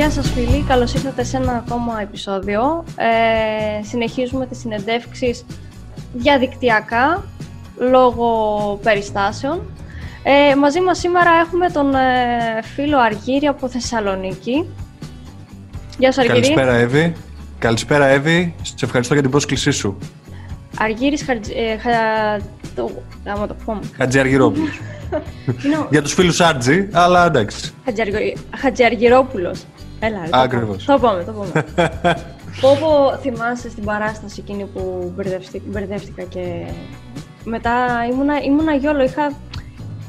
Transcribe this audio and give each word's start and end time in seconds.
Γεια 0.00 0.10
σας 0.10 0.30
φίλοι, 0.30 0.64
καλώς 0.68 0.94
ήρθατε 0.94 1.24
σε 1.24 1.36
ένα 1.36 1.52
ακόμα 1.52 2.00
επεισόδιο. 2.00 2.84
Ε, 2.96 3.84
συνεχίζουμε 3.84 4.46
τις 4.46 4.58
συνεντεύξεις 4.58 5.44
διαδικτυακά, 6.12 7.24
λόγω 7.78 8.28
περιστάσεων. 8.82 9.60
Ε, 10.22 10.54
μαζί 10.54 10.80
μας 10.80 10.98
σήμερα 10.98 11.30
έχουμε 11.46 11.70
τον 11.70 11.94
ε, 11.94 12.62
φίλο 12.74 12.98
Αργύρη 12.98 13.46
από 13.46 13.68
Θεσσαλονίκη. 13.68 14.66
Γεια 15.98 16.12
σου 16.12 16.20
Αργύρη. 16.20 16.40
Καλησπέρα 16.40 16.74
Εύη. 16.74 17.12
Καλησπέρα 17.58 18.06
Εύη. 18.06 18.54
Σε 18.62 18.84
ευχαριστώ 18.84 19.12
για 19.12 19.22
την 19.22 19.30
πρόσκλησή 19.30 19.70
σου. 19.70 19.98
Αργύρης 20.78 21.22
Χατζ... 21.22 21.48
Ε, 21.48 21.78
χα... 21.78 21.90
το... 22.74 22.90
Άμα 23.26 23.46
το 23.46 23.56
πούμε. 23.64 23.80
Χατζιαργυρόπουλος. 23.96 24.80
για 25.90 26.02
τους 26.02 26.14
φίλους 26.14 26.40
Άρτζη, 26.40 26.88
αλλά 26.92 27.26
εντάξει. 27.26 27.72
Χατζιαργυρόπουλος. 28.56 29.64
Έλα, 30.00 30.18
ρε, 30.24 30.28
Ακριβώς. 30.30 30.84
Το 30.84 30.98
πούμε, 30.98 31.24
το 31.24 31.32
πούμε. 31.32 31.64
Πω 32.60 32.76
πω 32.80 33.18
θυμάσαι 33.20 33.70
στην 33.70 33.84
παράσταση 33.84 34.40
εκείνη 34.40 34.64
που 34.64 35.12
μπερδεύτηκα, 35.16 35.64
μπερδεύτηκα 35.68 36.22
και 36.22 36.66
μετά 37.44 37.86
ήμουνα, 38.12 38.42
ήμουνα 38.42 38.74
γιόλο, 38.74 39.02
είχα... 39.02 39.32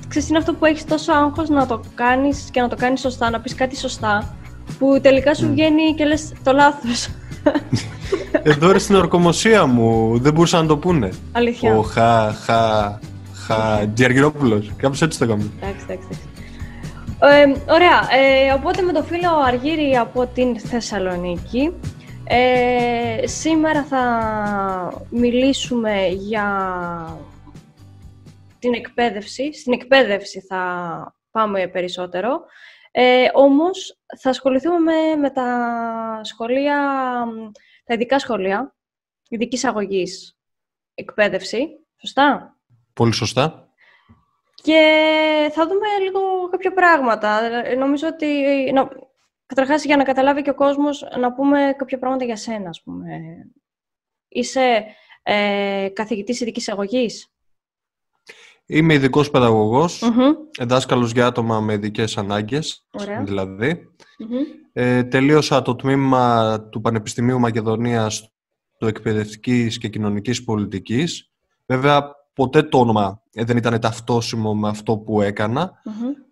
Ξέρεις, 0.07 0.29
είναι 0.29 0.37
αυτό 0.37 0.53
που 0.53 0.65
έχεις 0.65 0.85
τόσο 0.85 1.13
άγχος 1.13 1.49
να 1.49 1.65
το 1.67 1.81
κάνεις 1.95 2.49
και 2.51 2.61
να 2.61 2.67
το 2.67 2.75
κάνεις 2.75 2.99
σωστά, 2.99 3.29
να 3.29 3.39
πεις 3.39 3.55
κάτι 3.55 3.77
σωστά, 3.77 4.35
που 4.79 4.99
τελικά 5.01 5.33
σου 5.33 5.47
βγαίνει 5.51 5.93
και 5.95 6.05
λες 6.05 6.33
το 6.43 6.51
λάθος. 6.51 7.07
Εδώ 8.43 8.71
ρε 8.71 8.79
στην 8.79 8.95
ορκομοσία 8.95 9.65
μου, 9.65 10.17
δεν 10.19 10.33
μπορούσαν 10.33 10.61
να 10.61 10.67
το 10.67 10.77
πούνε. 10.77 11.09
Αλήθεια. 11.31 11.77
Ο 11.77 11.81
Χα, 11.81 12.33
Χα, 12.33 12.99
Χα, 13.33 13.87
Τζιαργυρόπουλος. 13.93 14.71
Κάπως 14.75 15.01
έτσι 15.01 15.19
το 15.19 15.23
έκαμε. 15.23 15.43
Εντάξει, 15.61 15.85
εντάξει, 15.87 16.07
εντάξει. 16.11 16.30
Ε, 17.23 17.71
ωραία, 17.71 18.07
ε, 18.11 18.51
οπότε 18.53 18.81
με 18.81 18.91
το 18.93 19.03
φίλο 19.03 19.35
Αργύρη 19.35 19.97
από 19.97 20.27
την 20.27 20.59
Θεσσαλονίκη 20.59 21.73
ε, 22.23 23.27
σήμερα 23.27 23.83
θα 23.83 25.05
μιλήσουμε 25.09 26.07
για 26.07 26.47
την 28.59 28.73
εκπαίδευση. 28.73 29.53
Στην 29.53 29.73
εκπαίδευση 29.73 30.39
θα 30.41 31.15
πάμε 31.31 31.67
περισσότερο. 31.67 32.41
Ε, 32.91 33.25
όμως 33.33 33.99
θα 34.19 34.29
ασχοληθούμε 34.29 34.79
με, 34.79 35.15
με 35.15 35.29
τα 35.29 36.19
σχολεία, 36.23 36.77
τα 37.83 37.93
ειδικά 37.93 38.19
σχολεία, 38.19 38.75
ειδικής 39.29 39.63
αγωγής 39.63 40.37
εκπαίδευση. 40.93 41.67
Σωστά; 42.01 42.57
Πολύ 42.93 43.13
σωστά. 43.13 43.70
Και 44.61 45.49
θα 45.53 45.67
δούμε 45.67 45.87
λίγο 46.03 46.49
κάποια 46.49 46.73
πράγματα. 46.73 47.39
Νομίζω 47.77 48.07
ότι... 48.07 48.27
Να, 48.73 48.89
καταρχάς, 49.45 49.85
για 49.85 49.97
να 49.97 50.03
καταλάβει 50.03 50.41
και 50.41 50.49
ο 50.49 50.55
κόσμος, 50.55 51.07
να 51.19 51.33
πούμε 51.33 51.73
κάποια 51.77 51.99
πράγματα 51.99 52.25
για 52.25 52.35
σένα, 52.35 52.69
ας 52.69 52.81
πούμε. 52.83 53.07
Είσαι 54.27 54.85
ε, 55.23 55.89
καθηγητής 55.93 56.41
ειδικής 56.41 56.69
αγωγής; 56.69 57.31
Είμαι 58.65 58.93
ειδικός 58.93 59.31
παιδαγωγός, 59.31 60.11
δάσκαλος 60.61 61.11
για 61.11 61.25
άτομα 61.25 61.59
με 61.59 61.73
ειδικές 61.73 62.17
ανάγκες, 62.17 62.87
δηλαδή. 63.23 63.89
Ε, 64.73 65.03
τελείωσα 65.03 65.61
το 65.61 65.75
τμήμα 65.75 66.59
του 66.71 66.81
Πανεπιστημίου 66.81 67.39
Μακεδονίας 67.39 68.31
του 68.77 68.87
Εκπαιδευτικής 68.87 69.77
και 69.77 69.87
Κοινωνικής 69.87 70.43
Πολιτικής. 70.43 71.31
Βέβαια, 71.65 72.15
ποτέ 72.33 72.63
το 72.63 72.79
όνομα 72.79 73.21
ε, 73.33 73.43
δεν 73.43 73.57
ήταν 73.57 73.79
ταυτόσιμο 73.79 74.55
με 74.55 74.67
αυτό 74.67 74.97
που 74.97 75.21
εκανα 75.21 75.81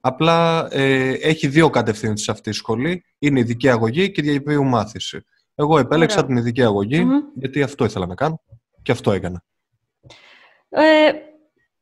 Απλά 0.02 0.68
ε, 0.72 1.12
έχει 1.12 1.48
δύο 1.48 1.70
κατευθύνσεις 1.70 2.30
αυτή 2.30 2.50
η 2.50 2.54
σχολή. 2.54 3.04
Είναι 3.20 3.40
ειδική 3.40 3.70
αγωγή 3.70 4.12
και 4.12 4.22
διαβίου 4.22 4.64
μάθηση. 4.64 5.26
Εγώ 5.56 5.80
επέλεξα 5.80 6.26
την 6.26 6.38
ειδική 6.38 6.64
γιατί 7.36 7.62
αυτό 7.64 7.86
ήθελα 7.86 8.06
να 8.06 8.16
κάνω 8.16 8.42
και 8.82 8.92
αυτό 8.92 9.12
έκανα. 9.12 9.44
Ε, 10.70 11.12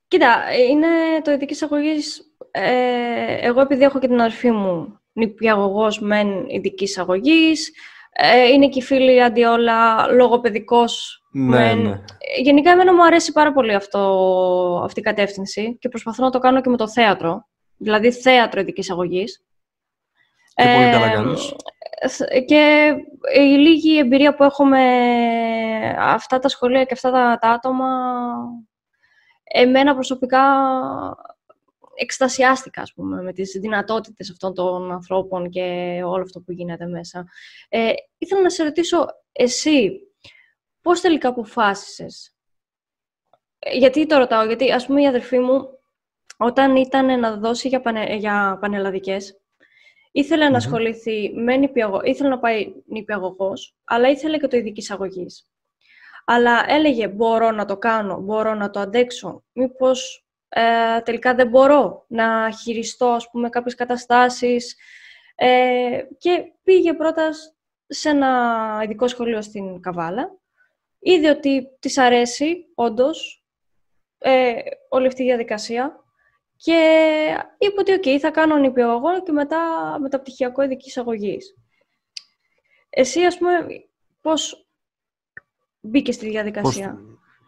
κοίτα, 0.07 0.57
είναι 0.69 0.87
το 1.23 1.31
ειδικής 1.31 1.63
αγωγής. 1.63 2.21
Ε, 2.51 3.47
εγώ 3.47 3.61
επειδή 3.61 3.83
έχω 3.83 3.99
και 3.99 4.07
την 4.07 4.19
αδερφή 4.19 4.51
μου 4.51 4.99
νηπιαγωγός 5.13 5.99
μεν 5.99 6.45
ειδικής 6.47 6.97
αγωγής. 6.97 7.71
Ε, 8.19 8.47
είναι 8.47 8.67
και 8.67 8.79
η 8.79 8.81
φίλη 8.81 9.23
αντιόλα 9.23 10.07
λογοπαιδικός 10.11 11.21
ναι, 11.39 11.73
ναι. 11.73 11.99
Γενικά, 12.41 12.71
εμένα 12.71 12.93
μου 12.93 13.05
αρέσει 13.05 13.31
πάρα 13.31 13.53
πολύ 13.53 13.73
αυτό, 13.73 14.81
αυτή 14.83 14.99
η 14.99 15.03
κατεύθυνση 15.03 15.77
και 15.79 15.89
προσπαθώ 15.89 16.23
να 16.23 16.29
το 16.29 16.39
κάνω 16.39 16.61
και 16.61 16.69
με 16.69 16.77
το 16.77 16.89
θέατρο. 16.89 17.47
Δηλαδή, 17.77 18.11
θέατρο 18.11 18.61
ειδικής 18.61 18.91
αγωγής. 18.91 19.45
Και 20.53 20.63
ε, 20.63 20.75
πολύ 20.75 20.91
καλά 20.91 21.09
κάνεις. 21.09 21.55
Και 22.45 22.93
η 23.35 23.57
λίγη 23.57 23.97
εμπειρία 23.97 24.35
που 24.35 24.43
έχω 24.43 24.65
με 24.65 24.85
αυτά 25.99 26.39
τα 26.39 26.47
σχολεία 26.47 26.83
και 26.83 26.93
αυτά 26.93 27.11
τα, 27.11 27.37
τα 27.41 27.49
άτομα, 27.49 27.87
εμένα 29.43 29.93
προσωπικά 29.93 30.41
εκστασιάστηκα, 31.99 32.81
ας 32.81 32.93
πούμε, 32.93 33.21
με 33.21 33.33
τις 33.33 33.51
δυνατότητες 33.51 34.29
αυτών 34.31 34.53
των 34.53 34.91
ανθρώπων 34.91 35.49
και 35.49 35.61
όλο 36.05 36.21
αυτό 36.21 36.39
που 36.39 36.51
γίνεται 36.51 36.85
μέσα. 36.85 37.25
Ε, 37.69 37.91
ήθελα 38.17 38.41
να 38.41 38.49
σε 38.49 38.63
ρωτήσω, 38.63 39.05
εσύ, 39.31 39.99
πώς 40.81 41.01
τελικά 41.01 41.29
αποφάσισες; 41.29 42.35
Ε, 43.59 43.77
γιατί 43.77 44.05
το 44.05 44.17
ρωτάω, 44.17 44.45
γιατί 44.45 44.71
ας 44.71 44.85
πούμε 44.85 45.01
η 45.01 45.07
αδερφή 45.07 45.39
μου, 45.39 45.79
όταν 46.37 46.75
ήταν 46.75 47.19
να 47.19 47.37
δώσει 47.37 47.67
για, 47.67 47.81
πανε, 47.81 48.15
για 48.15 48.57
πανελλαδικές, 48.61 49.39
ήθελε 50.11 50.49
να 50.49 50.57
ασχοληθεί 50.57 51.33
με 51.35 51.57
νηπιαγω... 51.57 52.01
ήθελε 52.03 52.29
να 52.29 52.39
πάει 52.39 52.73
νηπιαγωγός, 52.85 53.75
αλλά 53.83 54.09
ήθελε 54.09 54.37
και 54.37 54.47
το 54.47 54.57
ειδική 54.57 54.93
αγωγή. 54.93 55.25
Αλλά 56.25 56.65
έλεγε, 56.67 57.07
μπορώ 57.07 57.51
να 57.51 57.65
το 57.65 57.77
κάνω, 57.77 58.19
μπορώ 58.19 58.53
να 58.53 58.69
το 58.69 58.79
αντέξω. 58.79 59.43
Μήπως 59.53 60.26
ε, 60.49 61.01
τελικά 61.01 61.35
δεν 61.35 61.47
μπορώ 61.47 62.05
να 62.07 62.51
χειριστώ, 62.51 63.07
ας 63.07 63.29
πούμε, 63.29 63.49
κάποιες 63.49 63.75
καταστάσεις. 63.75 64.75
Ε, 65.35 66.01
και 66.17 66.43
πήγε 66.63 66.93
πρώτα 66.93 67.29
σε 67.87 68.09
ένα 68.09 68.81
ειδικό 68.83 69.07
σχολείο 69.07 69.41
στην 69.41 69.81
Καβάλα. 69.81 70.39
Είδε 70.99 71.29
ότι 71.29 71.67
της 71.79 71.97
αρέσει, 71.97 72.65
όντως, 72.75 73.45
ε, 74.17 74.53
όλη 74.89 75.07
αυτή 75.07 75.21
η 75.21 75.25
διαδικασία. 75.25 76.05
Και 76.55 76.73
είπε 77.57 77.79
ότι, 77.79 77.91
οκ, 77.93 78.19
θα 78.21 78.31
κάνω 78.31 78.57
νηπιαγωγό 78.57 79.23
και 79.23 79.31
μετά 79.31 79.59
μεταπτυχιακό 79.99 80.61
ειδικής 80.61 80.97
αγωγής. 80.97 81.55
Εσύ, 82.89 83.23
ας 83.23 83.37
πούμε, 83.37 83.67
πώς 84.21 84.67
μπήκες 85.79 86.15
στη 86.15 86.29
διαδικασία; 86.29 86.99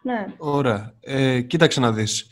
Ναι. 0.04 0.26
Ωραία. 0.38 0.96
Ε, 1.00 1.42
κοίταξε 1.42 1.80
να 1.80 1.92
δεις. 1.92 2.32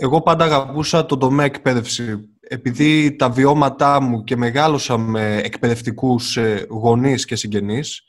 Εγώ 0.00 0.22
πάντα 0.22 0.44
αγαπούσα 0.44 1.06
τον 1.06 1.18
τομέα 1.18 1.46
εκπαίδευση. 1.46 2.28
Επειδή 2.40 3.16
τα 3.16 3.30
βιώματά 3.30 4.00
μου 4.00 4.24
και 4.24 4.36
μεγάλωσα 4.36 4.98
με 4.98 5.36
εκπαιδευτικούς 5.36 6.36
ε, 6.36 6.66
γονείς 6.68 7.24
και 7.24 7.36
συγγενείς, 7.36 8.02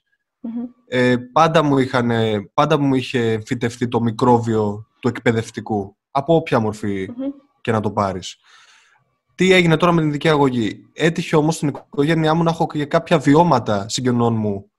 ε, 0.88 1.16
πάντα, 1.18 1.64
μου 1.64 1.78
είχαν, 1.78 2.12
πάντα 2.54 2.80
μου 2.80 2.96
είχε 2.96 3.42
φυτευτεί 3.46 3.88
το 3.88 4.02
μικρόβιο 4.02 4.88
του 5.00 5.08
εκπαιδευτικού, 5.08 5.96
από 6.12 6.36
όποια 6.36 6.72
και 7.62 7.72
να 7.72 7.80
το 7.80 7.92
πάρεις. 7.92 8.38
Τι 9.36 9.54
έγινε 9.54 9.78
τώρα 9.78 9.92
με 9.92 10.00
την 10.00 10.10
ειδική 10.10 10.30
αγωγή; 10.30 10.86
Έτυχε 10.94 11.36
όμως 11.36 11.56
στην 11.56 11.68
οικογένειά 11.68 12.34
μου 12.34 12.44
να 12.44 12.52
έχω 12.52 12.68
και 12.68 12.86
κάποια 12.86 13.20
βιώματα 13.20 13.90
συγγενών 13.90 14.34
μου 14.36 14.72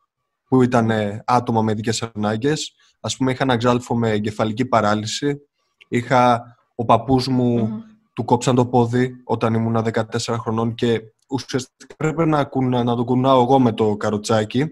που 0.48 0.62
ήταν 0.62 0.90
άτομα 1.24 1.62
με 1.62 1.72
ειδικές 1.72 2.02
ανάγκες. 2.14 2.74
Ας 3.00 3.16
πούμε 3.16 3.32
είχα 3.32 3.42
ένα 3.42 3.56
ξάλφο 3.56 3.96
με 3.96 4.10
εγκεφαλική 4.10 4.64
παράλυση. 4.64 5.40
Είχα 5.88 6.44
ο 6.80 6.84
παππούς 6.84 7.28
μου 7.28 7.82
του 8.12 8.24
κόψαν 8.24 8.54
το 8.54 8.66
πόδι 8.66 9.16
όταν 9.24 9.54
ήμουν 9.54 9.76
14 9.92 10.36
χρονών 10.38 10.74
και 10.74 11.00
ουσιαστικά 11.28 11.94
πρέπει 11.96 12.26
να, 12.26 12.48
να 12.84 12.96
το 12.96 13.04
κουνάω 13.04 13.42
εγώ 13.42 13.58
με 13.58 13.72
το 13.72 13.96
καροτσάκι 13.96 14.66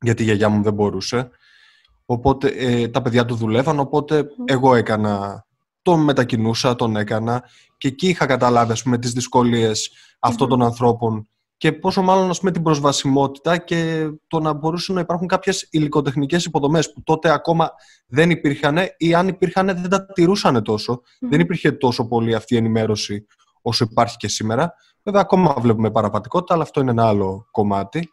γιατί 0.00 0.22
η 0.22 0.24
γιαγιά 0.24 0.48
μου 0.48 0.62
δεν 0.62 0.72
μπορούσε. 0.72 1.30
Οπότε 2.06 2.48
ε, 2.48 2.88
τα 2.88 3.02
παιδιά 3.02 3.24
του 3.24 3.34
δουλεύαν, 3.34 3.78
οπότε 3.78 4.26
εγώ 4.44 4.74
έκανα, 4.74 5.44
τον 5.82 6.00
μετακινούσα, 6.00 6.74
τον 6.74 6.96
έκανα 6.96 7.42
και 7.78 7.88
εκεί 7.88 8.08
είχα 8.08 8.26
καταλάβει 8.26 8.72
ας 8.72 8.82
πούμε, 8.82 8.98
τις 8.98 9.12
δυσκολίες 9.12 9.90
αυτών 10.18 10.48
των 10.48 10.62
ανθρώπων 10.62 11.28
και 11.56 11.72
πόσο 11.72 12.02
μάλλον 12.02 12.30
ας 12.30 12.38
πούμε, 12.38 12.50
την 12.50 12.62
προσβασιμότητα 12.62 13.56
και 13.56 14.08
το 14.26 14.40
να 14.40 14.52
μπορούσαν 14.52 14.94
να 14.94 15.00
υπάρχουν 15.00 15.26
κάποιες 15.26 15.68
υλικοτεχνικές 15.70 16.44
υποδομές 16.44 16.92
που 16.92 17.02
τότε 17.02 17.30
ακόμα 17.30 17.72
δεν 18.06 18.30
υπήρχαν 18.30 18.78
ή 18.96 19.14
αν 19.14 19.28
υπήρχαν 19.28 19.66
δεν 19.66 19.88
τα 19.88 20.06
τηρούσαν 20.06 20.62
τόσο. 20.62 21.00
Δεν 21.20 21.40
υπήρχε 21.40 21.72
τόσο 21.72 22.06
πολύ 22.08 22.34
αυτή 22.34 22.54
η 22.54 22.56
ενημέρωση 22.56 23.26
όσο 23.62 23.86
υπάρχει 23.90 24.16
και 24.16 24.28
σήμερα. 24.28 24.74
Βέβαια 25.02 25.20
ακόμα 25.20 25.56
βλέπουμε 25.58 25.90
παραπατικότητα, 25.90 26.54
αλλά 26.54 26.62
αυτό 26.62 26.80
είναι 26.80 26.90
ένα 26.90 27.06
άλλο 27.06 27.46
κομμάτι. 27.50 28.12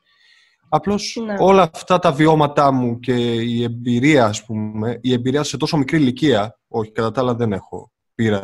Απλώς 0.69 1.17
ναι. 1.25 1.35
όλα 1.39 1.69
αυτά 1.73 1.99
τα 1.99 2.11
βιώματά 2.11 2.71
μου 2.71 2.99
και 2.99 3.13
η 3.33 3.63
εμπειρία, 3.63 4.25
ας 4.25 4.45
πούμε, 4.45 4.97
η 5.01 5.13
εμπειρία 5.13 5.43
σε 5.43 5.57
τόσο 5.57 5.77
μικρή 5.77 5.97
ηλικία, 5.97 6.59
όχι 6.67 6.91
κατά 6.91 7.11
τα 7.11 7.21
άλλα 7.21 7.35
δεν 7.35 7.53
έχω 7.53 7.91
πείρα 8.15 8.41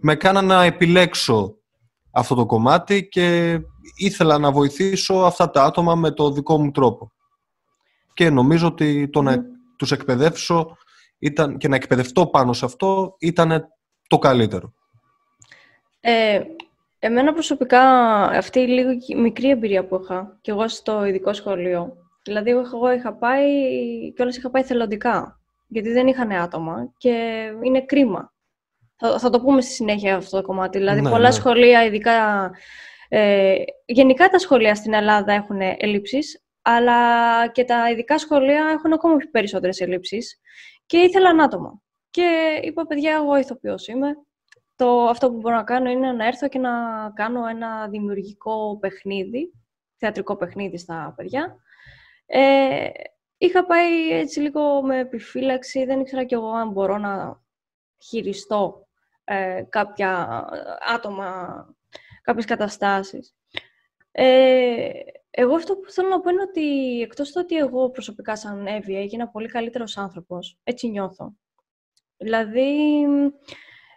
με 0.00 0.14
κάνανε 0.14 0.54
να 0.54 0.62
επιλέξω 0.62 1.59
αυτό 2.12 2.34
το 2.34 2.46
κομμάτι 2.46 3.08
και 3.08 3.58
ήθελα 3.96 4.38
να 4.38 4.52
βοηθήσω 4.52 5.14
αυτά 5.14 5.50
τα 5.50 5.64
άτομα 5.64 5.94
με 5.94 6.10
το 6.10 6.30
δικό 6.30 6.58
μου 6.58 6.70
τρόπο. 6.70 7.12
Και 8.14 8.30
νομίζω 8.30 8.66
ότι 8.66 9.08
το 9.08 9.22
να 9.22 9.44
τους 9.76 9.92
εκπαιδεύσω 9.92 10.76
ήταν, 11.18 11.56
και 11.56 11.68
να 11.68 11.76
εκπαιδευτώ 11.76 12.26
πάνω 12.26 12.52
σε 12.52 12.64
αυτό 12.64 13.16
ήταν 13.18 13.68
το 14.08 14.18
καλύτερο. 14.18 14.72
Ε, 16.00 16.42
εμένα 16.98 17.32
προσωπικά 17.32 17.82
αυτή 18.24 18.60
η 18.60 18.66
λίγο 18.66 18.90
μικρή 19.16 19.50
εμπειρία 19.50 19.86
που 19.86 20.00
είχα 20.02 20.38
και 20.40 20.50
εγώ 20.50 20.68
στο 20.68 21.04
ειδικό 21.04 21.32
σχολείο, 21.32 21.96
δηλαδή 22.24 22.50
εγώ 22.50 22.92
είχα 22.92 23.12
πάει 23.12 23.46
και 24.14 24.22
όλες 24.22 24.36
είχα 24.36 24.50
πάει 24.50 24.62
θελοντικά, 24.62 25.40
γιατί 25.66 25.88
δεν 25.92 26.06
είχαν 26.06 26.32
άτομα 26.32 26.92
και 26.96 27.44
είναι 27.62 27.84
κρίμα. 27.84 28.32
Θα, 29.00 29.18
θα 29.18 29.30
το 29.30 29.40
πούμε 29.40 29.60
στη 29.60 29.72
συνέχεια 29.72 30.16
αυτό 30.16 30.40
το 30.40 30.46
κομμάτι. 30.46 30.78
Δηλαδή, 30.78 31.00
ναι, 31.00 31.10
πολλά 31.10 31.28
ναι. 31.28 31.34
σχολεία, 31.34 31.84
ειδικά. 31.84 32.50
Ε, 33.08 33.54
γενικά 33.84 34.28
τα 34.28 34.38
σχολεία 34.38 34.74
στην 34.74 34.92
Ελλάδα 34.92 35.32
έχουν 35.32 35.60
ελλείψεις, 35.60 36.44
αλλά 36.62 37.48
και 37.48 37.64
τα 37.64 37.90
ειδικά 37.90 38.18
σχολεία 38.18 38.68
έχουν 38.72 38.92
ακόμα 38.92 39.16
περισσότερες 39.30 39.80
ελλείψεις 39.80 40.40
και 40.86 40.98
ήθελαν 40.98 41.40
άτομα. 41.40 41.82
Και 42.10 42.60
είπα, 42.62 42.86
παιδιά, 42.86 43.14
εγώ 43.14 43.36
ηθοποιός 43.36 43.88
είμαι. 43.88 44.08
Το, 44.76 45.04
αυτό 45.04 45.30
που 45.30 45.36
μπορώ 45.36 45.56
να 45.56 45.62
κάνω 45.62 45.90
είναι 45.90 46.12
να 46.12 46.26
έρθω 46.26 46.48
και 46.48 46.58
να 46.58 46.70
κάνω 47.14 47.46
ένα 47.46 47.88
δημιουργικό 47.88 48.78
παιχνίδι, 48.80 49.52
θεατρικό 49.96 50.36
παιχνίδι 50.36 50.78
στα 50.78 51.14
παιδιά. 51.16 51.56
Ε, 52.26 52.88
είχα 53.38 53.66
πάει 53.66 54.10
έτσι 54.10 54.40
λίγο 54.40 54.82
με 54.82 54.98
επιφύλαξη, 54.98 55.84
δεν 55.84 56.00
ήξερα 56.00 56.24
κι 56.24 56.34
εγώ 56.34 56.50
αν 56.50 56.70
μπορώ 56.70 56.98
να 56.98 57.42
χειριστώ 57.98 58.88
ε, 59.32 59.62
κάποια 59.68 60.44
άτομα, 60.94 61.66
κάποιες 62.22 62.44
καταστάσεις. 62.44 63.34
Ε, 64.12 64.90
εγώ 65.30 65.54
αυτό 65.54 65.76
που 65.76 65.90
θέλω 65.90 66.08
να 66.08 66.20
πω 66.20 66.30
είναι 66.30 66.42
ότι 66.42 67.00
εκτός 67.00 67.30
του 67.32 67.40
ότι 67.44 67.56
εγώ 67.56 67.90
προσωπικά 67.90 68.36
σαν 68.36 68.66
Εύη 68.66 68.96
έγινα 68.96 69.28
πολύ 69.28 69.48
καλύτερος 69.48 69.96
άνθρωπος, 69.96 70.58
έτσι 70.62 70.88
νιώθω. 70.88 71.34
Δηλαδή, 72.16 73.02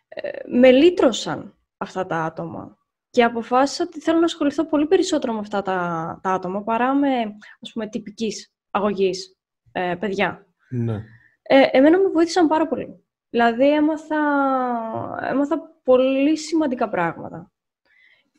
ε, 0.08 0.30
με 0.46 0.72
λύτρωσαν 0.72 1.58
αυτά 1.78 2.06
τα 2.06 2.18
άτομα 2.24 2.78
και 3.10 3.24
αποφάσισα 3.24 3.84
ότι 3.84 4.00
θέλω 4.00 4.20
να 4.20 4.26
ασχοληθώ 4.26 4.66
πολύ 4.66 4.88
περισσότερο 4.88 5.34
με 5.34 5.40
αυτά 5.40 5.62
τα, 5.62 6.20
τα 6.24 6.32
άτομα 6.32 6.64
παρά 6.64 6.94
με, 6.94 7.08
ας 7.62 7.72
πούμε, 7.74 7.88
τυπικής 7.88 8.54
αγωγής 8.72 9.38
ε, 9.72 9.96
παιδιά. 10.00 10.48
Ναι. 10.70 11.04
Ε, 11.42 11.68
εμένα 11.72 11.98
με 11.98 12.10
βοήθησαν 12.10 12.48
πάρα 12.48 12.68
πολύ. 12.68 13.03
Δηλαδή 13.34 13.72
έμαθα, 13.72 14.18
έμαθα 15.30 15.80
πολύ 15.84 16.38
σημαντικά 16.38 16.90
πράγματα. 16.90 17.52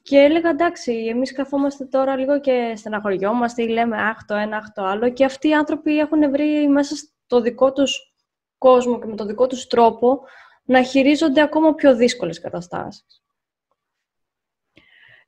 Και 0.03 0.19
έλεγα, 0.19 0.49
εντάξει, 0.49 0.93
εμείς 0.93 1.33
καθόμαστε 1.33 1.85
τώρα 1.85 2.17
λίγο 2.17 2.41
και 2.41 2.73
στεναχωριόμαστε 2.77 3.63
ή 3.63 3.69
λέμε 3.69 4.03
αχ 4.03 4.25
το 4.25 4.35
ένα, 4.35 4.57
αχ 4.57 4.73
το 4.73 4.85
άλλο 4.85 5.13
και 5.13 5.25
αυτοί 5.25 5.49
οι 5.49 5.55
άνθρωποι 5.55 5.99
έχουν 5.99 6.31
βρει 6.31 6.69
μέσα 6.69 6.97
στο 6.97 7.41
δικό 7.41 7.73
τους 7.73 8.15
κόσμο 8.59 8.99
και 8.99 9.07
με 9.07 9.17
το 9.17 9.25
δικό 9.25 9.47
τους 9.47 9.67
τρόπο 9.67 10.21
να 10.65 10.83
χειρίζονται 10.83 11.43
ακόμα 11.43 11.75
πιο 11.75 11.97
δύσκολες 11.97 12.41
καταστάσεις. 12.41 13.23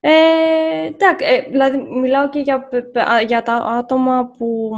Ε, 0.01 0.87
εντάξει, 0.87 1.27
ε, 1.27 1.41
δηλαδή 1.51 1.79
μιλάω 1.79 2.29
και 2.29 2.39
για, 2.39 2.69
για 3.27 3.43
τα 3.43 3.55
άτομα 3.55 4.35
που 4.39 4.71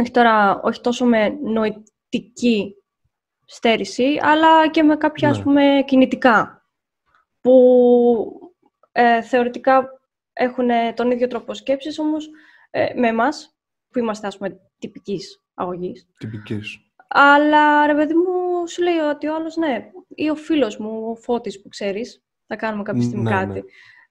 όχι 0.00 0.10
τώρα, 0.10 0.60
όχι 0.62 0.80
τόσο 0.80 1.04
με 1.04 1.28
νοητική 1.28 2.77
στέρηση, 3.48 4.18
αλλά 4.22 4.68
και 4.68 4.82
με 4.82 4.96
κάποια, 4.96 5.28
ας 5.28 5.38
ναι. 5.38 5.42
πούμε, 5.42 5.82
κινητικά, 5.86 6.66
που 7.40 8.52
ε, 8.92 9.22
θεωρητικά 9.22 10.00
έχουν 10.32 10.68
τον 10.94 11.10
ίδιο 11.10 11.26
τρόπο 11.26 11.54
σκέψης, 11.54 11.98
όμως 11.98 12.30
ε, 12.70 12.86
με 12.94 13.08
εμάς, 13.08 13.56
που 13.90 13.98
είμαστε, 13.98 14.26
ας 14.26 14.36
πούμε, 14.38 14.60
τυπικής 14.78 15.42
αγωγής. 15.54 16.08
Τυπικής. 16.18 16.78
Αλλά, 17.08 17.86
ρε 17.86 17.94
παιδί 17.94 18.14
μου, 18.14 18.66
σου 18.66 18.82
λέει 18.82 18.98
ότι 18.98 19.26
ο 19.26 19.34
άλλος, 19.34 19.56
ναι, 19.56 19.90
ή 20.08 20.30
ο 20.30 20.34
φίλος 20.34 20.76
μου, 20.76 21.10
ο 21.10 21.14
Φώτης 21.14 21.62
που 21.62 21.68
ξέρεις, 21.68 22.24
θα 22.46 22.56
κάνουμε 22.56 22.82
κάποια 22.82 23.02
στιγμή 23.02 23.22
ναι, 23.22 23.30
κάτι. 23.30 23.52
Ναι. 23.52 23.60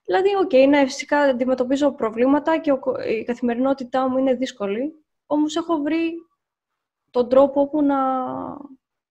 Δηλαδή, 0.06 0.36
OK, 0.36 0.50
okay, 0.54 0.68
ναι, 0.70 0.86
φυσικά 0.86 1.20
αντιμετωπίζω 1.20 1.92
προβλήματα 1.92 2.58
και 2.58 2.74
η 3.20 3.24
καθημερινότητά 3.24 4.10
μου 4.10 4.18
είναι 4.18 4.34
δύσκολη, 4.34 4.94
όμως 5.26 5.56
έχω 5.56 5.78
βρει 5.78 6.14
τον 7.12 7.30
τρόπο 7.30 7.70
που 7.70 7.84
να 7.84 7.98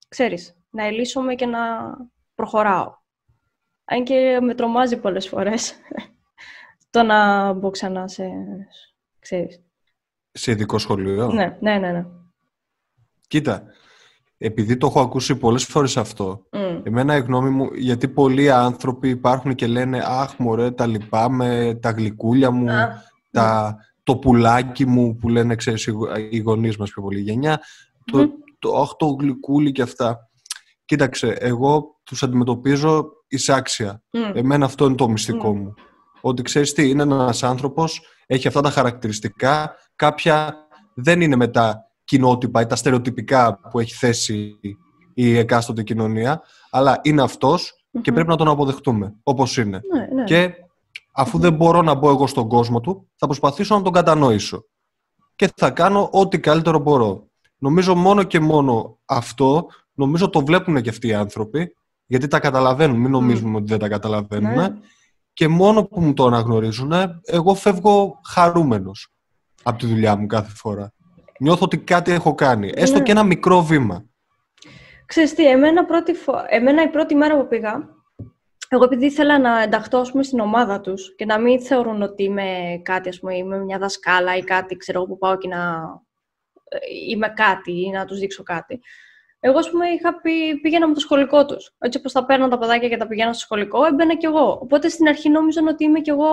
ξέρεις, 0.07 0.57
να 0.69 0.85
τα 0.85 0.96
λύσουμε 0.96 1.35
και 1.35 1.45
να 1.45 1.59
προχωράω. 2.35 2.95
Αν 3.85 4.03
και 4.03 4.39
με 4.41 4.55
τρομάζει 4.55 4.97
πολλές 4.97 5.27
φορές 5.27 5.73
το 6.89 7.03
να 7.03 7.53
μπω 7.53 7.69
ξανά 7.69 8.07
σε, 8.07 8.29
ξέρεις. 9.19 9.61
Σε 10.31 10.51
ειδικό 10.51 10.77
σχολείο; 10.77 11.31
Ναι, 11.31 11.57
ναι, 11.59 11.77
ναι, 11.77 11.91
ναι. 11.91 12.05
Κοίτα, 13.27 13.63
επειδή 14.37 14.77
το 14.77 14.87
έχω 14.87 15.01
ακούσει 15.01 15.35
πολλές 15.35 15.63
φορές 15.63 15.97
αυτό, 15.97 16.45
εμένα 16.83 17.15
η 17.15 17.21
γνώμη 17.21 17.49
μου, 17.49 17.69
γιατί 17.73 18.07
πολλοί 18.07 18.51
άνθρωποι 18.51 19.09
υπάρχουν 19.09 19.55
και 19.55 19.67
λένε 19.67 20.01
«Αχ, 20.05 20.37
μωρέ, 20.37 20.71
τα 20.71 20.85
λυπάμαι, 20.85 21.79
τα 21.81 21.89
γλυκούλια 21.89 22.51
μου, 22.51 22.65
τα, 23.31 23.71
ναι. 23.71 23.77
το 24.03 24.17
πουλάκι 24.17 24.85
μου» 24.85 25.15
που 25.15 25.29
λένε, 25.29 25.55
ξέρεις, 25.55 25.89
οι 26.29 26.37
γονείς 26.37 26.77
μας 26.77 26.91
πιο 26.91 27.01
πολύ 27.01 27.19
γενιά, 27.19 27.61
το, 28.11 28.29
το, 28.59 28.75
αχ, 28.75 28.95
το 28.95 29.05
γλυκούλι 29.05 29.71
και 29.71 29.81
αυτά. 29.81 30.29
Κοίταξε, 30.85 31.27
εγώ 31.27 31.99
τους 32.03 32.23
αντιμετωπίζω 32.23 33.09
εισάξια. 33.27 34.03
Mm. 34.11 34.35
Εμένα 34.35 34.65
αυτό 34.65 34.85
είναι 34.85 34.95
το 34.95 35.09
μυστικό 35.09 35.55
μου. 35.55 35.73
Ότι 36.21 36.41
ξέρεις 36.41 36.73
τι, 36.73 36.89
είναι 36.89 37.03
ένας 37.03 37.43
άνθρωπος, 37.43 38.01
έχει 38.25 38.47
αυτά 38.47 38.61
τα 38.61 38.69
χαρακτηριστικά, 38.69 39.75
κάποια 39.95 40.55
δεν 40.93 41.21
είναι 41.21 41.35
με 41.35 41.47
τα 41.47 41.91
κοινότυπα 42.03 42.61
ή 42.61 42.65
τα 42.65 42.75
στερεοτυπικά 42.75 43.59
που 43.71 43.79
έχει 43.79 43.93
θέσει 43.93 44.59
η 45.13 45.37
εκάστοτε 45.37 45.83
κοινωνία, 45.83 46.41
αλλά 46.69 46.99
είναι 47.03 47.25
και 48.01 48.11
πρέπει 48.11 48.27
να 48.27 48.35
τον 48.35 48.47
αποδεχτούμε 48.47 49.15
όπως 49.23 49.57
είναι. 49.57 49.81
Ναι, 49.93 50.15
ναι. 50.15 50.23
Και 50.23 50.53
αφού 51.13 51.39
δεν 51.39 51.53
μπορώ 51.53 51.81
να 51.81 51.93
μπω 51.93 52.09
εγώ 52.09 52.27
στον 52.27 52.47
κόσμο 52.47 52.81
του, 52.81 53.09
θα 53.15 53.25
προσπαθήσω 53.25 53.75
να 53.75 53.81
τον 53.81 53.93
κατανοήσω. 53.93 54.65
Και 55.35 55.49
θα 55.55 55.71
κάνω 55.71 56.09
ό,τι 56.11 56.39
καλύτερο 56.39 56.79
μπορώ. 56.79 57.26
Νομίζω 57.57 57.95
μόνο 57.95 58.23
και 58.23 58.39
μόνο 58.39 58.97
αυτό, 59.05 59.67
νομίζω 59.93 60.29
το 60.29 60.45
βλέπουν 60.45 60.81
και 60.81 60.89
αυτοί 60.89 61.07
οι 61.07 61.13
άνθρωποι, 61.13 61.75
γιατί 62.05 62.27
τα 62.27 62.39
καταλαβαίνουν, 62.39 62.99
μην 62.99 63.11
νομίζουμε 63.11 63.57
ότι 63.57 63.65
δεν 63.65 63.79
τα 63.79 63.87
καταλαβαίνουν. 63.87 64.53
Ναι. 64.53 64.67
Και 65.33 65.47
μόνο 65.47 65.83
που 65.83 66.01
μου 66.01 66.13
το 66.13 66.25
αναγνωρίζουν, 66.25 66.93
εγώ 67.25 67.55
φεύγω 67.55 68.19
χαρούμενος 68.25 69.13
από 69.63 69.77
τη 69.77 69.85
δουλειά 69.85 70.15
μου 70.15 70.27
κάθε 70.27 70.51
φορά. 70.55 70.93
Νιώθω 71.39 71.65
ότι 71.65 71.77
κάτι 71.77 72.11
έχω 72.11 72.35
κάνει, 72.35 72.71
έστω 72.75 72.97
ναι. 72.97 73.03
και 73.03 73.11
ένα 73.11 73.23
μικρό 73.23 73.63
βήμα. 73.63 74.05
Ξέρεις 75.05 75.33
τι, 75.33 75.47
εμένα, 75.47 75.85
πρώτη 75.85 76.13
εμένα 76.49 76.83
η 76.83 76.89
πρώτη 76.89 77.15
μέρα 77.15 77.37
που 77.37 77.47
πήγα, 77.47 77.89
εγώ 78.69 78.83
επειδή 78.83 79.05
ήθελα 79.05 79.39
να 79.39 79.61
ενταχθώ 79.61 80.01
πούμε, 80.11 80.23
στην 80.23 80.39
ομάδα 80.39 80.81
τους 80.81 81.15
και 81.15 81.25
να 81.25 81.39
μην 81.39 81.61
θεωρούν 81.61 82.01
ότι 82.01 82.23
είμαι 82.23 82.79
κάτι, 82.83 83.09
ας 83.09 83.19
πούμε, 83.19 83.35
είμαι 83.35 83.57
μια 83.57 83.77
δασκάλα 83.77 84.37
ή 84.37 84.43
κάτι, 84.43 84.75
ξέρω, 84.75 85.03
που 85.03 85.17
πάω 85.17 85.37
και 85.37 85.47
να 85.47 85.57
είμαι 87.07 87.33
κάτι 87.35 87.85
ή 87.85 87.89
να 87.89 88.05
τους 88.05 88.19
δείξω 88.19 88.43
κάτι. 88.43 88.81
Εγώ, 89.39 89.57
ας 89.57 89.69
πούμε, 89.69 89.87
είχα 89.87 90.21
πει, 90.21 90.59
πήγαινα 90.59 90.87
με 90.87 90.93
το 90.93 90.99
σχολικό 90.99 91.45
τους. 91.45 91.75
Έτσι 91.79 91.97
όπως 91.97 92.11
τα 92.11 92.25
παίρνω 92.25 92.47
τα 92.47 92.57
παιδάκια 92.57 92.89
και 92.89 92.97
τα 92.97 93.07
πηγαίνω 93.07 93.33
στο 93.33 93.41
σχολικό, 93.41 93.85
έμπαινα 93.85 94.15
κι 94.15 94.25
εγώ. 94.25 94.59
Οπότε 94.61 94.89
στην 94.89 95.07
αρχή 95.07 95.29
νόμιζαν 95.29 95.67
ότι 95.67 95.83
είμαι 95.83 95.99
κι 95.99 96.09
εγώ 96.09 96.29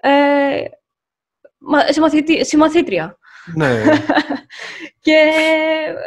ε, 0.00 0.64
συμμαθήτρια. 2.40 3.18
Ναι. 3.54 3.82
και 5.04 5.32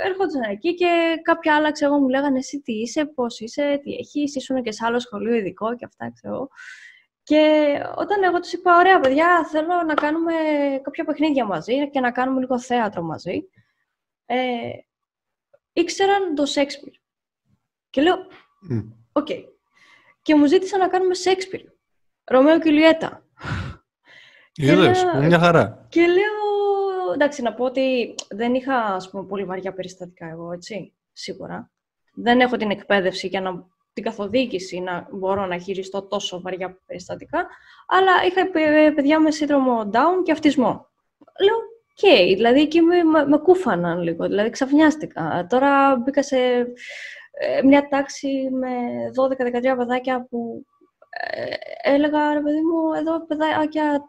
έρχονταν 0.05 0.41
εκεί 0.51 0.73
και 0.73 1.19
κάποια 1.21 1.55
άλλα, 1.55 1.71
ξέρω, 1.71 1.97
μου 1.97 2.09
λέγανε 2.09 2.37
εσύ 2.37 2.61
τι 2.61 2.73
είσαι, 2.73 3.05
πώς 3.05 3.39
είσαι, 3.39 3.79
τι 3.83 3.91
έχεις, 3.91 4.35
ήσουν 4.35 4.63
και 4.63 4.71
σε 4.71 4.85
άλλο 4.85 4.99
σχολείο 4.99 5.35
ειδικό 5.35 5.75
και 5.75 5.85
αυτά, 5.85 6.11
ξέρω. 6.13 6.47
Και 7.23 7.71
όταν 7.95 8.23
εγώ 8.23 8.39
τους 8.39 8.53
είπα, 8.53 8.77
ωραία 8.77 8.99
παιδιά, 8.99 9.45
θέλω 9.45 9.83
να 9.87 9.93
κάνουμε 9.93 10.33
κάποια 10.81 11.05
παιχνίδια 11.05 11.45
μαζί 11.45 11.89
και 11.89 11.99
να 11.99 12.11
κάνουμε 12.11 12.39
λίγο 12.39 12.59
θέατρο 12.59 13.01
μαζί, 13.01 13.49
ε, 14.25 14.71
ήξεραν 15.73 16.35
το 16.35 16.45
Σέξπιρ. 16.45 16.93
Και 17.89 18.01
λέω, 18.01 18.15
OK. 19.11 19.27
Okay. 19.29 19.43
Και 20.21 20.35
μου 20.35 20.45
ζήτησαν 20.45 20.79
να 20.79 20.87
κάνουμε 20.87 21.13
Σαίξπηρ. 21.13 21.61
Ρωμαίο 22.23 22.59
και 22.59 22.69
Ιουλιέτα. 22.69 23.25
Είδες, 24.55 25.03
μια 25.21 25.39
χαρά. 25.39 25.85
Και 25.89 26.05
λέω, 26.05 27.13
εντάξει, 27.13 27.41
να 27.41 27.53
πω 27.53 27.65
ότι 27.65 28.15
δεν 28.29 28.53
είχα, 28.53 28.75
ας 28.75 29.09
πούμε, 29.09 29.25
πολύ 29.25 29.43
βαριά 29.43 29.73
περιστατικά 29.73 30.27
εγώ, 30.27 30.51
έτσι, 30.51 30.93
σίγουρα. 31.11 31.71
Δεν 32.13 32.39
έχω 32.39 32.57
την 32.57 32.71
εκπαίδευση 32.71 33.27
για 33.27 33.41
να 33.41 33.67
την 33.93 34.03
καθοδήγηση 34.03 34.79
να 34.79 35.07
μπορώ 35.11 35.45
να 35.45 35.57
χειριστώ 35.57 36.01
τόσο 36.01 36.41
βαριά 36.41 36.79
περιστατικά, 36.85 37.47
αλλά 37.87 38.11
είχα 38.25 38.49
παιδιά 38.95 39.19
με 39.19 39.31
σύνδρομο 39.31 39.89
down 39.93 40.23
και 40.23 40.31
αυτισμό. 40.31 40.89
Λέω, 41.39 41.55
OK, 41.55 41.97
okay, 42.01 42.33
δηλαδή 42.35 42.61
εκεί 42.61 42.81
με, 42.81 43.03
με 43.27 43.37
κούφαναν 43.37 44.01
λίγο, 44.01 44.27
δηλαδή 44.27 44.49
ξαφνιάστηκα. 44.49 45.45
Τώρα 45.49 45.95
μπήκα 45.95 46.23
σε 46.23 46.37
ε, 47.31 47.61
μια 47.63 47.87
τάξη 47.87 48.49
με 48.51 48.69
12-13 49.73 49.77
παιδάκια 49.77 50.27
που 50.29 50.65
ε, 51.09 51.53
έλεγα, 51.93 52.33
ρε 52.33 52.39
παιδί 52.39 52.61
μου, 52.61 52.93
εδώ 52.93 53.25
παιδάκια 53.25 54.01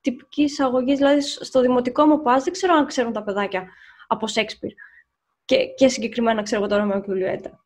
τυπικής 0.00 0.60
αγωγή, 0.60 0.94
δηλαδή 0.94 1.20
στο 1.20 1.60
δημοτικό 1.60 2.06
μου 2.06 2.22
πας, 2.22 2.44
δεν 2.44 2.52
ξέρω 2.52 2.74
αν 2.74 2.86
ξέρουν 2.86 3.12
τα 3.12 3.22
παιδάκια 3.22 3.68
από 4.06 4.26
Σέξπιρ. 4.26 4.70
Και, 5.44 5.66
και 5.66 5.88
συγκεκριμένα 5.88 6.42
ξέρω 6.42 6.60
εγώ 6.60 6.70
το 6.70 6.76
Ρωμαίο 6.76 7.00
και 7.00 7.10
Ιουλιέτα. 7.10 7.64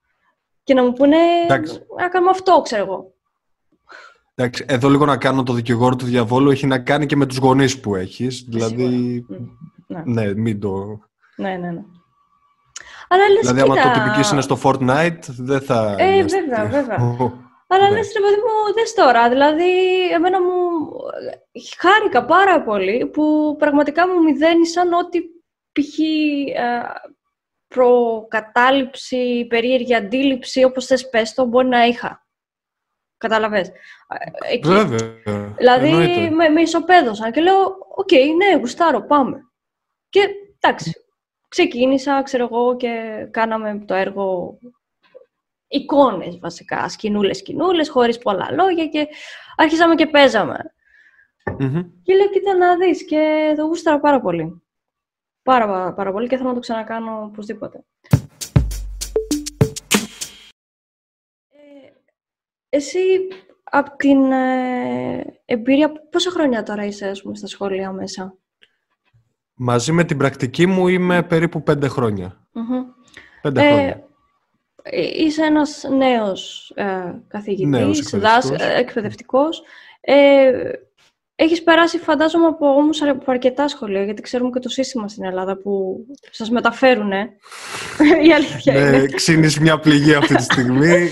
Και 0.66 0.74
να 0.74 0.82
μου 0.84 0.92
πούνε, 0.92 1.16
να 1.98 2.08
κάνουμε 2.08 2.30
αυτό, 2.30 2.60
ξέρω 2.62 2.82
εγώ. 2.82 3.12
Εντάξει, 4.34 4.64
εδώ 4.68 4.88
λίγο 4.88 5.04
να 5.04 5.16
κάνω 5.16 5.42
το 5.42 5.52
δικηγόρο 5.52 5.96
του 5.96 6.04
διαβόλου 6.04 6.50
έχει 6.50 6.66
να 6.66 6.78
κάνει 6.78 7.06
και 7.06 7.16
με 7.16 7.26
τους 7.26 7.36
γονείς 7.36 7.80
που 7.80 7.94
έχεις. 7.94 8.44
Δηλαδή, 8.48 8.86
ναι. 9.86 10.02
ναι, 10.04 10.34
μην 10.34 10.60
το... 10.60 11.00
Ναι, 11.36 11.50
ναι, 11.50 11.70
ναι. 11.70 11.82
Αλλά 13.08 13.28
λες, 13.28 13.40
δηλαδή, 13.40 13.60
κοίτα... 13.60 13.72
άμα 13.72 13.82
το 13.82 14.00
τυπική 14.00 14.32
είναι 14.32 14.40
στο 14.40 14.58
Fortnite, 14.62 15.18
δεν 15.38 15.60
θα... 15.60 15.94
Ε, 15.98 16.22
βέβαια, 16.22 16.64
βέβαια. 16.64 16.96
Αλλά 17.68 17.88
ναι. 17.88 17.96
λες, 17.96 18.12
ρε 18.12 18.20
παιδί 18.20 18.36
μου, 18.36 18.74
δες 18.74 18.94
τώρα. 18.94 19.28
Δηλαδή, 19.28 19.70
εμένα 20.14 20.42
μου 20.42 20.52
χάρηκα 21.78 22.24
πάρα 22.24 22.62
πολύ 22.62 23.06
που 23.06 23.56
πραγματικά 23.58 24.08
μου 24.08 24.22
μηδένισαν 24.22 24.92
ό,τι 24.92 25.20
π.χ. 25.72 25.98
Ε, 27.68 27.74
προκατάληψη, 27.74 29.46
περίεργη 29.48 29.94
αντίληψη, 29.94 30.64
όπως 30.64 30.86
θες 30.86 31.08
πες 31.08 31.34
το, 31.34 31.44
μπορεί 31.44 31.66
να 31.68 31.84
είχα. 31.84 32.26
Καταλαβες. 33.16 33.72
Εκεί. 34.50 34.68
Βέβαια. 34.68 35.54
Δηλαδή, 35.56 35.90
με, 36.30 36.48
με 36.48 36.60
ισοπαίδωσαν 36.60 37.32
και 37.32 37.40
λέω, 37.40 37.64
οκ, 37.94 38.12
ναι, 38.12 38.56
γουστάρω, 38.58 39.06
πάμε. 39.06 39.50
Και, 40.08 40.28
εντάξει, 40.60 41.04
ξεκίνησα, 41.48 42.22
ξέρω 42.22 42.48
εγώ, 42.50 42.76
και 42.76 43.26
κάναμε 43.30 43.84
το 43.86 43.94
έργο 43.94 44.58
εικόνες 45.68 46.38
βασικά, 46.38 46.88
σκηνούλες, 46.88 47.36
σκηνούλες, 47.36 47.88
χωρίς 47.88 48.18
πολλά 48.18 48.48
λόγια 48.52 48.86
και 48.86 49.08
αρχίσαμε 49.56 49.94
και 49.94 50.06
παίζαμε 50.06 50.74
Και 52.02 52.14
λέω, 52.14 52.28
κοίτα 52.30 52.56
να 52.56 52.76
δεις 52.76 53.04
και 53.04 53.54
το 53.56 53.64
γούσταρα 53.64 54.00
πάρα 54.00 54.20
πολύ. 54.20 54.65
Πάρα, 55.46 55.92
πάρα 55.92 56.12
πολύ 56.12 56.28
και 56.28 56.36
θέλω 56.36 56.48
να 56.48 56.54
το 56.54 56.60
ξανακάνω 56.60 57.22
οπωσδήποτε. 57.22 57.84
Ε, 61.48 61.88
εσύ, 62.68 62.98
από 63.64 63.96
την 63.96 64.32
ε, 64.32 65.40
εμπειρία, 65.44 65.92
πόσα 66.10 66.30
χρόνια 66.30 66.62
τώρα 66.62 66.84
είσαι, 66.84 67.08
ας 67.08 67.22
πούμε, 67.22 67.34
στα 67.34 67.46
σχολεία 67.46 67.92
μέσα; 67.92 68.38
Μαζί 69.54 69.92
με 69.92 70.04
την 70.04 70.16
πρακτική 70.16 70.66
μου 70.66 70.88
είμαι 70.88 71.22
περίπου 71.22 71.62
πέντε 71.62 71.88
χρόνια. 71.88 72.48
Πέντε 73.42 73.60
ε, 73.60 73.72
χρόνια. 73.72 74.08
Είσαι 75.16 75.44
ένας 75.44 75.84
νέος 75.96 76.72
ε, 76.74 77.22
καθηγητής, 77.28 77.66
νέος 77.66 77.98
εκπαιδευτικός. 77.98 78.58
Δάς, 78.58 78.78
εκπαιδευτικός. 78.78 79.62
Ε, 81.38 81.44
Έχεις 81.44 81.62
περάσει, 81.62 81.98
φαντάζομαι, 81.98 82.46
από 82.46 82.66
όμως 82.66 83.02
από 83.02 83.30
αρκετά 83.32 83.68
σχολεία, 83.68 84.04
γιατί 84.04 84.22
ξέρουμε 84.22 84.50
και 84.50 84.58
το 84.58 84.68
σύστημα 84.68 85.08
στην 85.08 85.24
Ελλάδα 85.24 85.56
που 85.56 86.04
σας 86.30 86.50
μεταφέρουν, 86.50 87.12
Η 88.26 88.32
αλήθεια 88.32 88.72
ναι, 88.72 88.80
είναι. 88.80 89.06
ξύνεις 89.06 89.58
μια 89.60 89.78
πληγή 89.78 90.14
αυτή 90.14 90.34
τη 90.34 90.42
στιγμή. 90.42 90.92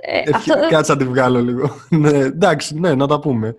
ε, 0.00 0.30
αυτό... 0.34 0.54
Κάτσε 0.68 0.92
να 0.92 0.98
τη 0.98 1.04
βγάλω 1.04 1.40
λίγο. 1.40 1.80
ναι, 1.88 2.18
εντάξει, 2.18 2.78
ναι, 2.78 2.94
να 2.94 3.06
τα 3.06 3.20
πούμε. 3.20 3.54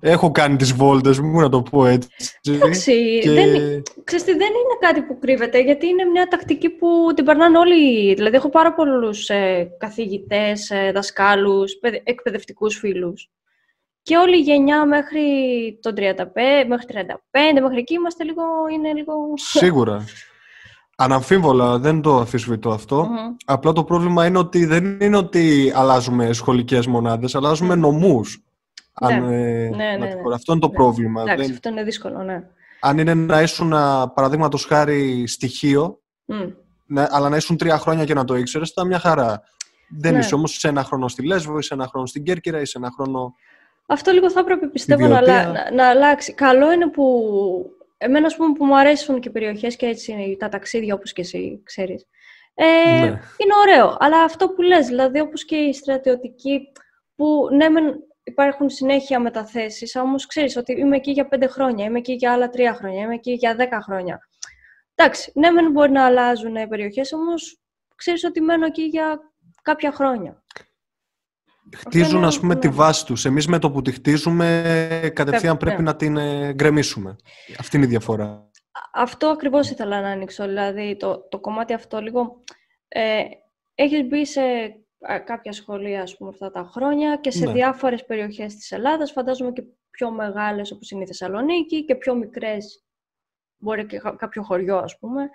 Έχω 0.00 0.30
κάνει 0.30 0.56
τις 0.56 0.72
βόλτες 0.72 1.18
μου, 1.18 1.40
να 1.40 1.48
το 1.48 1.62
πω 1.62 1.86
έτσι. 1.86 2.08
Εντάξει, 2.48 3.20
και... 3.22 3.30
δεν, 3.30 3.82
ξέρεις, 4.04 4.24
δεν 4.24 4.36
είναι 4.36 4.76
κάτι 4.80 5.02
που 5.02 5.18
κρύβεται, 5.18 5.58
γιατί 5.60 5.86
είναι 5.86 6.04
μια 6.04 6.26
τακτική 6.26 6.68
που 6.68 7.12
την 7.14 7.24
περνάνε 7.24 7.58
όλοι. 7.58 8.14
Δηλαδή, 8.14 8.36
έχω 8.36 8.48
πάρα 8.48 8.74
πολλούς 8.74 9.28
ε, 9.28 9.68
καθηγητές, 9.78 10.70
ε, 10.70 10.90
δασκάλους, 10.94 11.72
εκπαιδευτικούς 12.04 12.76
φίλους. 12.78 13.30
Και 14.06 14.16
όλη 14.16 14.36
η 14.38 14.40
γενιά 14.40 14.86
μέχρι 14.86 15.22
το 15.82 15.92
35, 15.96 16.02
μέχρι 16.68 16.86
35, 16.92 17.60
μέχρι 17.62 17.78
εκεί 17.78 17.94
είμαστε 17.94 18.24
λίγο, 18.24 18.42
είναι 18.72 18.92
λίγο... 18.92 19.14
Σίγουρα. 19.34 20.04
Αναμφίβολα, 20.96 21.78
δεν 21.78 22.00
το 22.00 22.16
αφισβητώ 22.16 22.78
Απλά 23.44 23.72
το 23.72 23.84
πρόβλημα 23.84 24.26
είναι 24.26 24.38
ότι 24.38 24.64
δεν 24.64 25.00
είναι 25.00 25.16
ότι 25.16 25.72
αλλάζουμε 25.74 26.32
σχολικές 26.32 26.86
μονάδες, 26.86 27.34
αλλάζουμε 27.34 27.74
mm. 27.74 27.78
νομούς. 27.78 28.44
Ναι. 29.00 29.14
Αν, 29.14 29.22
ε, 29.22 29.68
ναι, 29.68 29.68
ναι, 29.68 29.96
ναι, 29.96 30.12
Αυτό 30.34 30.52
είναι 30.52 30.60
το 30.60 30.68
ναι. 30.68 30.74
πρόβλημα. 30.74 31.22
Εντάξει, 31.22 31.52
αυτό 31.52 31.68
είναι 31.68 31.82
δύσκολο, 31.82 32.22
ναι. 32.22 32.42
Αν 32.80 32.98
είναι 32.98 33.14
να 33.14 33.42
ήσουν, 33.42 33.68
παραδείγματος 34.14 34.64
χάρη, 34.64 35.26
στοιχείο, 35.26 36.00
mm. 36.26 36.52
ναι, 36.86 37.06
αλλά 37.10 37.28
να 37.28 37.36
ήσουν 37.36 37.56
τρία 37.56 37.78
χρόνια 37.78 38.04
και 38.04 38.14
να 38.14 38.24
το 38.24 38.36
ήξερες, 38.36 38.70
ήταν 38.70 38.86
μια 38.86 38.98
χαρά. 38.98 39.42
Δεν 39.88 40.12
ναι. 40.12 40.18
είσαι 40.18 40.34
όμως 40.34 40.58
σε 40.58 40.68
ένα 40.68 40.84
χρόνο 40.84 41.08
στη 41.08 41.26
Λέσβο, 41.26 41.58
είσαι 41.58 41.74
ένα 41.74 41.86
χρόνο 41.86 42.06
στην 42.06 42.22
Κέρκυρα, 42.22 42.60
είσαι 42.60 42.78
ένα 42.78 42.90
χρόνο 42.96 43.34
αυτό 43.86 44.10
λίγο 44.10 44.30
θα 44.30 44.40
έπρεπε 44.40 44.66
πιστεύω 44.66 45.06
να, 45.06 45.20
να, 45.20 45.70
να, 45.72 45.88
αλλάξει. 45.88 46.34
Καλό 46.34 46.72
είναι 46.72 46.88
που 46.88 47.06
εμένα 47.98 48.32
πούμε, 48.36 48.52
που 48.52 48.64
μου 48.64 48.78
αρέσουν 48.78 49.20
και 49.20 49.30
περιοχές 49.30 49.76
και 49.76 49.86
έτσι 49.86 50.36
τα 50.38 50.48
ταξίδια 50.48 50.94
όπως 50.94 51.12
και 51.12 51.20
εσύ 51.20 51.60
ξέρεις. 51.64 52.06
Ε, 52.54 52.64
ναι. 52.64 53.06
Είναι 53.06 53.54
ωραίο, 53.62 53.96
αλλά 53.98 54.22
αυτό 54.22 54.48
που 54.48 54.62
λες, 54.62 54.86
δηλαδή 54.86 55.20
όπως 55.20 55.44
και 55.44 55.56
η 55.56 55.72
στρατιωτική 55.72 56.72
που 57.14 57.48
ναι 57.52 57.66
υπάρχουν 58.22 58.70
συνέχεια 58.70 59.20
μεταθέσεις, 59.20 59.96
όμως 59.96 60.26
ξέρεις 60.26 60.56
ότι 60.56 60.72
είμαι 60.72 60.96
εκεί 60.96 61.10
για 61.10 61.28
πέντε 61.28 61.46
χρόνια, 61.46 61.84
είμαι 61.84 61.98
εκεί 61.98 62.12
για 62.12 62.32
άλλα 62.32 62.48
τρία 62.48 62.74
χρόνια, 62.74 63.02
είμαι 63.02 63.14
εκεί 63.14 63.32
για 63.32 63.54
δέκα 63.54 63.80
χρόνια. 63.80 64.28
Εντάξει, 64.94 65.32
ναι 65.34 65.50
μεν 65.50 65.70
μπορεί 65.70 65.90
να 65.90 66.04
αλλάζουν 66.04 66.68
περιοχές, 66.68 67.12
όμως 67.12 67.60
ξέρεις 67.96 68.24
ότι 68.24 68.40
μένω 68.40 68.66
εκεί 68.66 68.82
για 68.82 69.20
κάποια 69.62 69.92
χρόνια 69.92 70.44
χτίζουν 71.76 72.24
ας 72.24 72.40
πούμε 72.40 72.56
τη 72.56 72.68
βάση 72.68 73.06
τους. 73.06 73.24
Εμείς 73.24 73.46
με 73.46 73.58
το 73.58 73.70
που 73.70 73.82
τη 73.82 73.92
χτίζουμε 73.92 75.10
κατευθείαν 75.14 75.56
πρέπει 75.56 75.82
να 75.82 75.96
την 75.96 76.16
ε, 76.16 76.52
γκρεμίσουμε. 76.52 77.16
Αυτή 77.58 77.76
είναι 77.76 77.86
η 77.86 77.88
διαφορά. 77.88 78.50
Αυτό 78.92 79.26
ακριβώς 79.26 79.70
ήθελα 79.70 80.00
να 80.00 80.08
ανοίξω. 80.08 80.46
Δηλαδή 80.46 80.96
το, 80.96 81.28
το 81.28 81.38
κομμάτι 81.38 81.72
αυτό 81.72 82.00
λίγο... 82.00 82.42
Ε, 82.88 83.22
έχεις 83.74 84.06
μπει 84.06 84.26
σε 84.26 84.42
κάποια 85.24 85.52
σχολεία 85.52 86.02
ας 86.02 86.16
πούμε 86.16 86.30
αυτά 86.30 86.50
τα 86.50 86.70
χρόνια 86.72 87.16
και 87.16 87.30
σε 87.30 87.46
ναι. 87.46 87.52
διάφορες 87.52 88.04
περιοχές 88.04 88.54
της 88.54 88.72
Ελλάδας. 88.72 89.12
Φαντάζομαι 89.12 89.52
και 89.52 89.62
πιο 89.90 90.10
μεγάλες 90.10 90.72
όπως 90.72 90.90
είναι 90.90 91.02
η 91.02 91.06
Θεσσαλονίκη 91.06 91.84
και 91.84 91.94
πιο 91.94 92.14
μικρές 92.14 92.84
μπορεί 93.56 93.86
και 93.86 93.98
κάποιο 94.16 94.42
χωριό 94.42 94.76
ας 94.76 94.98
πούμε. 94.98 95.30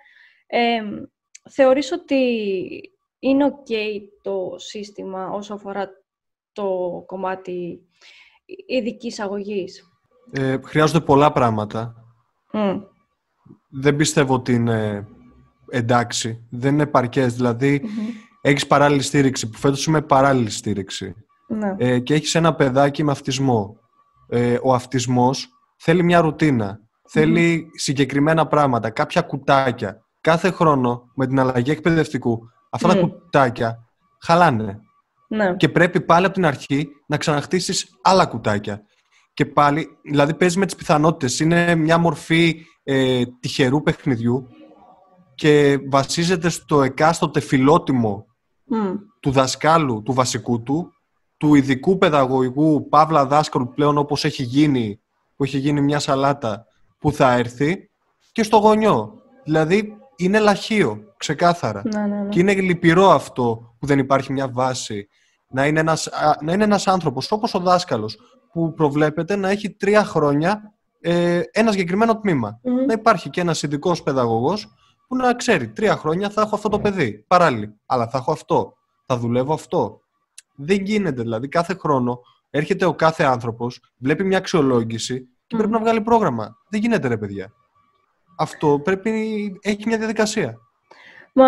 Ε, 0.47 0.81
θεωρείς 1.49 1.91
ότι 1.91 2.25
είναι 3.19 3.53
ok 3.53 3.73
το 4.21 4.53
σύστημα 4.57 5.29
όσο 5.29 5.53
αφορά 5.53 5.89
το 6.53 6.67
κομμάτι 7.05 7.79
ειδικής 8.67 9.19
αγωγής. 9.19 9.91
Ε, 10.31 10.57
χρειάζονται 10.63 11.05
πολλά 11.05 11.31
πράγματα. 11.31 11.95
Δεν 13.69 13.95
πιστεύω 13.95 14.33
ότι 14.33 14.53
είναι 14.53 15.07
εντάξει. 15.69 16.47
Δεν 16.49 16.73
είναι 16.73 16.85
παρκές. 16.85 17.33
Δηλαδή, 17.35 17.81
mm-hmm. 17.83 18.13
έχεις 18.41 18.67
παράλληλη 18.67 19.01
στήριξη, 19.01 19.49
που 19.49 19.57
φέτος 19.57 19.85
είμαι 19.85 20.01
παράλληλη 20.01 20.49
στήριξη. 20.49 21.15
Ναι. 21.47 21.75
Ε, 21.77 21.99
και 21.99 22.13
έχεις 22.13 22.35
ένα 22.35 22.55
παιδάκι 22.55 23.03
με 23.03 23.11
αυτισμό. 23.11 23.77
Ε, 24.27 24.57
ο 24.63 24.73
αυτισμός 24.73 25.49
θέλει 25.77 26.03
μια 26.03 26.21
ρουτίνα. 26.21 26.79
Θέλει 27.09 27.67
συγκεκριμένα 27.73 28.47
πράγματα, 28.47 28.89
κάποια 28.89 29.21
κουτάκια. 29.21 30.05
Κάθε 30.21 30.51
χρόνο, 30.51 31.11
με 31.15 31.27
την 31.27 31.39
αλλαγή 31.39 31.71
εκπαιδευτικού, 31.71 32.39
αυτά 32.69 32.87
τα 32.87 32.95
κουτάκια 32.95 33.87
χαλάνε. 34.21 34.79
Ναι. 35.31 35.55
Και 35.55 35.69
πρέπει 35.69 36.01
πάλι 36.01 36.25
από 36.25 36.33
την 36.33 36.45
αρχή 36.45 36.87
να 37.07 37.17
ξαναχτίσεις 37.17 37.87
άλλα 38.01 38.25
κουτάκια. 38.25 38.81
Και 39.33 39.45
πάλι, 39.45 39.87
δηλαδή 40.03 40.33
παίζει 40.33 40.59
με 40.59 40.65
τις 40.65 40.75
πιθανότητες. 40.75 41.39
Είναι 41.39 41.75
μια 41.75 41.97
μορφή 41.97 42.65
ε, 42.83 43.21
τυχερού 43.39 43.81
παιχνιδιού 43.81 44.47
και 45.35 45.79
βασίζεται 45.89 46.49
στο 46.49 46.81
εκάστοτε 46.81 47.39
φιλότιμο 47.39 48.25
του 49.19 49.31
δασκάλου, 49.31 50.01
του 50.03 50.13
βασικού 50.13 50.63
του, 50.63 50.91
του 51.37 51.55
ειδικού 51.55 51.97
παιδαγωγικού 51.97 52.87
παύλα 52.89 53.25
δάσκαλου 53.25 53.69
πλέον 53.69 53.97
όπως 53.97 54.25
έχει 54.25 54.43
γίνει, 54.43 55.01
που 55.35 55.43
έχει 55.43 55.57
γίνει 55.57 55.81
μια 55.81 55.99
σαλάτα 55.99 56.65
που 56.99 57.11
θα 57.11 57.33
έρθει 57.33 57.89
και 58.31 58.43
στο 58.43 58.57
γονιό. 58.57 59.13
Δηλαδή 59.43 59.97
είναι 60.15 60.39
λαχείο, 60.39 60.99
ξεκάθαρα. 61.17 61.81
Ναι, 61.85 61.99
ναι, 61.99 62.21
ναι. 62.21 62.29
Και 62.29 62.39
είναι 62.39 62.53
λυπηρό 62.53 63.09
αυτό 63.09 63.75
που 63.79 63.85
δεν 63.85 63.99
υπάρχει 63.99 64.33
μια 64.33 64.47
βάση 64.47 65.07
να 65.51 65.67
είναι 65.67 65.79
ένας, 65.79 66.09
να 66.41 66.53
είναι 66.53 66.63
ένας 66.63 66.87
άνθρωπος 66.87 67.31
όπως 67.31 67.53
ο 67.53 67.59
δάσκαλος 67.59 68.17
που 68.51 68.73
προβλέπεται 68.73 69.35
να 69.35 69.49
έχει 69.49 69.71
τρία 69.71 70.03
χρόνια 70.03 70.73
ε, 71.01 71.41
ένα 71.51 71.71
συγκεκριμένο 71.71 72.21
Να 72.87 72.93
υπάρχει 72.93 73.29
και 73.29 73.41
ένας 73.41 73.63
ειδικός 73.63 74.03
παιδαγωγός 74.03 74.73
που 75.07 75.15
να 75.15 75.33
ξέρει 75.33 75.69
τρία 75.69 75.95
χρόνια 75.95 76.29
θα 76.29 76.41
έχω 76.41 76.55
αυτό 76.55 76.69
το 76.69 76.79
παιδί 76.79 77.25
παράλληλα, 77.27 77.73
αλλά 77.85 78.07
θα 78.07 78.17
έχω 78.17 78.31
αυτό, 78.31 78.73
θα 79.05 79.17
δουλεύω 79.17 79.53
αυτό. 79.53 80.01
Δεν 80.55 80.81
γίνεται 80.81 81.21
δηλαδή 81.21 81.47
κάθε 81.47 81.73
χρόνο 81.73 82.19
έρχεται 82.49 82.85
ο 82.85 82.93
κάθε 82.93 83.23
άνθρωπος, 83.23 83.79
βλέπει 83.97 84.23
μια 84.23 84.37
αξιολόγηση 84.37 85.27
και 85.47 85.55
πρέπει 85.55 85.71
να 85.71 85.79
βγάλει 85.79 86.01
πρόγραμμα. 86.01 86.57
Δεν 86.69 86.81
γίνεται 86.81 87.07
ρε 87.07 87.17
παιδιά. 87.17 87.53
Αυτό 88.37 88.79
πρέπει, 88.83 89.11
έχει 89.61 89.83
μια 89.85 89.97
διαδικασία. 89.97 90.57
Μα 91.33 91.47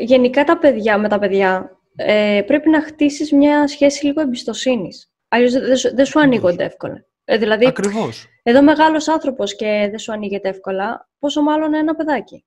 γενικά 0.00 0.44
τα 0.44 0.58
παιδιά 0.58 0.98
με 0.98 1.08
τα 1.08 1.18
παιδιά 1.18 1.77
ε, 2.00 2.42
πρέπει 2.46 2.70
να 2.70 2.82
χτίσεις 2.82 3.32
μια 3.32 3.68
σχέση 3.68 4.06
λίγο 4.06 4.20
εμπιστοσύνης. 4.20 5.10
Αλλιώς 5.28 5.52
δεν, 5.52 5.94
δεν 5.94 6.04
σου 6.04 6.20
ανοίγονται 6.20 6.64
εύκολα. 6.64 7.04
Ε, 7.24 7.36
δηλαδή, 7.36 7.66
Ακριβώς. 7.66 8.26
εδώ 8.42 8.62
μεγάλος 8.62 9.08
άνθρωπος 9.08 9.56
και 9.56 9.86
δεν 9.90 9.98
σου 9.98 10.12
ανοίγεται 10.12 10.48
εύκολα, 10.48 11.08
πόσο 11.18 11.42
μάλλον 11.42 11.74
ένα 11.74 11.94
παιδάκι. 11.94 12.44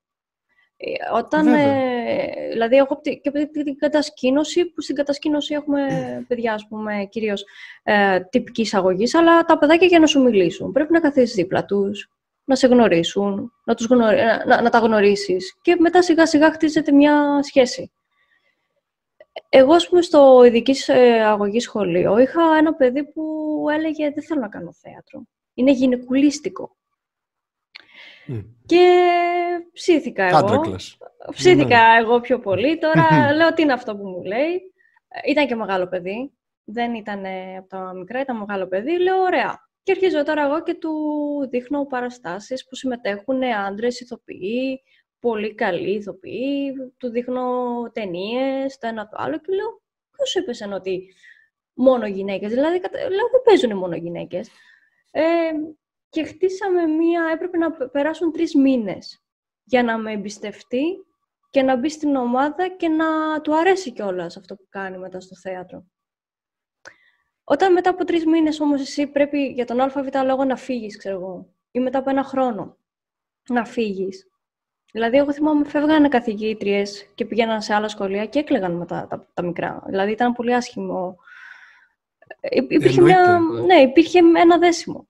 Ε, 0.78 1.16
Όταν, 1.18 1.48
ε, 1.48 2.50
δηλαδή, 2.52 2.76
έχω 2.76 3.02
και 3.02 3.30
από 3.30 3.52
την 3.64 3.78
κατασκήνωση, 3.78 4.66
που 4.66 4.82
στην 4.82 4.96
κατασκήνωση 4.96 5.54
έχουμε 5.54 5.82
παιδιά, 6.28 6.54
ας 6.54 6.68
πούμε, 6.68 7.08
κυρίως 7.10 7.44
ε, 7.84 8.20
τυπικής 8.20 8.74
αγωγής, 8.74 9.16
αλλά 9.16 9.44
τα 9.44 9.58
παιδάκια 9.58 9.88
για 9.88 10.00
να 10.00 10.06
σου 10.06 10.22
μιλήσουν. 10.22 10.72
Πρέπει 10.72 10.92
να 10.92 11.00
καθίσεις 11.00 11.36
δίπλα 11.36 11.66
τους, 11.66 12.10
να 12.44 12.56
σε 12.56 12.68
γνωρίσουν, 12.68 13.54
να, 13.64 13.76
τους 13.76 13.86
γνωρί... 13.86 14.18
να, 14.46 14.62
να 14.62 14.70
τα 14.70 14.80
γνωρίσεις 14.80 15.58
και 15.62 15.76
μετά 15.80 16.02
σιγά 16.02 16.26
σιγά 16.26 16.52
χτίζεται 16.52 16.92
μια 16.92 17.40
σχέση. 17.42 17.92
Εγώ, 19.54 19.74
ας 19.74 19.90
πούμε, 19.90 20.02
στο 20.02 20.44
ειδικής 20.46 20.88
ε, 20.88 21.24
αγωγής 21.24 21.64
σχολείο, 21.64 22.18
είχα 22.18 22.42
ένα 22.58 22.74
παιδί 22.74 23.04
που 23.04 23.66
έλεγε 23.72 24.10
«Δεν 24.10 24.24
θέλω 24.24 24.42
να 24.42 24.50
κάνω 24.50 24.74
θέατρο. 24.74 25.24
Είναι 25.54 25.72
γυναικουλίστικο». 25.72 26.76
Και 28.66 29.08
ψήθηκα 29.74 30.24
εγώ. 30.24 30.62
Ψήθηκα 31.32 31.94
ναι. 31.94 32.00
εγώ 32.00 32.20
πιο 32.20 32.40
πολύ. 32.40 32.78
Τώρα 32.84 33.34
λέω 33.34 33.54
τι 33.54 33.62
είναι 33.62 33.74
αυτό 33.74 33.96
που 33.96 34.08
μου 34.08 34.24
λέει; 34.24 34.74
Ήταν 35.28 35.48
και 35.48 35.56
μεγάλο 35.56 35.88
παιδί. 35.88 36.32
Δεν 36.64 36.94
ήταν 36.94 37.24
από 37.58 37.68
τα 37.68 37.94
μικρά, 37.94 38.22
ήταν 38.22 38.38
μεγάλο 38.38 38.68
παιδί. 38.68 39.00
Λέω 39.00 39.22
ωραία. 39.22 39.70
Και 39.84 39.92
αρχίζω 39.92 40.24
τώρα 40.24 40.44
εγώ 40.44 40.64
και 40.64 40.74
του 40.74 40.94
δείχνω 41.50 41.86
παραστάσεις 41.86 42.68
που 42.68 42.76
συμμετέχουν 42.76 43.44
άντρες 43.44 44.00
ηθοποιοί, 44.00 44.82
πολύ 45.22 45.56
καλοί 45.56 45.94
ηθοποιοί, 45.94 46.74
του 46.98 47.10
δείχνω 47.10 47.44
ταινίες, 47.94 48.78
το 48.78 48.88
ένα 48.88 49.08
το 49.08 49.18
άλλο 49.20 49.38
και 49.38 49.54
λέω 49.54 49.82
ποιος 50.12 50.30
σου 50.30 50.40
είπε 50.40 50.74
ότι 50.74 51.14
μόνο 51.74 52.08
γυναίκες, 52.08 52.50
δηλαδή 52.50 52.80
λέω 52.92 53.30
δεν 53.32 53.42
παίζουν 53.44 53.78
μόνο 53.78 53.96
γυναίκες. 53.96 54.50
Ε, 55.12 55.52
και 56.10 56.24
χτίσαμε 56.24 56.86
μία, 56.86 57.30
έπρεπε 57.34 57.58
να 57.58 57.72
περάσουν 57.72 58.32
τρεις 58.32 58.56
μήνες 58.56 59.24
για 59.64 59.84
να 59.84 59.98
με 59.98 60.12
εμπιστευτεί 60.12 61.06
και 61.50 61.62
να 61.62 61.76
μπει 61.76 61.90
στην 61.90 62.16
ομάδα 62.16 62.68
και 62.68 62.88
να 62.88 63.42
του 63.42 63.56
αρέσει 63.56 63.92
κιόλας 63.92 64.38
αυτό 64.38 64.56
που 64.56 64.66
κάνει 64.70 64.98
μετά 64.98 65.20
στο 65.20 65.36
θέατρο. 65.36 65.86
Όταν 67.44 67.74
μετά 67.74 67.90
από 67.90 68.06
τρεις 68.06 68.26
μήνες 68.26 68.60
όμως 68.60 68.82
εσύ 68.82 69.08
πρέπει 69.08 69.46
για 69.46 69.66
τον 69.66 69.80
ΑΒ 69.80 69.96
λόγο 70.26 70.44
να 70.44 70.56
φύγεις, 70.56 70.98
ξέρω 70.98 71.16
εγώ, 71.16 71.54
ή 71.72 71.80
μετά 71.80 71.98
από 71.98 72.10
ένα 72.10 72.24
χρόνο 72.24 72.78
να 73.50 73.66
φύγεις. 73.66 74.31
Δηλαδή, 74.92 75.18
εγώ 75.18 75.34
θυμάμαι 75.34 75.66
φεύγανε 75.66 76.08
καθηγήτριες 76.08 77.10
και 77.16 77.26
πήγαιναν 77.26 77.62
σε 77.62 77.74
άλλα 77.74 77.88
σχολεία 77.88 78.26
και 78.26 78.40
έκλεγαν 78.40 78.72
μετά 78.72 79.08
τα, 79.10 79.28
τα, 79.34 79.44
μικρά. 79.44 79.84
Δηλαδή, 79.88 80.12
ήταν 80.12 80.34
πολύ 80.34 80.56
άσχημο. 80.56 81.16
Ε, 82.40 82.56
υπήρχε, 82.56 83.02
μια, 83.02 83.40
ναι, 83.66 83.76
υπήρχε 83.76 84.20
ένα 84.38 84.58
δέσιμο. 84.58 85.08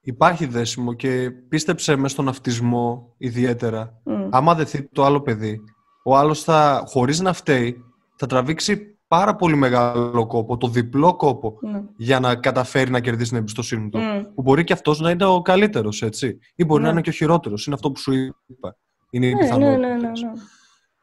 Υπάρχει 0.00 0.46
δέσιμο 0.46 0.92
και 0.92 1.30
πίστεψε 1.30 1.96
μες 1.96 2.10
στον 2.10 2.28
αυτισμό 2.28 3.14
ιδιαίτερα. 3.18 4.02
Mm. 4.04 4.28
Άμα 4.30 4.54
δεθεί 4.54 4.82
το 4.82 5.04
άλλο 5.04 5.20
παιδί, 5.20 5.60
ο 6.04 6.16
άλλος 6.16 6.42
θα, 6.42 6.84
χωρίς 6.86 7.20
να 7.20 7.32
φταίει, 7.32 7.84
θα 8.16 8.26
τραβήξει 8.26 8.98
πάρα 9.10 9.36
πολύ 9.36 9.56
μεγάλο 9.56 10.26
κόπο, 10.26 10.56
το 10.56 10.68
διπλό 10.68 11.16
κόπο, 11.16 11.58
mm. 11.66 11.82
για 11.96 12.20
να 12.20 12.34
καταφέρει 12.34 12.90
να 12.90 13.00
κερδίσει 13.00 13.28
την 13.28 13.38
εμπιστοσύνη 13.38 13.88
του. 13.88 13.98
Mm. 14.02 14.24
Που 14.34 14.42
μπορεί 14.42 14.64
και 14.64 14.72
αυτός 14.72 15.00
να 15.00 15.10
είναι 15.10 15.24
ο 15.24 15.42
καλύτερος, 15.42 16.02
έτσι. 16.02 16.38
Ή 16.54 16.64
μπορεί 16.64 16.80
να 16.80 16.86
ναι. 16.86 16.92
είναι 16.92 17.00
και 17.00 17.10
ο 17.10 17.12
χειρότερος. 17.12 17.66
Είναι 17.66 17.74
αυτό 17.74 17.90
που 17.90 18.00
σου 18.00 18.12
είπα. 18.46 18.76
Είναι 19.10 19.26
οι 19.26 19.34
ναι, 19.34 19.56
ναι, 19.56 19.76
ναι, 19.76 19.94
ναι, 19.94 20.10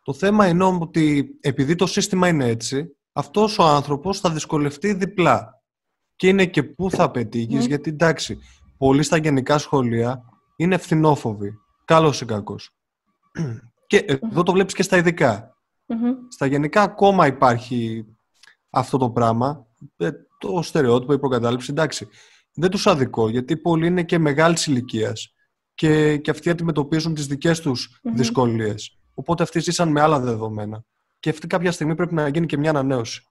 Το 0.04 0.14
θέμα 0.14 0.48
είναι 0.48 0.64
ότι 0.64 1.30
επειδή 1.42 1.76
το 1.76 1.86
σύστημα 1.86 2.28
είναι 2.28 2.46
έτσι, 2.46 2.98
αυτός 3.12 3.60
ο 3.60 3.64
άνθρωπος 3.64 4.20
θα 4.20 4.30
δυσκολευτεί 4.30 4.94
διπλά. 4.94 5.62
Και 6.16 6.27
είναι 6.27 6.46
και 6.46 6.64
πού 6.64 6.92
θα 6.92 7.12
πετύχεις, 7.12 7.66
γιατί 7.66 7.90
εντάξει, 7.90 8.38
πολλοί 8.77 9.03
στα 9.03 9.18
γενικά 9.18 9.58
σχολεία 9.58 10.24
είναι 10.55 10.75
ευθυνόφοβοι. 10.75 11.53
Καλός 11.86 12.22
ή 12.22 12.25
κακός. 12.25 12.70
Και 13.88 14.05
εδώ 14.08 14.44
το 14.44 14.51
βλέπεις 14.51 14.74
και 14.74 14.84
στα 14.84 14.98
ειδικά. 14.98 15.56
Στα 16.28 16.46
γενικά 16.46 16.82
ακόμα 16.82 17.28
υπάρχει 17.28 18.06
αυτό 18.70 18.98
το 18.98 19.10
πράγμα. 19.10 19.68
Ε, 19.98 20.10
το 20.40 20.62
στερεότυπο, 20.62 21.14
η 21.14 21.20
προκατάληψη, 21.20 21.72
εντάξει. 21.72 22.08
Δεν 22.54 22.70
τους 22.70 22.88
αδικό, 22.88 23.30
γιατί 23.30 23.58
πολλοί 23.58 23.88
είναι 23.88 24.04
και 24.04 24.18
μεγάλης 24.18 24.68
ηλικίας 24.68 25.34
και, 25.74 26.18
και 26.18 26.32
αυτοί 26.32 26.50
αντιμετωπίζουν 26.50 27.14
τις 27.14 27.28
δικές 27.28 27.60
τους 27.60 28.02
mm-hmm. 28.04 28.12
δυσκολίες. 28.14 29.00
Οπότε 29.14 29.44
αυτοί 29.44 29.60
ζήσαν 29.60 29.90
με 29.90 30.02
άλλα 30.02 30.20
δεδομένα. 30.20 30.84
Και 31.20 31.30
αυτή 31.30 31.48
κάποια 31.48 31.72
στιγμή 31.72 31.96
πρέπει 31.96 32.14
να 32.14 32.28
γίνει 32.28 32.46
και 32.46 32.58
μια 32.58 32.70
ανανέωση. 32.70 33.22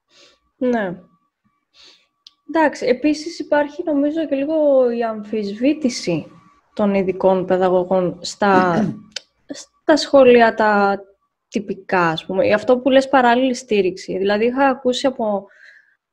Ναι. 0.57 1.01
Εντάξει, 2.49 2.87
επίσης 2.87 3.38
υπάρχει 3.38 3.83
νομίζω 3.85 4.27
και 4.27 4.35
λίγο 4.35 4.90
η 4.90 5.05
αμφισβήτηση 5.05 6.27
των 6.75 6.95
ειδικών 6.95 7.47
παιδαγωγών 7.47 8.19
στα, 8.21 8.85
στα 9.83 9.97
σχολεία 9.97 10.55
τα 10.55 11.01
τυπικά, 11.61 12.09
ας 12.09 12.27
πούμε. 12.27 12.53
Αυτό 12.53 12.79
που 12.79 12.90
λες 12.90 13.09
παράλληλη 13.09 13.55
στήριξη. 13.55 14.19
Δηλαδή 14.19 14.45
είχα 14.45 14.69
ακούσει 14.69 15.07
από 15.07 15.47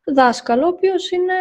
δάσκαλο, 0.05 0.65
ο 0.65 0.67
οποίος 0.67 1.11
είναι 1.11 1.33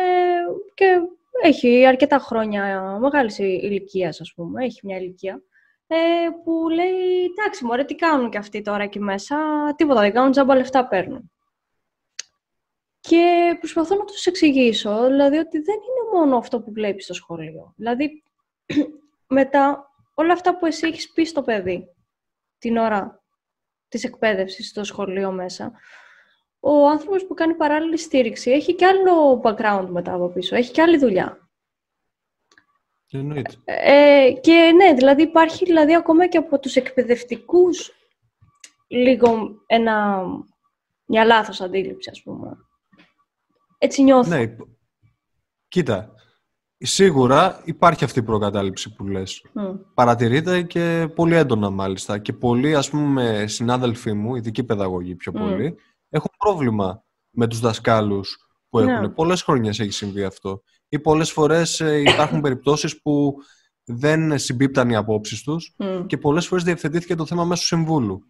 και 0.75 1.01
έχει 1.43 1.87
αρκετά 1.87 2.19
χρόνια 2.19 2.97
μεγάλης 3.01 3.38
ηλικίας, 3.38 4.21
ας 4.21 4.33
πούμε, 4.35 4.65
έχει 4.65 4.81
μια 4.87 4.97
ηλικία, 4.97 5.43
ε, 5.87 5.97
που 6.45 6.69
λέει, 6.69 7.25
εντάξει, 7.25 7.65
μωρέ, 7.65 7.85
τι 7.85 7.95
κάνουν 7.95 8.31
και 8.31 8.38
αυτοί 8.38 8.62
τώρα 8.62 8.83
εκεί 8.83 9.01
μέσα, 9.01 9.37
τίποτα 9.77 10.01
δεν 10.01 10.12
κάνουν, 10.12 10.31
τζάμπα 10.31 10.57
λεφτά 10.57 10.88
παίρνουν. 10.88 11.31
Και 13.01 13.57
προσπαθώ 13.59 13.97
να 13.97 14.05
τους 14.05 14.27
εξηγήσω, 14.27 15.07
δηλαδή 15.07 15.37
ότι 15.37 15.59
δεν 15.59 15.75
είναι 15.75 16.19
μόνο 16.19 16.37
αυτό 16.37 16.61
που 16.61 16.73
βλέπεις 16.73 17.05
στο 17.05 17.15
σχολείο. 17.15 17.73
Δηλαδή, 17.77 18.23
μετά 19.38 19.91
όλα 20.15 20.33
αυτά 20.33 20.57
που 20.57 20.67
εσύ 20.67 20.87
έχεις 20.87 21.12
πει 21.12 21.25
στο 21.25 21.43
παιδί 21.43 21.88
την 22.59 22.77
ώρα 22.77 23.21
της 23.92 24.05
εκπαίδευσης 24.05 24.68
στο 24.68 24.85
σχολείο 24.85 25.33
μέσα, 25.33 25.72
ο 26.61 26.88
άνθρωπος 26.88 27.26
που 27.26 27.35
κάνει 27.35 27.55
παράλληλη 27.55 27.98
στήριξη 27.98 28.50
έχει 28.50 28.74
και 28.74 28.87
άλλο 28.87 29.40
background 29.44 29.87
μετά 29.90 30.14
από 30.14 30.28
πίσω, 30.28 30.57
έχει 30.57 30.72
και 30.72 30.83
άλλη 30.83 30.98
δουλειά. 30.98 31.50
Εννοείται. 33.11 33.55
Ε, 33.64 34.33
και 34.40 34.72
ναι, 34.76 34.94
δηλαδή 34.94 35.22
υπάρχει 35.22 35.64
δηλαδή 35.64 35.94
ακόμα 35.94 36.26
και 36.26 36.38
από 36.38 36.59
τους 36.59 36.76
εκπαιδευτικούς 36.76 37.92
λίγο 38.88 39.62
ένα, 39.66 40.24
μια 41.05 41.24
λάθος 41.24 41.61
αντίληψη, 41.61 42.11
ας 42.11 42.22
πούμε. 42.22 42.57
Έτσι 43.78 44.02
νιώθω. 44.02 44.37
Ναι, 44.37 44.57
κοίτα, 45.68 46.14
σίγουρα 46.87 47.61
υπάρχει 47.64 48.05
αυτή 48.05 48.18
η 48.18 48.23
προκατάληψη 48.23 48.95
που 48.95 49.07
λες. 49.07 49.45
Mm. 49.55 49.79
Παρατηρείται 49.95 50.62
και 50.62 51.09
πολύ 51.14 51.35
έντονα 51.35 51.71
μάλιστα. 51.71 52.18
Και 52.18 52.33
πολλοί, 52.33 52.75
ας 52.75 52.90
πούμε, 52.90 53.45
συνάδελφοί 53.47 54.12
μου, 54.12 54.37
ειδικοί 54.37 54.64
παιδαγωγοί 54.64 55.14
πιο 55.14 55.33
πολύ, 55.33 55.75
έχουν 56.09 56.31
πρόβλημα 56.38 57.05
με 57.31 57.47
τους 57.47 57.61
δασκάλους 57.61 58.37
που 58.68 58.79
έχουν. 58.79 59.01
Ναι. 59.01 59.09
Πολλές 59.09 59.42
χρονιές 59.42 59.81
έχει 59.81 59.90
συμβεί 59.90 60.25
αυτό. 60.25 60.62
Ή 60.88 60.99
πολλές 60.99 61.33
φορές 61.33 61.81
ε, 61.81 62.01
υπάρχουν 62.01 62.40
περιπτώσεις 62.47 63.03
που 63.03 63.35
δεν 63.85 64.38
συμπίπταν 64.38 64.90
οι 64.90 64.97
απόψεις 64.97 65.42
τους 65.42 65.77
και 66.07 66.18
πολλές 66.18 66.47
φορές 66.47 66.64
διευθετήθηκε 66.64 67.14
το 67.14 67.27
θέμα 67.27 67.45
μέσω 67.45 67.64
συμβούλου. 67.64 68.27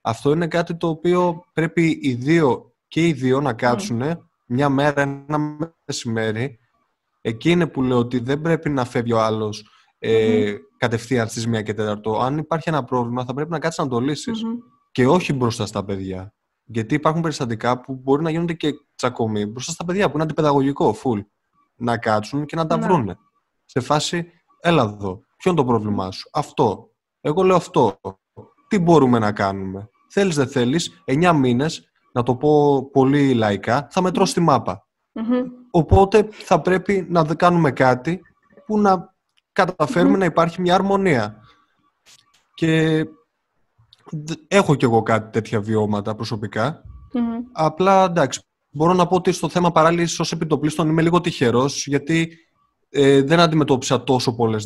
Αυτό 0.00 0.32
είναι 0.32 0.48
κάτι 0.48 0.76
το 0.76 0.88
οποίο 0.88 1.44
πρέπει 1.52 1.98
οι 2.02 2.14
δύο 2.14 2.74
και 2.88 3.06
οι 3.06 3.12
δύο 3.12 3.40
να 3.40 3.52
κάτσουν 3.52 4.02
μια 4.46 4.68
μέρα, 4.68 5.02
ένα 5.02 5.38
μεσημέρι. 5.86 6.58
Εκεί 7.24 7.50
είναι 7.50 7.66
που 7.66 7.82
λέω 7.82 7.98
ότι 7.98 8.18
δεν 8.18 8.40
πρέπει 8.40 8.70
να 8.70 8.84
φεύγει 8.84 9.12
ο 9.12 9.20
άλλος 9.20 9.66
ε, 9.98 10.54
κατευθείαν 10.76 11.28
στις 11.28 11.48
1 11.48 11.62
και 11.62 11.74
4. 11.78 11.96
Αν 12.20 12.38
υπάρχει 12.38 12.68
ένα 12.68 12.84
πρόβλημα 12.84 13.24
θα 13.24 13.34
πρέπει 13.34 13.50
να 13.50 13.58
κάτσεις 13.58 13.84
να 13.84 13.90
το 13.90 14.00
λύσεις. 14.00 14.42
Και 14.92 15.06
όχι 15.06 15.32
μπροστά 15.32 15.66
στα 15.66 15.84
παιδιά. 15.84 16.34
Γιατί 16.64 16.94
υπάρχουν 16.94 17.22
περιστατικά 17.22 17.80
που 17.80 17.94
μπορεί 17.94 18.22
να 18.22 18.30
γίνονται 18.30 18.52
και 18.52 18.72
τσακωμοί 18.94 19.46
μπροστά 19.46 19.72
στα 19.72 19.84
παιδιά 19.84 20.06
που 20.06 20.14
είναι 20.14 20.22
αντιπαιδαγωγικό, 20.22 20.96
full. 21.02 21.20
Να 21.76 21.98
κάτσουν 21.98 22.46
και 22.46 22.56
να 22.56 22.66
τα 22.66 22.76
ναι. 22.76 22.86
βρούνε. 22.86 23.18
Σε 23.64 23.80
φάση, 23.80 24.30
έλα 24.60 24.82
εδώ. 24.82 25.20
Ποιο 25.36 25.50
είναι 25.50 25.60
το 25.60 25.64
πρόβλημά 25.64 26.10
σου; 26.10 26.30
Αυτό. 26.32 26.90
Εγώ 27.20 27.42
λέω 27.42 27.56
αυτό. 27.56 28.00
Τι 28.68 28.78
μπορούμε 28.78 29.18
να 29.18 29.32
κάνουμε; 29.32 29.88
Θέλεις 30.08 30.36
δεν 30.36 30.48
θέλεις, 30.48 31.02
9 31.04 31.32
μήνες, 31.36 31.90
να 32.12 32.22
το 32.22 32.36
πω 32.36 32.84
πολύ 32.90 33.34
λαϊκά, 33.34 33.88
θα 33.90 34.02
μετρώ 34.02 34.24
στη 34.24 34.40
μαπα 34.40 34.86
Οπότε 35.74 36.28
θα 36.30 36.60
πρέπει 36.60 37.06
να 37.10 37.24
κάνουμε 37.36 37.70
κάτι 37.70 38.20
που 38.66 38.78
να 38.78 39.14
καταφερουμε 39.52 40.16
να 40.18 40.24
υπάρχει 40.24 40.60
μια 40.60 40.74
αρμονία. 40.74 41.40
Και 42.54 43.04
έχω 44.48 44.74
κι 44.74 44.84
εγώ 44.84 45.02
κάτι 45.02 45.30
τέτοια 45.30 45.60
βιώματα 45.60 46.14
Απλά 47.52 48.04
εντάξει, 48.04 48.40
μπορώ 48.70 48.92
να 48.92 49.06
πω 49.06 49.16
ότι 49.16 49.32
στο 49.32 49.48
θέμα 49.48 49.72
παράλληλης 49.72 50.20
ως 50.20 50.32
επιτοπλίστων 50.32 50.88
είμαι 50.88 51.02
λίγο 51.02 51.20
τυχερός, 51.20 51.86
γιατί 51.86 52.38
ε, 52.88 53.22
δεν 53.22 53.40
αντιμετώπισα 53.40 54.04
τόσο 54.04 54.34
πολλές 54.34 54.64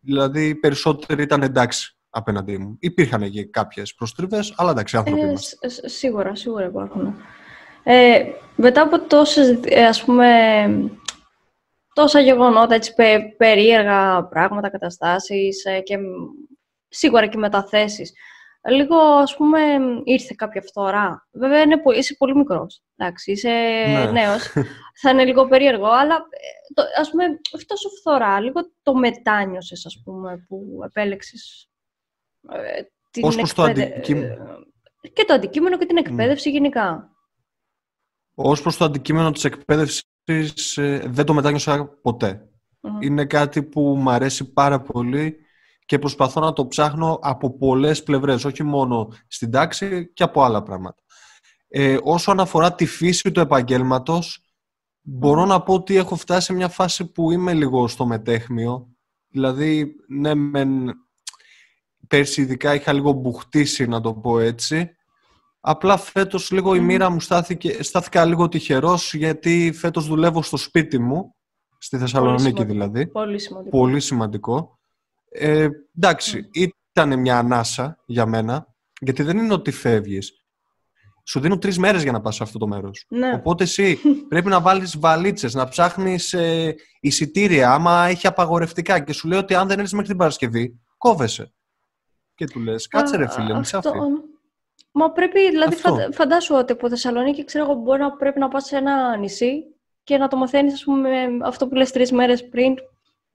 Δηλαδή, 0.00 0.54
περισσότεροι 0.54 1.22
ήταν 1.22 1.42
εντάξει 1.42 1.96
απέναντί 2.10 2.58
μου. 2.58 2.76
Υπήρχαν 2.80 3.30
και 3.30 3.44
κάποιες 3.44 3.94
προστριβές, 3.94 4.54
αλλά 4.56 4.70
εντάξει, 4.70 4.96
άνθρωποι 4.96 5.20
ε, 5.20 5.24
είμαστε. 5.24 5.68
Σίγουρα, 5.88 6.34
σίγουρα 6.34 6.64
υπάρχουν. 6.64 7.14
Ε, 7.84 8.24
μετά 8.56 8.82
από 8.82 9.00
τόσες, 9.00 9.58
ε, 9.64 9.84
ας 9.84 10.04
πούμε, 10.04 10.30
τόσα 11.94 12.20
γεγονότα, 12.20 12.74
έτσι, 12.74 12.92
περίεργα 13.36 14.24
πράγματα, 14.24 14.70
καταστάσεις 14.70 15.64
ε, 15.64 15.80
και 15.80 15.98
σίγουρα 16.88 17.26
και 17.26 17.38
μεταθέσεις, 17.38 18.12
λίγο, 18.68 18.96
ας 18.96 19.36
πούμε, 19.36 19.60
ήρθε 20.04 20.34
κάποια 20.36 20.62
φθορά. 20.62 21.28
Βέβαια, 21.32 21.60
είναι, 21.60 21.82
είσαι 21.96 22.14
πολύ 22.18 22.36
μικρός, 22.36 22.82
εντάξει, 22.96 23.32
είσαι 23.32 23.48
ναι. 23.86 24.10
νέος. 24.10 24.52
Θα 25.00 25.10
είναι 25.10 25.24
λίγο 25.24 25.48
περίεργο, 25.48 25.86
αλλά, 25.86 26.14
ε, 26.14 26.72
το, 26.74 26.82
ας 27.00 27.10
πούμε, 27.10 27.24
όχι 27.54 27.66
τόσο 27.66 27.88
φθορά, 27.88 28.40
λίγο 28.40 28.60
το 28.82 28.94
μετάνιωσες, 28.94 29.86
ας 29.86 30.02
πούμε, 30.04 30.44
που 30.48 30.80
επέλεξες 30.84 31.68
ε, 32.50 32.82
την 33.10 33.24
Ως 33.24 33.36
προς 33.36 33.54
το 33.54 33.62
αντικείμενο. 33.62 34.58
Ε, 35.00 35.08
και 35.08 35.24
το 35.24 35.34
αντικείμενο 35.34 35.78
και 35.78 35.86
την 35.86 35.96
εκπαίδευση 35.96 36.50
γενικά. 36.50 37.13
Ως 38.34 38.62
προς 38.62 38.76
το 38.76 38.84
αντικείμενο 38.84 39.30
της 39.30 39.44
εκπαίδευσης, 39.44 40.78
δεν 41.04 41.24
το 41.24 41.34
μετάνιωσα 41.34 41.98
Είναι 43.00 43.24
κάτι 43.24 43.62
που 43.62 43.80
μου 43.80 44.10
αρέσει 44.10 44.52
πάρα 44.52 44.80
πολύ 44.80 45.36
και 45.86 45.98
προσπαθώ 45.98 46.40
να 46.40 46.52
το 46.52 46.66
ψάχνω 46.66 47.18
από 47.22 47.56
πολλές 47.56 48.02
πλευρές, 48.02 48.44
όχι 48.44 48.62
μόνο 48.62 49.08
στην 49.26 49.50
τάξη 49.50 50.12
και 50.12 50.22
από 50.22 50.42
άλλα 50.42 50.62
πράγματα. 50.62 51.02
Ε, 51.68 51.98
όσο 52.02 52.30
αναφορά 52.30 52.74
τη 52.74 52.86
φύση 52.86 53.32
του 53.32 53.40
επαγγέλματος, 53.40 54.44
μπορώ 55.00 55.44
να 55.44 55.62
πω 55.62 55.74
ότι 55.74 55.96
έχω 55.96 56.16
φτάσει 56.16 56.46
σε 56.46 56.52
μια 56.52 56.68
φάση 56.68 57.12
που 57.12 57.30
είμαι 57.30 57.52
λίγο 57.52 57.88
στο 57.88 58.06
μετέχμιο. 58.06 58.88
Δηλαδή, 59.28 59.94
ναι, 60.08 60.34
μεν, 60.34 60.92
πέρσι 62.08 62.40
ειδικά 62.40 62.74
είχα 62.74 62.92
λίγο 62.92 63.12
μπουχτίσει, 63.12 63.86
να 63.86 64.00
το 64.00 64.14
πω 64.14 64.38
έτσι. 64.38 64.96
Απλά 65.66 65.96
φέτος 65.96 66.50
λίγο 66.50 66.74
η 66.74 66.80
μοίρα 66.80 67.10
μου 67.10 67.20
στάθηκε, 67.20 67.82
στάθηκα 67.82 68.24
λίγο 68.24 68.48
τυχερός, 68.48 69.14
γιατί 69.14 69.72
φέτος 69.74 70.06
δουλεύω 70.06 70.42
στο 70.42 70.56
σπίτι 70.56 70.98
μου, 70.98 71.34
στη 71.78 71.98
Θεσσαλονίκη 71.98 72.64
δηλαδή. 72.64 73.06
Πολύ 73.06 73.38
σημαντικό. 73.38 73.78
Πολύ 73.78 74.00
σημαντικό. 74.00 74.78
Ε, 75.28 75.68
εντάξει, 75.96 76.48
ήταν 76.92 77.18
μια 77.18 77.38
ανάσα 77.38 78.02
για 78.06 78.26
μένα, 78.26 78.74
γιατί 79.00 79.22
δεν 79.22 79.38
είναι 79.38 79.52
ότι 79.52 79.70
φεύγεις. 79.70 80.32
Σου 81.24 81.40
δίνουν 81.40 81.60
τρεις 81.60 81.78
μέρες 81.78 82.02
για 82.02 82.12
να 82.12 82.20
πας 82.20 82.34
σε 82.34 82.42
αυτό 82.42 82.58
το 82.58 82.66
μέρος. 82.66 83.06
Ναι. 83.08 83.34
Οπότε 83.34 83.64
εσύ 83.64 83.98
πρέπει 84.28 84.48
να 84.48 84.60
βάλεις 84.60 84.98
βαλίτσες, 84.98 85.54
να 85.54 85.68
ψάχνεις 85.68 86.32
ε, 86.32 86.74
εισιτήρια, 87.00 87.72
άμα 87.72 88.06
έχει 88.06 88.26
απαγορευτικά. 88.26 89.00
Και 89.00 89.12
σου 89.12 89.28
λέει 89.28 89.38
ότι 89.38 89.54
αν 89.54 89.68
δεν 89.68 89.76
έρθεις 89.78 89.92
μέχρι 89.92 90.08
την 90.08 90.16
Παρασκευή, 90.16 90.80
κόβεσαι. 90.96 91.52
Και 92.34 92.46
του 92.46 92.60
λες, 92.60 92.88
κάτσε 92.88 93.16
ρε 93.16 93.28
φίλε, 93.28 93.54
μη 93.54 93.60
αυτό... 93.72 93.92
Μα 94.96 95.10
πρέπει, 95.10 95.50
δηλαδή, 95.50 95.76
φαντάσου 96.12 96.54
ότι 96.54 96.72
από 96.72 96.88
Θεσσαλονίκη, 96.88 97.44
ξέρω 97.44 97.64
εγώ, 97.64 97.74
μπορεί 97.74 98.00
να 98.00 98.12
πρέπει 98.12 98.38
να 98.38 98.48
πας 98.48 98.64
σε 98.64 98.76
ένα 98.76 99.16
νησί 99.16 99.64
και 100.04 100.18
να 100.18 100.28
το 100.28 100.36
μαθαίνεις, 100.36 100.72
ας 100.72 100.84
πούμε, 100.84 101.10
αυτό 101.42 101.68
που 101.68 101.74
λες 101.74 101.90
τρεις 101.90 102.12
μέρες 102.12 102.48
πριν, 102.48 102.74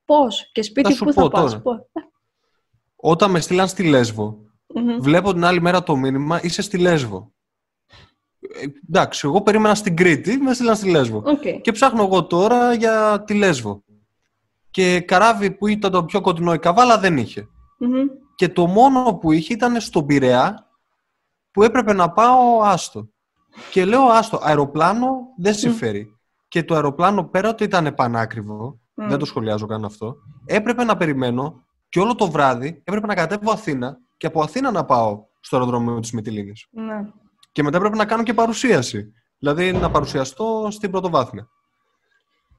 Πώς; 0.06 0.50
Και 0.52 0.62
σπίτι 0.62 0.96
πού 0.96 1.14
θα 1.14 1.30
πας. 1.30 1.62
Όταν 2.96 3.32
με 3.32 3.40
στείλαν 3.40 3.68
στη 3.68 3.84
λεσβο 3.84 4.38
βλέπω 5.00 5.34
την 5.34 5.46
άλλη 5.46 5.62
μέρα 5.62 5.84
το 5.84 5.96
μήνυμα 5.96 6.40
είσαι 6.44 6.62
στη 6.62 6.78
Λέσβο. 6.78 7.32
Ε, 8.40 8.66
εντάξει, 8.90 9.22
εγώ 9.28 9.42
περίμενα 9.42 9.76
στην 9.76 9.96
Κρήτη, 9.96 10.38
με 10.38 10.54
στείλαν 10.54 10.76
στη 10.76 10.90
Λέσβο. 10.90 11.24
Και 11.62 11.72
ψάχνω 11.72 12.04
εγώ 12.04 12.26
τώρα 12.26 12.74
για 12.74 13.24
τη 13.26 13.34
Λέσβο. 13.34 13.84
Και 14.72 15.00
καράβι 15.00 15.52
που 15.52 15.68
ήταν 15.68 15.92
το 15.92 16.04
πιο 16.04 16.22
κοντινό 16.22 16.54
η 16.54 16.60
Καβάλα 16.60 17.00
δεν 17.00 17.18
ειχε 17.18 17.48
Και 18.36 18.50
το 18.50 18.68
μόνο 18.68 19.18
που 19.22 19.32
είχε 19.32 19.54
ήταν 19.54 19.82
στον 19.82 20.06
Πειραιά 20.06 20.69
που 21.60 21.66
έπρεπε 21.66 21.94
να 21.94 22.12
πάω 22.12 22.62
άστο. 22.62 23.10
Και 23.72 23.86
λέω 23.86 24.02
άστο, 24.02 24.40
αεροπλάνο 24.42 25.10
δεν 25.38 25.54
συμφέρει. 25.54 26.08
Και 26.48 26.64
το 26.64 26.74
αεροπλάνο 26.74 27.24
πέρα 27.24 27.50
ότι 27.50 27.64
ήταν 27.64 27.94
πανάκριβο, 27.96 28.80
δεν 28.94 29.18
το 29.18 29.26
σχολιάζω 29.26 29.66
καν 29.66 29.86
αυτό. 29.86 30.16
Έπρεπε 30.46 30.84
να 30.84 30.98
περιμένω 30.98 31.64
και 31.90 32.00
όλο 32.00 32.16
το 32.16 32.32
βράδυ 32.32 32.82
έπρεπε 32.84 33.08
να 33.08 33.14
κατέβω 33.14 33.52
Αθήνα 33.52 33.98
και 34.18 34.28
από 34.28 34.42
Αθήνα 34.42 34.72
να 34.72 34.86
πάω 34.86 35.24
στο 35.40 35.56
αεροδρόμιο 35.58 36.00
της 36.00 36.12
Μυτιλίνη. 36.12 36.52
Ναι. 36.70 37.00
Και 37.52 37.64
μετά 37.64 37.78
έπρεπε 37.78 37.96
να 37.96 38.06
κάνω 38.06 38.24
και 38.24 38.34
παρουσίαση. 38.34 39.14
Δηλαδή 39.40 39.72
να 39.72 39.92
παρουσιαστώ 39.92 40.68
στην 40.72 40.92
πρωτοβάθμια. 40.92 41.50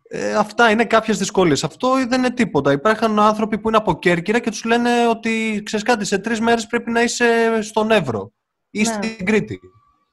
Ε, 0.09 0.35
αυτά 0.35 0.71
είναι 0.71 0.85
κάποιες 0.85 1.19
δυσκολίες. 1.19 1.65
Αυτό 1.65 1.93
δεν 1.93 2.19
είναι 2.19 2.31
τίποτα. 2.31 2.73
Υπάρχουν 2.73 3.19
άνθρωποι 3.19 3.59
που 3.59 3.69
είναι 3.69 3.77
από 3.77 3.99
Κέρκυρα 3.99 4.39
και 4.39 4.51
τους 4.51 4.65
λένε 4.65 4.91
ότι 5.09 5.63
ξέρεις 5.65 5.85
κάτι, 5.85 6.05
σε 6.05 6.19
τρεις 6.19 6.41
μέρες 6.41 6.67
πρέπει 6.67 6.91
να 6.91 7.03
είσαι 7.03 7.59
στον 7.63 7.91
Εύρο 7.91 8.33
ή 8.71 8.79
ναι. 8.79 8.85
στην 8.85 9.25
Κρήτη. 9.27 9.61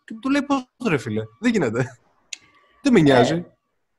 Και 0.06 0.13
του 0.22 0.30
λέει 0.30 0.41
πώς 0.41 0.65
ρε 0.88 0.98
φίλε, 0.98 1.24
δεν 1.39 1.52
γίνεται. 1.52 2.00
δεν 2.82 2.93
με 2.93 3.00
νοιάζει. 3.00 3.46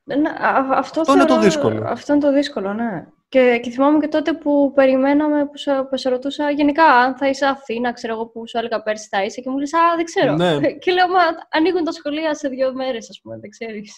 Ε, 0.06 0.16
ναι, 0.16 0.30
αυτό, 0.70 1.00
αυτό 1.00 1.12
είναι 1.12 1.24
το 1.24 1.40
δύσκολο. 1.40 1.84
Αυτό 1.86 2.12
είναι 2.12 2.22
το 2.22 2.32
δύσκολο, 2.32 2.72
ναι. 2.72 3.06
Και, 3.28 3.60
και 3.62 3.70
θυμάμαι 3.70 3.98
και 3.98 4.08
τότε 4.08 4.32
που 4.32 4.72
περιμέναμε, 4.74 5.46
που 5.46 5.56
σε, 5.56 5.82
που 5.90 5.96
σε 5.96 6.08
ρωτούσα 6.08 6.50
γενικά 6.50 6.84
αν 6.84 7.16
θα 7.16 7.28
είσαι 7.28 7.46
Αθήνα, 7.46 7.92
ξέρω 7.92 8.12
εγώ 8.12 8.26
που 8.26 8.48
σου 8.48 8.58
έλεγα 8.58 8.82
πέρσι 8.82 9.08
θα 9.10 9.24
είσαι 9.24 9.40
και 9.40 9.50
μου 9.50 9.58
λες 9.58 9.74
«Α, 9.74 9.96
δεν 9.96 10.04
ξέρω». 10.04 10.34
Ναι. 10.34 10.60
Και 10.82 10.92
λέω 10.92 11.08
«Μα 11.08 11.20
ανοίγουν 11.50 11.84
τα 11.84 11.92
σχολεία 11.92 12.34
σε 12.34 12.48
δύο 12.48 12.74
μέρες, 12.74 13.10
ας 13.10 13.20
πούμε, 13.22 13.38
δεν 13.38 13.50
ξέρεις». 13.50 13.96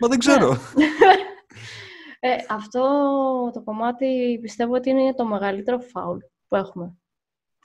Μα 0.00 0.08
δεν 0.08 0.18
ξέρω. 0.18 0.48
Ναι. 0.48 0.84
ε, 2.20 2.36
αυτό 2.48 2.82
το 3.52 3.62
κομμάτι 3.62 4.38
πιστεύω 4.42 4.74
ότι 4.74 4.90
είναι 4.90 5.14
το 5.14 5.24
μεγαλύτερο 5.24 5.78
φάουλ 5.78 6.18
που 6.48 6.56
έχουμε. 6.56 6.96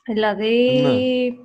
Δηλαδή, 0.05 0.81
ναι. 0.81 1.43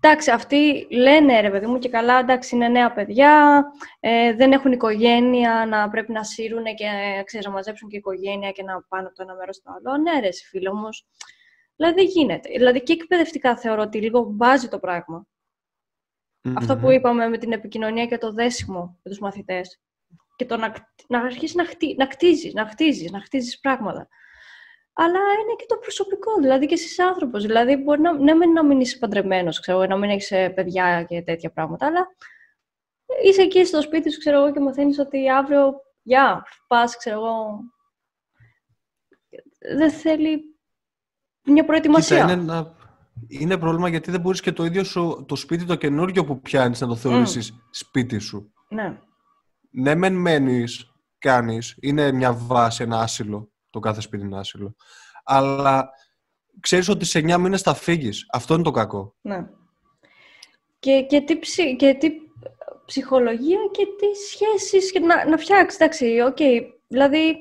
Εντάξει, 0.00 0.30
αυτοί 0.30 0.86
λένε 0.90 1.40
ρε 1.40 1.50
παιδί 1.50 1.66
μου 1.66 1.78
και 1.78 1.88
καλά, 1.88 2.18
εντάξει, 2.18 2.54
είναι 2.54 2.68
νέα 2.68 2.92
παιδιά, 2.92 3.64
ε, 4.00 4.34
δεν 4.34 4.52
έχουν 4.52 4.72
οικογένεια 4.72 5.66
να 5.68 5.88
πρέπει 5.88 6.12
να 6.12 6.24
σύρουν 6.24 6.64
και 6.64 6.86
ξέρεις, 7.24 7.46
να 7.46 7.52
μαζέψουν 7.52 7.88
και 7.88 7.96
οικογένεια 7.96 8.50
και 8.50 8.62
να 8.62 8.82
πάνε 8.88 9.06
από 9.06 9.16
το 9.16 9.22
ένα 9.22 9.34
μέρος 9.34 9.56
στο 9.56 9.70
άλλο. 9.70 9.96
Ναι, 9.96 10.20
ρε, 10.20 10.32
φίλε, 10.32 10.68
όμω. 10.68 10.88
Δηλαδή 11.76 11.94
δεν 11.94 12.04
γίνεται. 12.04 12.48
Δηλαδή 12.48 12.82
και 12.82 12.92
εκπαιδευτικά 12.92 13.56
θεωρώ 13.56 13.82
ότι 13.82 14.00
λίγο 14.00 14.22
μπάζει 14.22 14.68
το 14.68 14.78
πραγμα 14.78 15.26
Αυτό 16.56 16.76
που 16.76 16.90
είπαμε 16.90 17.28
με 17.28 17.38
την 17.38 17.52
επικοινωνία 17.52 18.06
και 18.06 18.18
το 18.18 18.32
δέσιμο 18.32 18.98
με 19.02 19.10
τους 19.10 19.18
μαθητές. 19.18 19.80
Και 20.36 20.44
το 20.44 20.56
να, 20.56 20.72
να 21.08 21.20
αρχίσεις 21.20 21.54
να, 21.54 21.66
χτί, 21.66 21.94
να 21.98 22.06
κτίζεις, 22.06 22.52
να 22.52 22.66
χτίζεις, 22.66 23.10
να 23.10 23.20
χτίζεις 23.20 23.60
πράγματα 23.60 24.08
αλλά 24.98 25.18
είναι 25.18 25.54
και 25.58 25.64
το 25.68 25.76
προσωπικό, 25.76 26.40
δηλαδή 26.40 26.66
και 26.66 26.74
εσύ 26.74 27.02
άνθρωπος. 27.02 27.44
Δηλαδή, 27.44 27.76
μπορεί 27.76 28.00
να, 28.00 28.12
ναι, 28.12 28.32
να 28.34 28.64
μην 28.64 28.80
είσαι 28.80 28.98
παντρεμένος, 28.98 29.60
ξέρω, 29.60 29.86
να 29.86 29.96
μην 29.96 30.10
έχεις 30.10 30.30
ε, 30.30 30.48
παιδιά 30.48 31.02
και 31.08 31.22
τέτοια 31.22 31.50
πράγματα, 31.50 31.86
αλλά 31.86 32.06
είσαι 33.22 33.42
εκεί 33.42 33.64
στο 33.64 33.82
σπίτι 33.82 34.12
σου, 34.12 34.18
ξέρω 34.18 34.38
εγώ, 34.38 34.52
και 34.52 34.60
μαθαίνεις 34.60 34.98
ότι 34.98 35.30
αύριο, 35.30 35.80
γεια, 36.02 36.46
πας, 36.66 36.96
ξέρω 36.96 37.16
εγώ. 37.16 37.60
Δεν 39.76 39.90
θέλει 39.90 40.56
μια 41.44 41.64
προετοιμασία. 41.64 42.20
Κοίτα, 42.20 42.32
είναι, 42.32 42.72
είναι 43.28 43.58
πρόβλημα 43.58 43.88
γιατί 43.88 44.10
δεν 44.10 44.20
μπορείς 44.20 44.40
και 44.40 44.52
το 44.52 44.64
ίδιο 44.64 44.84
σου, 44.84 45.24
το 45.28 45.36
σπίτι 45.36 45.64
το 45.64 45.74
καινούργιο 45.74 46.24
που 46.24 46.40
πιάνεις 46.40 46.80
να 46.80 46.86
το 46.86 46.96
θεωρήσεις 46.96 47.54
σπίτι 47.70 48.18
σου. 48.18 48.52
Ναι. 48.68 49.00
Ναι, 49.70 49.94
μεν 49.94 50.14
μένεις, 50.14 50.92
κάνεις, 51.18 51.76
είναι 51.80 52.12
μια 52.12 52.32
βάση, 52.32 52.82
ένα 52.82 53.00
άσυλο 53.00 53.50
το 53.76 53.82
κάθε 53.82 54.00
σπίτι 54.00 54.24
είναι 54.24 54.38
άσυλο. 54.38 54.76
Αλλά 55.24 55.90
ξέρεις 56.60 56.88
ότι 56.88 57.04
σε 57.04 57.18
9 57.18 57.36
μήνες 57.38 57.62
θα 57.62 57.74
φύγεις. 57.74 58.26
Αυτό 58.32 58.54
είναι 58.54 58.62
το 58.62 58.70
κακό. 58.70 59.14
Ναι. 59.20 59.46
Και, 60.78 61.02
και, 61.02 61.20
τι, 61.20 61.38
και 61.76 61.94
τι 61.94 62.10
ψυχολογία 62.84 63.58
και 63.70 63.86
τι 63.98 64.06
σχέσεις 64.30 64.92
και 64.92 65.00
να, 65.00 65.28
να 65.28 65.36
φτιάξεις. 65.36 65.80
Εντάξει, 65.80 66.20
OK. 66.20 66.36
Okay. 66.38 66.60
Δηλαδή, 66.86 67.36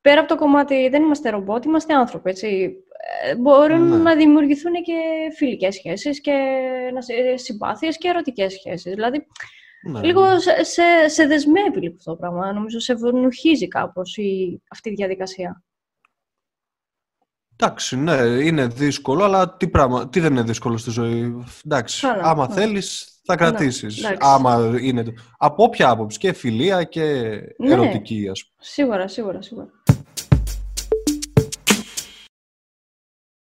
πέρα 0.00 0.20
από 0.20 0.28
το 0.28 0.36
κομμάτι 0.36 0.88
δεν 0.88 1.02
είμαστε 1.02 1.30
ρομπότ, 1.30 1.64
είμαστε 1.64 1.94
άνθρωποι, 1.94 2.30
έτσι. 2.30 2.76
Ε, 3.22 3.36
μπορούν 3.36 3.88
ναι. 3.88 3.96
να 3.96 4.16
δημιουργηθούν 4.16 4.72
και 4.72 5.00
φιλικές 5.36 5.74
σχέσεις 5.74 6.20
και 6.20 6.32
συμπάθειες 7.34 7.98
και 7.98 8.08
ερωτικές 8.08 8.52
σχέσεις. 8.52 8.92
Δηλαδή, 8.94 9.26
ναι. 9.82 10.00
Λίγο 10.00 10.40
σε, 10.40 10.64
σε, 10.64 11.08
σε 11.08 11.26
δεσμεύει 11.26 11.80
λίγο 11.80 11.94
αυτό 11.98 12.10
το 12.10 12.16
πράγμα. 12.16 12.52
Νομίζω 12.52 12.78
σε 12.78 12.94
βουνοχίζει 12.94 13.68
κάπως 13.68 14.16
η, 14.16 14.62
αυτή 14.68 14.90
η 14.90 14.94
διαδικασία. 14.94 15.62
Εντάξει, 17.56 17.96
ναι, 17.96 18.16
είναι 18.20 18.66
δύσκολο, 18.66 19.24
αλλά 19.24 19.56
τι, 19.56 19.68
πράγμα, 19.68 20.08
τι 20.08 20.20
δεν 20.20 20.32
είναι 20.32 20.42
δύσκολο 20.42 20.76
στη 20.76 20.90
ζωή; 20.90 21.44
Εντάξει, 21.64 22.06
άμα 22.06 22.48
ναι. 22.48 22.54
θέλεις 22.54 23.20
θα 23.24 23.36
κρατήσεις. 23.36 24.02
Ναι, 24.02 24.16
άμα 24.18 24.78
είναι... 24.80 25.04
Από 25.38 25.64
όποια 25.64 25.90
άποψη, 25.90 26.18
και 26.18 26.32
φιλία 26.32 26.84
και 26.84 27.02
ναι, 27.58 27.72
ερωτική, 27.72 28.28
ας 28.28 28.44
πούμε. 28.44 28.56
Σίγουρα, 28.58 29.08
σίγουρα, 29.08 29.42
σίγουρα. 29.42 29.70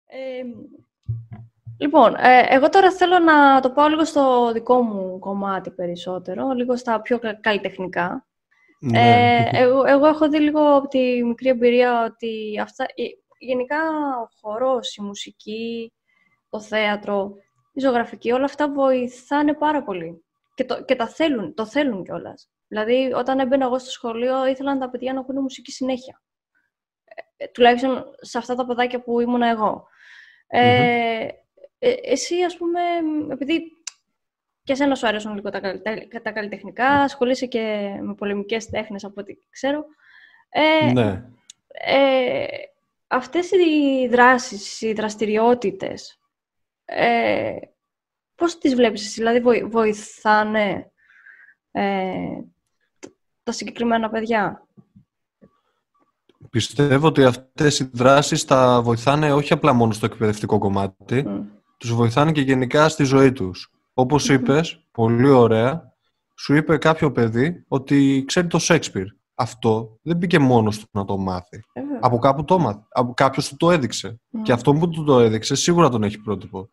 Ε, 0.05 0.43
Λοιπόν, 1.81 2.15
ε, 2.15 2.45
εγώ 2.49 2.69
τώρα 2.69 2.91
θέλω 2.91 3.19
να 3.19 3.59
το 3.59 3.71
πάω 3.71 3.87
λίγο 3.87 4.05
στο 4.05 4.51
δικό 4.51 4.81
μου 4.81 5.19
κομμάτι 5.19 5.71
περισσότερο, 5.71 6.51
λίγο 6.51 6.77
στα 6.77 7.01
πιο 7.01 7.19
καλλιτεχνικά. 7.41 8.27
Ναι. 8.79 8.99
Ε, 8.99 9.49
εγώ, 9.51 9.85
εγώ 9.85 10.07
έχω 10.07 10.29
δει 10.29 10.39
λίγο 10.39 10.75
από 10.75 10.87
τη 10.87 11.23
μικρή 11.23 11.49
εμπειρία 11.49 12.03
ότι 12.03 12.59
αυτά, 12.61 12.85
γενικά 13.39 13.77
ο 14.23 14.29
χορός, 14.41 14.95
η 14.95 15.01
μουσική, 15.01 15.93
το 16.49 16.59
θέατρο, 16.59 17.33
η 17.73 17.79
ζωγραφική, 17.79 18.31
όλα 18.31 18.45
αυτά 18.45 18.71
βοηθάνε 18.71 19.53
πάρα 19.53 19.83
πολύ. 19.83 20.23
Και, 20.53 20.65
το, 20.65 20.83
και 20.83 20.95
τα 20.95 21.07
θέλουν, 21.07 21.53
το 21.53 21.65
θέλουν 21.65 22.03
κιόλας. 22.03 22.49
Δηλαδή, 22.67 23.13
όταν 23.15 23.39
έμπαινα 23.39 23.65
εγώ 23.65 23.79
στο 23.79 23.89
σχολείο, 23.89 24.47
ήθελαν 24.47 24.79
τα 24.79 24.89
παιδιά 24.89 25.13
να 25.13 25.19
ακούνε 25.19 25.39
μουσική 25.39 25.71
συνέχεια. 25.71 26.21
Ε, 27.37 27.47
τουλάχιστον 27.47 28.05
σε 28.21 28.37
αυτά 28.37 28.55
τα 28.55 28.65
παιδάκια 28.65 29.01
που 29.01 29.19
ήμουν 29.19 29.41
εγώ. 29.41 29.85
Ε, 30.47 31.27
ε, 31.83 31.93
εσύ, 32.03 32.43
ας 32.43 32.57
πούμε, 32.57 32.79
επειδή 33.29 33.61
και 34.63 34.71
εσένα 34.71 34.95
σου 34.95 35.07
αρέσουν 35.07 35.33
λίγο 35.35 35.49
τα, 35.49 35.81
τα 36.23 36.31
καλλιτεχνικά, 36.31 36.87
ασχολείσαι 36.87 37.45
και 37.45 37.93
με 38.01 38.13
πολεμικές 38.13 38.69
τέχνες 38.69 39.03
από 39.03 39.21
ό,τι 39.21 39.37
ξέρω. 39.49 39.85
Ε, 40.49 40.91
ναι. 40.91 41.23
Ε, 41.67 42.45
αυτές 43.07 43.51
οι 43.51 44.07
δράσεις, 44.07 44.81
οι 44.81 44.93
δραστηριότητες, 44.93 46.19
ε, 46.85 47.55
πώς 48.35 48.57
τις 48.57 48.75
βλέπεις 48.75 49.05
εσύ, 49.05 49.21
δηλαδή 49.21 49.65
βοηθάνε 49.67 50.91
ε, 51.71 52.41
τα 53.43 53.51
συγκεκριμένα 53.51 54.09
παιδιά; 54.09 54.65
Πιστεύω 56.49 57.07
ότι 57.07 57.23
αυτές 57.23 57.79
οι 57.79 57.89
δράσεις 57.93 58.45
τα 58.45 58.81
βοηθάνε 58.81 59.33
όχι 59.33 59.53
απλά 59.53 59.73
μόνο 59.73 59.93
στο 59.93 60.05
εκπαιδευτικό 60.05 60.57
κομμάτι, 60.57 61.25
mm. 61.27 61.43
Τους 61.81 61.93
βοηθάνε 61.93 62.31
και 62.31 62.41
γενικά 62.41 62.89
στη 62.89 63.03
ζωή 63.03 63.31
τους. 63.31 63.71
Όπως 63.93 64.29
mm 64.29 64.33
είπες, 64.33 64.85
πολύ 64.91 65.29
ωραία, 65.29 65.93
σου 66.35 66.55
είπε 66.55 66.77
κάποιο 66.77 67.11
παιδί 67.11 67.65
ότι 67.67 68.23
ξέρει 68.27 68.47
το 68.47 68.59
Σέξπιρ. 68.59 69.05
Αυτό 69.35 69.99
δεν 70.01 70.17
μπήκε 70.17 70.39
μόνος 70.39 70.79
του 70.79 70.87
να 70.91 71.05
το 71.05 71.17
μάθει. 71.17 71.63
Από 71.99 72.17
κάπου 72.17 72.43
το 72.43 72.59
μάθει. 72.59 72.79
Από 72.89 73.13
κάποιος 73.13 73.49
του 73.49 73.55
το 73.55 73.71
έδειξε. 73.71 74.19
Και 74.41 74.51
αυτό 74.51 74.73
που 74.73 74.89
του 74.89 75.03
το 75.03 75.19
έδειξε 75.19 75.55
σίγουρα 75.55 75.89
τον 75.89 76.03
έχει 76.03 76.19
πρότυπο. 76.19 76.69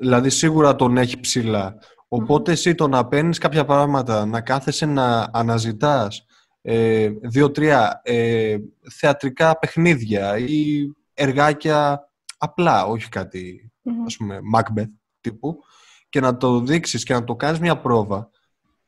Δηλαδή 0.00 0.30
σίγουρα 0.30 0.76
τον 0.76 0.96
έχει 0.96 1.20
ψηλά. 1.20 1.74
Οπότε 2.08 2.52
εσύ 2.52 2.74
το 2.74 2.88
να 2.88 3.06
παίρνεις 3.06 3.38
κάποια 3.38 3.64
πράγματα, 3.64 4.26
να 4.26 4.40
κάθεσαι 4.40 4.86
να 4.86 5.30
αναζητάς 5.32 6.26
ε, 6.62 7.08
δύο-τρία 7.22 8.00
ε, 8.04 8.56
θεατρικά 8.90 9.58
παιχνίδια 9.58 10.38
ή 10.38 10.86
εργάκια 11.14 12.08
απλά, 12.38 12.86
όχι 12.86 13.08
κάτι, 13.08 13.70
ας 14.06 14.16
πούμε, 14.16 14.40
Macbeth 14.54 14.90
τύπου, 15.20 15.58
και 16.08 16.20
να 16.20 16.36
το 16.36 16.60
δείξεις 16.60 17.02
και 17.04 17.12
να 17.12 17.24
το 17.24 17.36
κάνεις 17.36 17.60
μια 17.60 17.80
πρόβα 17.80 18.30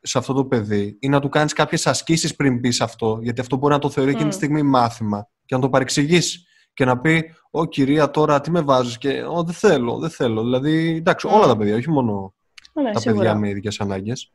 σε 0.01 0.17
αυτό 0.17 0.33
το 0.33 0.45
παιδί 0.45 0.97
ή 0.99 1.09
να 1.09 1.19
του 1.19 1.29
κάνεις 1.29 1.53
κάποιες 1.53 1.87
ασκήσεις 1.87 2.35
πριν 2.35 2.59
πεις 2.59 2.81
αυτό, 2.81 3.19
γιατί 3.21 3.41
αυτό 3.41 3.57
μπορεί 3.57 3.73
να 3.73 3.79
το 3.79 3.89
θεωρεί 3.89 4.11
εκείνη 4.11 4.29
τη 4.29 4.35
στιγμή 4.35 4.63
μάθημα 4.63 5.29
και 5.45 5.55
να 5.55 5.61
το 5.61 5.69
παρεξηγήσει 5.69 6.43
και 6.73 6.85
να 6.85 6.99
πει 6.99 7.33
«Ω 7.51 7.65
κυρία 7.65 8.11
τώρα 8.11 8.41
τι 8.41 8.51
με 8.51 8.61
βάζεις» 8.61 8.97
και 8.97 9.23
«Ω 9.23 9.43
δεν 9.43 9.53
θέλω, 9.53 9.97
δεν 9.97 10.09
θέλω». 10.09 10.43
Δηλαδή, 10.43 10.95
εντάξει, 10.95 11.27
όλα 11.27 11.47
τα 11.47 11.57
παιδιά, 11.57 11.75
όχι 11.75 11.89
μόνο 11.89 12.33
ναι, 12.73 12.91
τα 12.91 13.01
παιδιά 13.01 13.35
με 13.35 13.49
ειδικές 13.49 13.79
ανάγκες. 13.79 14.31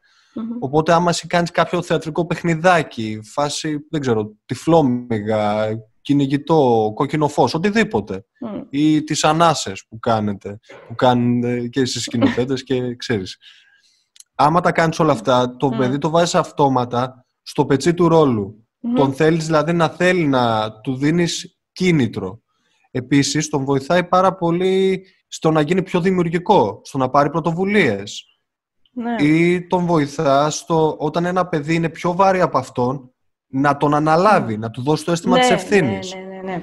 Οπότε 0.59 0.93
άμα 0.93 1.11
εσύ 1.11 1.27
κάνεις 1.27 1.51
κάποιο 1.51 1.83
θεατρικό 1.83 2.27
παιχνιδάκι, 2.27 3.21
φάση, 3.25 3.87
δεν 3.91 4.01
ξέρω, 4.01 4.35
τυφλόμυγα, 4.47 5.69
κυνηγητό, 6.05 6.93
κόκκινο 6.95 7.29
φως, 7.29 7.55
οτιδήποτε. 7.55 8.25
Ή 8.71 9.03
τις 9.03 9.25
ανάσες 9.25 9.85
που 9.89 9.99
κάνετε, 9.99 10.61
που 10.89 10.95
κάνουν 10.95 11.71
και 11.71 11.81
εσείς 11.81 12.03
σκηνοθέτες 12.03 12.65
και 12.65 12.97
ξέρεις. 12.97 13.39
Άμα 14.35 14.61
τα 14.61 14.73
κάνεις 14.73 14.99
όλα 14.99 15.13
αυτά, 15.13 15.57
το 15.57 15.69
παιδί 15.69 15.99
το 15.99 16.11
βάζεις 16.11 16.35
αυτόματα 16.35 17.27
στο 17.43 17.67
πετσί 17.67 17.95
του 17.95 18.09
ρόλου. 18.09 18.67
Τον 18.95 19.13
θέλεις 19.13 19.47
δηλαδή 19.47 19.73
να 19.73 19.89
θέλει 19.89 20.27
να 20.27 20.73
του 20.81 20.97
δίνεις 20.97 21.59
κίνητρο. 21.73 22.43
Επίσης, 22.91 23.49
τον 23.49 23.65
βοηθάει 23.65 24.05
πάρα 24.05 24.35
πολύ 24.35 25.07
στο 25.29 25.51
να 25.51 25.61
γίνει 25.61 25.83
πιο 25.83 26.01
δημιουργικό, 26.01 26.81
στο 26.85 26.99
να 26.99 27.11
πάρει 27.11 27.31
πρωτοβουλίες. 27.31 28.25
Ναι. 28.91 29.23
Ή 29.23 29.67
τον 29.67 29.87
βοηθάς 29.87 30.57
στο, 30.57 30.97
όταν 30.99 31.25
ένα 31.25 31.47
παιδί 31.47 31.75
είναι 31.75 31.89
πιο 31.89 32.15
βάρη 32.15 32.41
από 32.41 32.59
αυτόν, 32.59 33.14
να 33.55 33.77
τον 33.77 33.95
αναλάβει, 33.95 34.59
να 34.59 34.71
του 34.71 34.83
δώσει 34.83 35.05
το 35.05 35.13
αίσθημα 35.13 35.35
ναι, 35.37 35.41
της 35.41 35.51
ευθύνης. 35.51 36.15
Ναι, 36.15 36.21
ναι, 36.21 36.41
ναι, 36.43 36.57
ναι. 36.57 36.63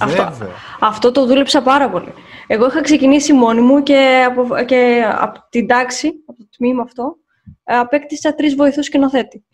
Αυτό, 0.00 0.32
αυτό 0.80 1.10
το 1.10 1.26
δούλεψα 1.26 1.62
πάρα 1.62 1.90
πολύ. 1.90 2.12
Εγώ 2.46 2.66
είχα 2.66 2.80
ξεκινήσει 2.80 3.32
μόνη 3.32 3.60
μου 3.60 3.82
και 3.82 4.24
από, 4.26 4.64
και 4.64 5.04
από 5.18 5.46
την 5.50 5.66
τάξη, 5.66 6.12
από 6.26 6.38
το 6.38 6.48
τμήμα 6.56 6.82
αυτό, 6.82 7.16
απέκτησα 7.64 8.34
τρεις 8.34 8.54
βοηθούς 8.54 8.84
σκηνοθέτη. 8.84 9.44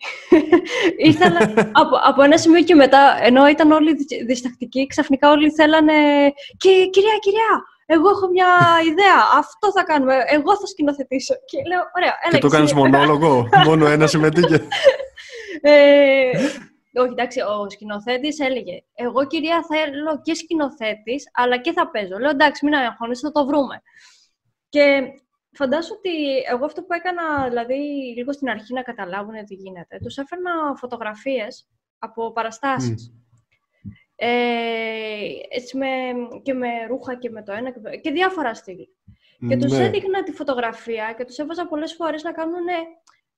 Ήθελα, 1.09 1.39
από, 1.71 1.95
από 2.03 2.21
ένα 2.21 2.37
σημείο 2.37 2.61
και 2.63 2.75
μετά, 2.75 3.17
ενώ 3.21 3.47
ήταν 3.47 3.71
όλοι 3.71 3.95
διστακτικοί, 4.27 4.87
ξαφνικά 4.87 5.29
όλοι 5.29 5.51
θέλανε. 5.51 5.93
Και 6.57 6.69
κυρία, 6.91 7.17
κυρία, 7.21 7.63
εγώ 7.85 8.09
έχω 8.09 8.29
μια 8.29 8.47
ιδέα. 8.91 9.19
Αυτό 9.37 9.71
θα 9.71 9.83
κάνουμε. 9.83 10.13
Εγώ 10.27 10.57
θα 10.57 10.65
σκηνοθετήσω. 10.65 11.33
Και 11.45 11.57
λέω, 11.67 11.81
ωραία, 11.95 12.13
έλα. 12.23 12.33
Και 12.33 12.39
το 12.39 12.47
κάνεις 12.47 12.73
μονόλογο. 12.73 13.49
Μόνο 13.67 13.87
ένα 13.87 14.07
συμμετείχε. 14.07 14.67
ε, 15.61 15.71
όχι, 16.93 17.11
εντάξει, 17.11 17.39
ο 17.39 17.69
σκηνοθέτης 17.69 18.39
έλεγε: 18.39 18.83
Εγώ, 18.93 19.27
κυρία, 19.27 19.63
θέλω 19.63 20.21
και 20.21 20.33
σκηνοθέτης, 20.33 21.29
αλλά 21.33 21.57
και 21.57 21.71
θα 21.71 21.91
παίζω. 21.91 22.17
Λέω: 22.17 22.29
Εντάξει, 22.29 22.65
μην 22.65 22.75
αγχώνει, 22.75 23.15
θα 23.15 23.31
το 23.31 23.45
βρούμε. 23.45 23.81
Και 24.69 25.01
φαντάσου 25.51 25.93
ότι 25.97 26.37
εγώ 26.49 26.65
αυτό 26.65 26.83
που 26.83 26.93
έκανα, 26.93 27.47
δηλαδή, 27.47 27.75
λίγο 28.17 28.33
στην 28.33 28.49
αρχή 28.49 28.73
να 28.73 28.81
καταλάβουν 28.81 29.45
τι 29.45 29.55
γίνεται, 29.55 29.97
τους 30.03 30.17
έφερνα 30.17 30.51
φωτογραφίες 30.75 31.69
από 31.99 32.31
παραστάσεις. 32.31 33.13
Ε, 34.15 34.29
έτσι 35.49 35.77
με, 35.77 35.87
και 36.43 36.53
με 36.53 36.67
ρούχα 36.87 37.15
και 37.15 37.29
με 37.29 37.43
το 37.43 37.51
ένα 37.51 37.71
και, 37.71 37.97
και 37.97 38.11
διάφορα 38.11 38.53
στυλ. 38.53 38.77
Και 39.47 39.57
τους 39.57 39.71
ναι. 39.71 39.83
έδειχνα 39.83 40.23
τη 40.23 40.31
φωτογραφία 40.31 41.13
και 41.17 41.25
τους 41.25 41.37
έβαζα 41.37 41.67
πολλές 41.67 41.93
φορές 41.93 42.23
να 42.23 42.31
κάνουν 42.31 42.67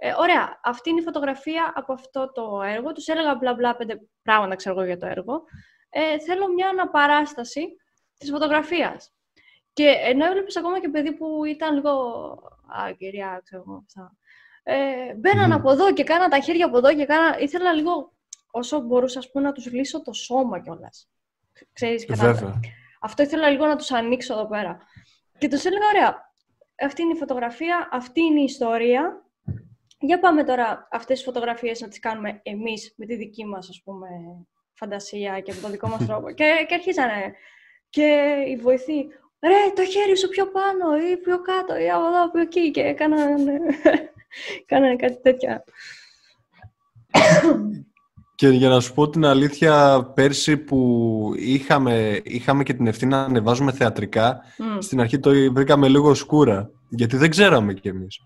ε, 0.06 0.14
ωραία, 0.18 0.60
αυτή 0.64 0.90
είναι 0.90 1.00
η 1.00 1.04
φωτογραφία 1.04 1.72
από 1.76 1.94
αυτό 1.94 2.32
το 2.32 2.62
έργο. 2.62 2.92
Τους 2.92 3.08
έλεγα 3.08 3.36
μπλα 3.36 3.54
μπλα 3.54 3.76
πέντε 3.76 4.00
πράγματα 4.22 4.56
ξέρω 4.56 4.76
εγώ 4.76 4.86
για 4.86 4.98
το 4.98 5.06
έργο. 5.06 5.44
Ε, 5.90 6.20
θέλω 6.20 6.54
μια 6.54 6.70
αναπαράσταση 6.70 7.78
της 8.18 8.30
φωτογραφίας. 8.30 9.14
Και 9.74 9.88
ενώ 9.88 10.26
έβλεπες 10.26 10.58
ακόμα 10.58 10.80
και 10.80 10.90
παιδί 10.90 11.14
που 11.14 11.46
ήταν 11.46 11.76
λίγο... 11.76 11.92
Α, 12.68 12.92
κυρία, 12.98 13.42
ξέρω 13.44 13.64
εγώ, 13.68 13.84
αυτά. 13.86 14.18
Ε, 14.64 15.14
μπαίναν 15.14 15.52
από 15.52 15.72
εδώ 15.72 15.94
και 15.94 16.04
κάνα 16.04 16.28
τα 16.28 16.40
χέρια 16.40 16.66
από 16.66 16.78
εδώ 16.78 16.96
και 16.96 17.06
κάνα... 17.06 17.40
Ήθελα 17.40 17.74
λίγο 17.74 18.14
όσο 18.52 18.80
μπορούσα 18.80 19.20
ας 19.20 19.32
πούμε, 19.32 19.46
να 19.46 19.52
τους 19.52 19.72
λύσω 19.72 20.02
το 20.02 20.14
σώμα 20.14 20.60
κιόλας. 20.60 21.10
Ξέρεις, 21.74 22.06
Βέβαια. 22.06 22.60
Αυτό 23.02 23.24
ήθελα 23.24 23.50
λίγο 23.50 23.66
να 23.66 23.76
τους 23.76 23.92
ανοίξω 23.92 24.34
εδώ 24.34 24.48
πέρα. 24.48 24.78
Και 25.38 25.48
τους 25.48 25.66
έλεγα, 25.66 25.86
ωραία, 25.94 26.32
αυτή 26.80 27.02
είναι 27.02 27.14
η 27.14 27.18
φωτογραφία, 27.18 27.90
αυτή 27.92 28.22
είναι 28.22 28.40
η 28.40 28.44
ιστορία. 28.44 29.23
Για 30.06 30.20
πάμε 30.20 30.44
τώρα 30.44 30.88
αυτές 30.92 31.16
τις 31.16 31.26
φωτογραφίες 31.26 31.82
να 31.82 31.88
τις 31.88 32.00
κάνουμε 32.00 32.40
εμείς 32.44 32.94
με 32.98 33.06
τη 33.06 33.16
δική 33.16 33.46
μας, 33.46 33.70
ας 33.70 33.82
πούμε, 33.84 34.08
φαντασία 34.74 35.40
και 35.40 35.54
με 35.54 35.60
τον 35.62 35.72
δικό 35.72 35.88
μας 35.88 36.06
τρόπο. 36.08 36.32
και, 36.32 36.66
και 36.68 36.74
αρχίζανε. 36.74 37.34
Και 37.90 38.36
η 38.48 38.56
βοηθή, 38.56 39.08
ρε, 39.42 39.72
το 39.76 39.86
χέρι 39.86 40.18
σου 40.18 40.30
πιο 40.30 40.46
πάνω 40.46 40.98
ή 41.12 41.18
πιο 41.18 41.42
κάτω 41.42 41.78
ή 41.78 41.90
από 41.90 42.08
εδώ, 42.08 42.32
πιο 42.32 42.42
εκεί. 42.42 42.72
Και 42.72 42.94
κάνανε, 42.94 43.60
κάνανε 44.70 44.96
κάτι 44.96 45.22
τέτοια. 45.22 45.64
Και 48.36 48.48
για 48.48 48.70
να 48.70 48.80
σου 48.80 48.94
πω 48.94 49.10
την 49.10 49.26
αλήθεια, 49.26 50.04
πέρσι 50.16 50.58
που 50.58 51.32
είχαμε, 51.36 52.22
είχαμε 52.24 52.64
και 52.64 52.74
την 52.74 52.88
ευθύνη 52.88 53.12
να 53.12 53.22
ανεβάζουμε 53.24 53.72
θεατρικά, 53.72 54.42
στην 54.80 55.00
αρχή 55.00 55.20
το 55.20 55.32
βρήκαμε 55.54 55.88
λίγο 55.88 56.14
σκούρα, 56.14 56.72
γιατί 56.90 57.18
δεν 57.18 57.30
ξέραμε 57.30 57.74
κι 57.74 57.88
εμείς. 57.88 58.20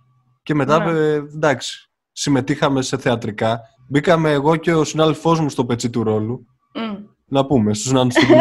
Και 0.47 0.53
μετά, 0.53 0.91
ναι. 0.91 0.99
ε, 0.99 1.13
εντάξει, 1.13 1.89
συμμετείχαμε 2.11 2.81
σε 2.81 2.97
θεατρικά. 2.97 3.61
Μπήκαμε 3.87 4.31
εγώ 4.31 4.55
και 4.55 4.73
ο 4.73 4.83
συνάδελφός 4.83 5.39
μου 5.39 5.49
στο 5.49 5.65
πετσί 5.65 5.89
του 5.89 6.03
ρόλου. 6.03 6.45
Να 7.25 7.45
πούμε, 7.45 7.73
στους 7.73 7.91
νάνους 7.91 8.13
του 8.13 8.25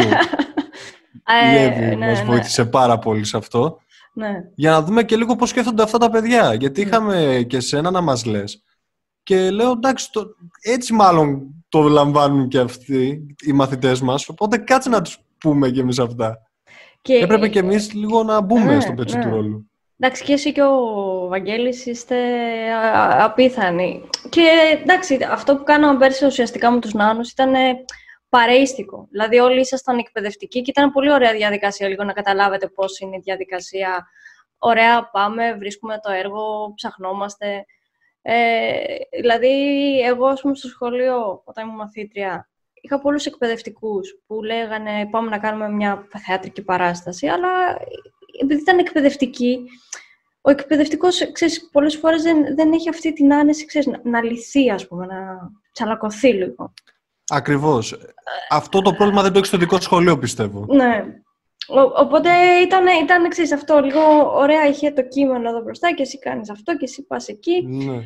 Η 1.53 1.57
Εύη 1.57 1.97
ναι, 1.97 2.07
μας 2.07 2.19
ναι. 2.19 2.25
βοήθησε 2.25 2.65
πάρα 2.65 2.99
πολύ 2.99 3.25
σε 3.25 3.37
αυτό. 3.37 3.79
Ναι. 4.13 4.33
Για 4.55 4.71
να 4.71 4.83
δούμε 4.83 5.03
και 5.03 5.17
λίγο 5.17 5.37
πώς 5.37 5.49
σκέφτονται 5.49 5.83
αυτά 5.83 5.99
τα 5.99 6.11
παιδιά. 6.11 6.55
Γιατί 6.55 6.81
είχαμε 6.81 7.45
και 7.49 7.61
σένα 7.61 7.91
να 7.91 8.01
μας 8.01 8.25
λες 8.25 8.63
και 9.23 9.51
λέω 9.51 9.71
εντάξει, 9.71 10.13
το, 10.13 10.27
έτσι 10.61 10.93
μάλλον 10.93 11.55
το 11.69 11.83
λαμβάνουν 11.83 12.49
και 12.49 12.59
αυτοί 12.59 13.27
οι 13.47 13.53
μαθητές 13.53 14.01
μας, 14.01 14.29
οπότε 14.29 14.57
κάτσε 14.57 14.89
να 14.89 15.03
τους 15.03 15.19
πούμε 15.39 15.71
κι 15.71 15.79
εμείς 15.79 15.99
αυτά. 15.99 16.39
Και... 17.03 17.15
Έπρεπε 17.15 17.49
κι 17.49 17.59
εμείς 17.59 17.93
λίγο 17.93 18.23
να 18.23 18.41
μπούμε 18.41 18.75
ναι, 18.75 18.81
στο 18.81 18.93
πετσί 18.93 19.17
ναι. 19.17 19.23
του 19.23 19.31
ρόλου. 19.31 19.71
Εντάξει, 19.99 20.25
και 20.25 20.33
εσύ 20.33 20.53
και 20.53 20.63
ο 20.63 21.27
Βαγγέλης 21.29 21.87
είστε 21.87 22.17
απίθανοι. 23.23 24.09
Και 24.29 24.49
εντάξει, 24.83 25.19
αυτό 25.31 25.57
που 25.57 25.63
κάναμε 25.63 25.99
πέρσι 25.99 26.27
ουσιαστικά 26.27 26.71
με 26.71 26.81
τους 26.81 26.93
νάνους 26.93 27.31
ήταν 27.31 27.55
παρέιστικο. 28.29 29.07
Δηλαδή 29.11 29.39
όλοι 29.39 29.61
ήσασταν 29.61 29.99
εκπαιδευτικοί 29.99 30.63
και 30.63 30.71
ήταν 30.71 30.93
πολύ 30.93 31.13
ωραία 31.13 31.33
διαδικασία 31.33 31.89
λίγο 31.89 32.05
να 32.05 32.13
καταλάβετε 32.13 32.69
πώς 32.69 32.99
είναι 32.99 33.17
η 33.17 33.21
διαδικασία. 33.25 34.07
Ωραία, 34.59 35.11
πάμε, 35.11 35.55
βρίσκουμε 35.55 35.99
το 36.03 36.13
έργο, 36.13 36.73
ψαχνόμαστε. 36.75 37.65
Ε, 38.23 38.75
δηλαδή, 39.21 39.55
εγώ, 40.01 40.27
ας 40.27 40.41
πούμε, 40.41 40.55
στο 40.55 40.69
σχολείο, 40.69 41.43
όταν 41.45 41.65
ήμουν 41.65 41.77
μαθήτρια, 41.77 42.49
είχα 42.81 43.01
πολλούς 43.01 43.27
εκπαιδευτικούς 43.27 44.23
που 44.27 44.43
λέγανε 44.43 45.09
πάμε 45.11 45.31
να 45.31 45.39
κάνουμε 45.39 45.69
μια 45.69 46.09
θεατρική 46.27 46.63
παράσταση, 46.63 47.27
αλλά 47.27 47.77
επειδή 48.41 48.61
ήταν 48.61 48.79
εκπαιδευτικοί, 48.79 49.59
ο 50.41 50.51
εκπαιδευτικός, 50.51 51.33
ξέρεις, 51.33 51.71
πολλές 51.73 51.97
φορές 51.97 52.23
δεν, 52.23 52.55
δεν 52.55 52.73
έχει 52.73 52.89
αυτή 52.89 53.13
την 53.13 53.35
άνεση, 53.35 53.65
ξέρεις, 53.65 53.87
να, 53.87 54.01
να 54.05 54.23
λυθεί, 54.23 54.71
ας 54.71 54.89
πούμε, 54.89 55.07
να 55.07 55.51
τσαλακωθεί 55.73 56.33
λίγο. 56.33 56.73
Ακριβώς. 57.29 57.99
Αυτό 58.51 58.83
το 58.83 58.93
πρόβλημα 58.93 59.23
δεν 59.23 59.33
το 59.33 59.39
έχεις 59.39 59.49
στο 59.49 59.59
δικό 59.59 59.81
σχολείο, 59.81 60.19
πιστεύω. 60.19 60.67
Ναι. 60.69 61.05
Ο, 61.69 61.81
οπότε 61.81 62.31
ήταν, 62.63 62.87
ήταν 63.03 63.29
ξέρεις, 63.29 63.53
αυτό, 63.53 63.81
λίγο 63.81 64.33
ωραία 64.35 64.67
είχε 64.67 64.91
το 64.91 65.03
κείμενο 65.03 65.49
εδώ 65.49 65.61
μπροστά 65.61 65.95
και 65.95 66.03
εσύ 66.03 66.19
κάνεις 66.19 66.51
αυτό 66.51 66.77
και 66.77 66.85
εσύ 66.85 67.07
πας 67.07 67.29
εκεί. 67.29 67.63
Ναι. 67.67 68.01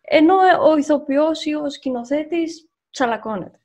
Ενώ 0.00 0.34
ο 0.70 0.76
ηθοποιός 0.76 1.44
ή 1.44 1.54
ο 1.54 1.70
σκηνοθέτης 1.70 2.68
τσαλακώνεται. 2.90 3.60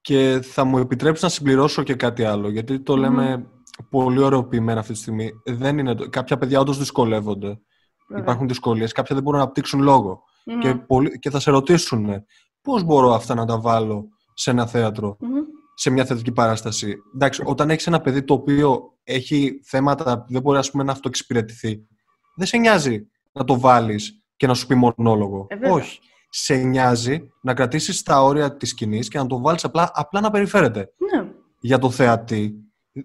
Και 0.00 0.40
θα 0.42 0.64
μου 0.64 0.78
επιτρέψεις 0.78 1.22
να 1.22 1.28
συμπληρώσω 1.28 1.82
και 1.82 1.94
κάτι 1.94 2.24
άλλο, 2.24 2.50
γιατί 2.50 2.80
το 2.80 2.96
λέμε 2.96 3.46
πολύ 3.90 4.18
ωραιοποιημένα 4.22 4.80
αυτή 4.80 4.92
τη 4.92 4.98
στιγμή. 4.98 5.30
Δεν 5.44 5.78
είναι, 5.78 5.94
το- 5.94 6.08
κάποια 6.08 6.38
παιδιά 6.38 6.60
όντως 6.60 6.78
δυσκολεύονται. 6.78 7.58
Βέβαια. 8.08 8.22
Υπάρχουν 8.24 8.48
δυσκολίες. 8.48 8.92
Κάποια 8.92 9.14
δεν 9.14 9.24
μπορούν 9.24 9.38
να 9.38 9.44
αναπτύξουν 9.44 9.80
λόγο. 9.82 10.22
Μμμ. 10.44 10.58
Και, 10.58 10.74
πολλοί- 10.74 11.18
και 11.18 11.30
θα 11.30 11.40
σε 11.40 11.50
ρωτήσουν 11.50 12.24
πώς 12.62 12.82
μπορώ 12.82 13.14
αυτά 13.14 13.34
να 13.34 13.44
τα 13.44 13.60
βάλω 13.60 14.08
σε 14.34 14.50
ένα 14.50 14.66
θέατρο, 14.66 15.16
Μμμ. 15.20 15.30
σε 15.74 15.90
μια 15.90 16.04
θεατρική 16.04 16.32
παράσταση. 16.32 16.96
Εντάξει, 17.14 17.42
όταν 17.46 17.70
έχεις 17.70 17.86
ένα 17.86 18.00
παιδί 18.00 18.22
το 18.24 18.34
οποίο 18.34 18.80
έχει 19.04 19.60
θέματα 19.64 20.18
που 20.24 20.32
δεν 20.32 20.42
μπορεί 20.42 20.58
ας 20.58 20.70
πούμε, 20.70 20.82
να 20.84 20.92
αυτοεξυπηρετηθεί, 20.92 21.86
δεν 22.36 22.46
σε 22.46 22.56
νοιάζει 22.56 23.06
να 23.32 23.44
το 23.44 23.60
βάλεις 23.60 24.22
και 24.36 24.46
να 24.46 24.54
σου 24.54 24.66
πει 24.66 24.74
μονόλογο. 24.74 25.46
Ε, 25.48 25.54
βέβαια. 25.56 25.72
Όχι. 25.72 25.98
Σε 26.34 26.54
νοιάζει 26.54 27.28
να 27.42 27.54
κρατήσεις 27.54 28.02
τα 28.02 28.22
όρια 28.22 28.56
της 28.56 28.68
σκηνής 28.68 29.08
και 29.08 29.18
να 29.18 29.26
το 29.26 29.40
βάλεις 29.40 29.64
απλά, 29.64 29.90
απλά 29.94 30.20
να 30.20 30.30
περιφέρεται 30.30 30.92
Ναι. 31.14 31.28
για 31.60 31.78
το 31.78 31.90
θεατή 31.90 32.54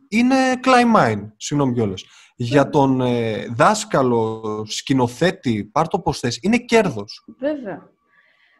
είναι 0.09 0.35
climb 0.63 0.95
mine, 0.95 1.31
συγγνώμη 1.37 1.73
κιόλας. 1.73 2.03
Για 2.35 2.69
τον 2.69 3.01
ε, 3.01 3.45
δάσκαλο, 3.55 4.41
σκηνοθέτη, 4.67 5.69
πάρ' 5.71 5.87
το 5.87 5.99
πώς 5.99 6.19
θες, 6.19 6.39
είναι 6.41 6.57
κέρδος. 6.57 7.25
Βέβαια. 7.39 7.89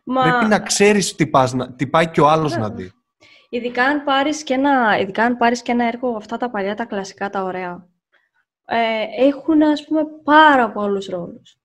Μα 0.03 0.21
Πρέπει 0.21 0.45
να 0.45 0.59
ξέρεις 0.59 1.15
τι, 1.15 1.27
πας, 1.27 1.53
να- 1.53 1.73
τι 1.73 1.87
πάει 1.87 2.09
και 2.09 2.21
ο 2.21 2.27
άλλος 2.29 2.51
Βέβαια. 2.53 2.67
να 2.67 2.73
δει. 2.75 2.91
ειδικά 3.49 3.83
αν 3.83 4.03
πάρεις 4.03 4.43
και 4.43 4.53
ένα, 4.53 4.99
ειδικά 4.99 5.23
αν 5.23 5.37
πάρεις 5.37 5.61
και 5.61 5.71
ένα 5.71 5.85
έργο, 5.85 6.15
αυτά 6.15 6.37
τα 6.37 6.49
παλιά, 6.49 6.75
τα 6.75 6.85
κλασικά, 6.85 7.29
τα 7.29 7.43
ωραία, 7.43 7.87
ε, 8.65 8.77
έχουν, 9.27 9.61
ας 9.63 9.85
πούμε, 9.85 10.01
πάρα 10.23 10.71
πολλούς 10.71 11.05
ρόλους. 11.05 11.57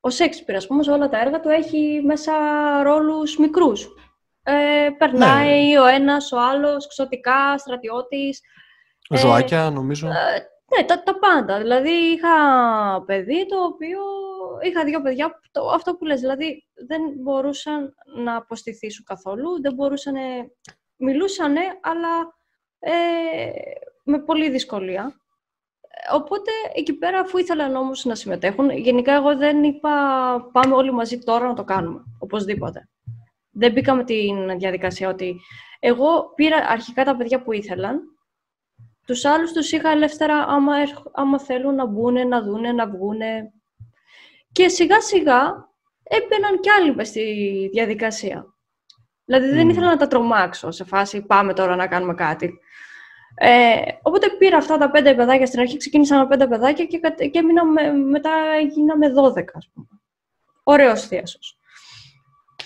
Ο 0.00 0.10
Σέξπιρ, 0.10 0.56
ας 0.56 0.66
πούμε, 0.66 0.82
σε 0.82 0.90
όλα 0.90 1.08
τα 1.08 1.20
έργα 1.20 1.40
του 1.40 1.48
έχει 1.48 2.02
μέσα 2.04 2.32
ρόλους 2.82 3.36
μικρούς. 3.38 3.88
Ε, 4.42 4.88
περνάει 4.98 5.76
ο 5.76 5.86
ένας, 5.86 6.32
ο 6.32 6.40
άλλος, 6.40 6.86
ξωτικά, 6.88 7.58
στρατιώτης. 7.58 8.40
Ε, 9.12 9.18
Ζωάκια, 9.18 9.70
νομίζω. 9.70 10.08
Ναι, 10.08 10.84
τα, 10.84 11.02
τα 11.02 11.18
πάντα. 11.18 11.58
Δηλαδή, 11.58 11.90
είχα 11.90 12.28
παιδί 13.06 13.46
το 13.46 13.62
οποίο... 13.64 13.98
Είχα 14.62 14.84
δύο 14.84 15.00
παιδιά, 15.00 15.30
που 15.30 15.48
το, 15.50 15.68
αυτό 15.68 15.94
που 15.94 16.04
λες, 16.04 16.20
δηλαδή 16.20 16.66
δεν 16.86 17.00
μπορούσαν 17.16 17.94
να 18.16 18.36
αποστηθήσουν 18.36 19.04
καθόλου, 19.04 19.60
δεν 19.60 19.74
μπορούσαν... 19.74 20.14
Μιλούσαν, 20.96 21.54
αλλά 21.80 22.34
ε, 22.78 22.92
με 24.04 24.18
πολύ 24.18 24.50
δυσκολία. 24.50 25.20
Ε, 25.80 26.14
Οπότε, 26.14 26.50
εκεί 26.74 26.92
πέρα, 26.92 27.18
αφού 27.18 27.38
ήθελαν 27.38 27.76
όμως 27.76 28.04
να 28.04 28.14
συμμετέχουν, 28.14 28.70
γενικά 28.70 29.14
εγώ 29.14 29.36
δεν 29.36 29.62
είπα 29.62 29.90
πάμε 30.52 30.74
όλοι 30.74 30.92
μαζί 30.92 31.18
τώρα 31.18 31.46
να 31.46 31.54
το 31.54 31.64
κάνουμε, 31.64 32.02
οπωσδήποτε. 32.18 32.88
Δεν 33.50 33.72
μπήκαμε 33.72 34.04
την 34.04 34.58
διαδικασία 34.58 35.08
ότι 35.08 35.40
εγώ 35.80 36.32
πήρα 36.34 36.56
αρχικά 36.68 37.04
τα 37.04 37.16
παιδιά 37.16 37.42
που 37.42 37.52
ήθελαν 37.52 38.02
τους 39.10 39.24
άλλους 39.24 39.52
τους 39.52 39.72
είχα 39.72 39.90
ελεύθερα 39.90 40.36
άμα, 40.48 40.76
έρχ- 40.76 41.06
άμα 41.12 41.40
θέλουν 41.40 41.74
να 41.74 41.86
μπουν, 41.86 42.28
να 42.28 42.42
δούνε, 42.42 42.72
να 42.72 42.86
βγούνε. 42.88 43.52
Και 44.52 44.68
σιγά 44.68 45.00
σιγά 45.00 45.68
έμπαιναν 46.02 46.60
κι 46.60 46.70
άλλοι 46.70 46.94
μες 46.94 47.08
στη 47.08 47.22
διαδικασία. 47.72 48.54
Δηλαδή 49.24 49.46
δεν 49.46 49.62
Μμμ. 49.62 49.68
ήθελα 49.68 49.86
να 49.86 49.96
τα 49.96 50.06
τρομάξω 50.06 50.70
σε 50.70 50.84
φάση 50.84 51.22
πάμε 51.22 51.52
τώρα 51.52 51.76
να 51.76 51.86
κάνουμε 51.86 52.14
κάτι. 52.14 52.58
Ε, 53.34 53.76
οπότε 54.02 54.28
πήρα 54.38 54.56
αυτά 54.56 54.78
τα 54.78 54.90
πέντε 54.90 55.14
παιδάκια 55.14 55.46
στην 55.46 55.60
αρχή, 55.60 55.76
ξεκίνησα 55.76 56.18
με 56.18 56.26
πέντε 56.26 56.46
παιδάκια 56.46 56.84
και, 56.84 56.98
κατε- 56.98 57.26
και 57.26 57.38
έμεινα 57.38 57.64
με- 57.64 57.92
μετά 57.92 58.30
γίναμε 58.74 59.08
δώδεκα, 59.08 59.52
ας 59.56 59.70
πούμε. 59.74 59.86
Ωραίος 60.62 61.06
θείασος. 61.06 61.58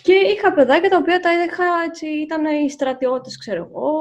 Και 0.02 0.12
είχα 0.14 0.52
παιδάκια 0.52 0.90
τα 0.90 0.96
οποία 0.96 1.20
τα 1.20 1.30
είχα 1.44 1.64
έτσι, 1.87 2.07
ήταν 2.07 2.44
οι 2.44 2.70
στρατιώτες, 2.70 3.38
ξέρω 3.38 3.64
εγώ, 3.70 3.92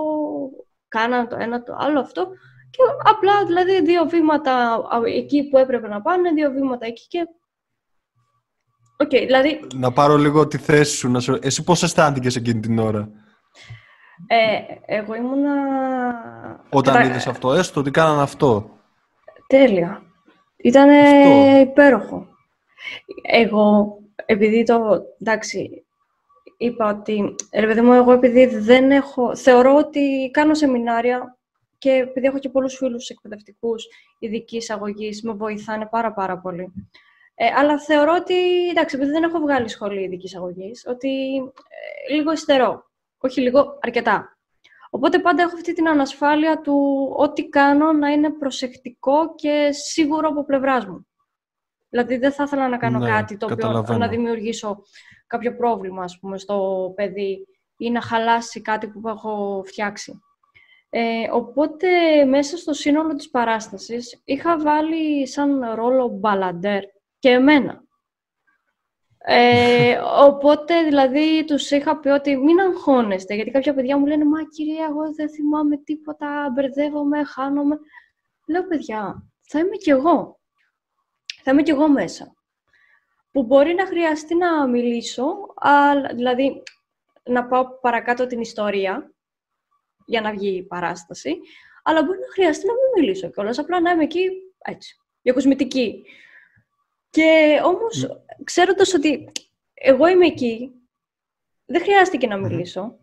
κάναν 0.93 1.27
το 1.27 1.35
ένα 1.39 1.63
το 1.63 1.75
άλλο 1.79 1.99
αυτό 1.99 2.27
και 2.69 2.79
απλά 3.09 3.45
δηλαδή 3.45 3.81
δύο 3.81 4.05
βήματα 4.05 4.73
α, 4.73 4.99
εκεί 5.15 5.47
που 5.49 5.57
έπρεπε 5.57 5.87
να 5.87 6.01
πάνε, 6.01 6.31
δύο 6.31 6.51
βήματα 6.51 6.85
εκεί 6.85 7.07
και... 7.07 7.27
Οκ, 8.97 9.09
δηλαδή 9.09 9.59
Να 9.75 9.91
πάρω 9.91 10.15
λίγο 10.17 10.47
τη 10.47 10.57
θέση 10.57 10.95
σου. 10.95 11.09
Να 11.11 11.19
σε... 11.19 11.39
Εσύ 11.41 11.63
πώς 11.63 11.83
αισθάνθηκες 11.83 12.35
εκείνη 12.35 12.59
την 12.59 12.79
ώρα; 12.79 13.09
ε, 14.27 14.59
εγώ 14.85 15.15
ήμουνα... 15.15 15.53
Όταν 16.69 16.93
Κατα- 16.93 17.05
είδες 17.07 17.27
αυτό, 17.27 17.53
έστω 17.53 17.79
ότι 17.79 17.91
κάνανε 17.91 18.21
αυτό. 18.21 18.69
Τέλεια. 19.47 20.01
Ήταν 20.57 20.89
Αυτό. 20.89 21.59
υπέροχο. 21.59 22.27
Εγώ, 23.21 23.97
επειδή 24.25 24.63
το, 24.63 25.01
εντάξει, 25.21 25.82
είπα 26.57 26.89
ότι, 26.89 27.35
ρε 27.53 27.67
παιδί 27.67 27.81
μου, 27.81 27.93
εγώ 27.93 28.11
επειδή 28.11 28.45
δεν 28.45 28.91
έχω, 28.91 29.35
θεωρώ 29.35 29.75
ότι 29.75 30.29
κάνω 30.33 30.53
σεμινάρια 30.53 31.37
και 31.77 31.91
επειδή 31.91 32.27
έχω 32.27 32.39
και 32.39 32.49
πολλούς 32.49 32.75
φίλους 32.75 33.09
εκπαιδευτικούς 33.09 33.87
ειδική 34.19 34.61
αγωγή, 34.67 35.19
με 35.23 35.33
βοηθάνε 35.33 35.85
πάρα 35.85 36.13
πάρα 36.13 36.37
πολύ. 36.37 36.73
Ε, 37.35 37.45
αλλά 37.57 37.79
θεωρώ 37.79 38.15
ότι, 38.19 38.67
εντάξει, 38.69 38.95
επειδή 38.95 39.11
δεν 39.11 39.23
έχω 39.23 39.39
βγάλει 39.39 39.69
σχολή 39.69 40.03
ειδική 40.03 40.37
αγωγή, 40.37 40.71
ότι 40.85 41.35
ε, 42.07 42.13
λίγο 42.13 42.31
υστερώ. 42.31 42.91
Όχι 43.17 43.41
λίγο, 43.41 43.77
αρκετά. 43.81 44.37
Οπότε 44.89 45.19
πάντα 45.19 45.41
έχω 45.43 45.55
αυτή 45.55 45.73
την 45.73 45.87
ανασφάλεια 45.87 46.61
του 46.61 47.07
ό,τι 47.17 47.49
κάνω 47.49 47.91
να 47.91 48.09
είναι 48.09 48.29
προσεκτικό 48.29 49.35
και 49.35 49.69
σίγουρο 49.71 50.27
από 50.27 50.45
πλευράς 50.45 50.85
μου. 50.85 51.07
Δηλαδή 51.89 52.17
δεν 52.17 52.31
θα 52.31 52.43
ήθελα 52.43 52.67
να 52.67 52.77
κάνω 52.77 52.99
Ναι, 52.99 53.09
κάτι 53.09 53.37
το 53.37 53.45
οποίο 53.45 53.57
καταλαβαίνω. 53.57 53.97
να 53.97 54.07
δημιουργήσω 54.07 54.83
κάποιο 55.27 55.55
πρόβλημα 55.55 56.03
ας 56.03 56.19
πούμε, 56.19 56.37
στο 56.37 56.91
παιδί 56.95 57.47
ή 57.77 57.89
να 57.89 58.01
χαλάσει 58.01 58.61
κάτι 58.61 58.87
που 58.87 59.07
έχω 59.09 59.63
φτιάξει. 59.65 60.21
Ε, 60.89 61.29
οπότε 61.31 61.87
μέσα 62.25 62.57
στο 62.57 62.73
σύνολο 62.73 63.15
της 63.15 63.29
παράστασης 63.29 64.21
είχα 64.25 64.59
βάλει 64.59 65.27
σαν 65.27 65.73
ρόλο 65.73 66.07
μπαλαντέρ 66.07 66.83
και 67.19 67.29
εμένα. 67.29 67.83
Ε, 69.17 69.99
οπότε 70.27 70.83
δηλαδή 70.83 71.45
τους 71.45 71.71
είχα 71.71 71.99
πει 71.99 72.09
ότι 72.09 72.37
μην 72.37 72.59
αγχώνεστε, 72.59 73.35
γιατί 73.35 73.51
κάποια 73.51 73.73
παιδιά 73.73 73.97
μου 73.97 74.05
λένε 74.05 74.25
«Μα 74.25 74.43
κυρία, 74.43 74.85
εγώ 74.89 75.13
δεν 75.13 75.29
θυμάμαι 75.29 75.77
τίποτα, 75.77 76.51
μπερδεύομαι, 76.53 77.23
χάνομαι». 77.23 77.77
Λέω 78.47 78.67
«Παιδιά, 78.67 79.23
θα 79.41 79.59
είμαι 79.59 79.75
κι 79.75 79.89
εγώ. 79.89 80.39
Θα 81.43 81.51
είμαι 81.51 81.61
κι 81.61 81.71
εγώ 81.71 81.87
μέσα. 81.89 82.33
Που 83.33 83.43
μπορεί 83.43 83.73
να 83.73 83.85
χρειαστεί 83.85 84.35
να 84.35 84.67
μιλήσω, 84.67 85.53
αλλά, 85.55 86.09
δηλαδή 86.13 86.63
να 87.23 87.45
πάω 87.45 87.79
παρακάτω 87.79 88.27
την 88.27 88.41
ιστορία 88.41 89.13
για 90.05 90.21
να 90.21 90.31
βγει 90.31 90.55
η 90.55 90.63
παράσταση, 90.63 91.39
αλλά 91.83 92.03
μπορεί 92.03 92.19
να 92.19 92.31
χρειαστεί 92.33 92.65
να 92.65 92.73
μην 92.73 93.03
μιλήσω 93.03 93.29
κιόλας, 93.29 93.59
απλά 93.59 93.81
να 93.81 93.91
είμαι 93.91 94.03
εκεί 94.03 94.29
έτσι, 94.57 94.95
για 95.21 95.33
κοσμητική. 95.33 96.05
Και 97.09 97.59
όμως, 97.63 98.21
ξέροντας 98.43 98.93
ότι 98.93 99.31
εγώ 99.73 100.07
είμαι 100.07 100.25
εκεί, 100.25 100.71
δεν 101.65 101.81
χρειάστηκε 101.81 102.27
να 102.27 102.37
μιλήσω. 102.37 102.97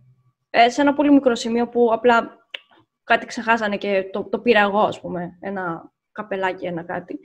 Ε, 0.51 0.71
σε 0.71 0.81
ένα 0.81 0.95
πολύ 0.95 1.13
μικρό 1.13 1.35
σημείο 1.35 1.69
που 1.69 1.91
απλά 1.93 2.47
κάτι 3.05 3.27
ξεχάσανε 3.27 3.77
και 3.77 4.09
το, 4.13 4.25
το 4.25 4.39
πήρα 4.39 4.61
εγώ, 4.61 4.81
ας 4.81 5.01
πούμε, 5.01 5.39
ένα 5.41 5.93
καπελάκι, 6.13 6.67
ένα 6.67 6.83
κάτι. 6.83 7.21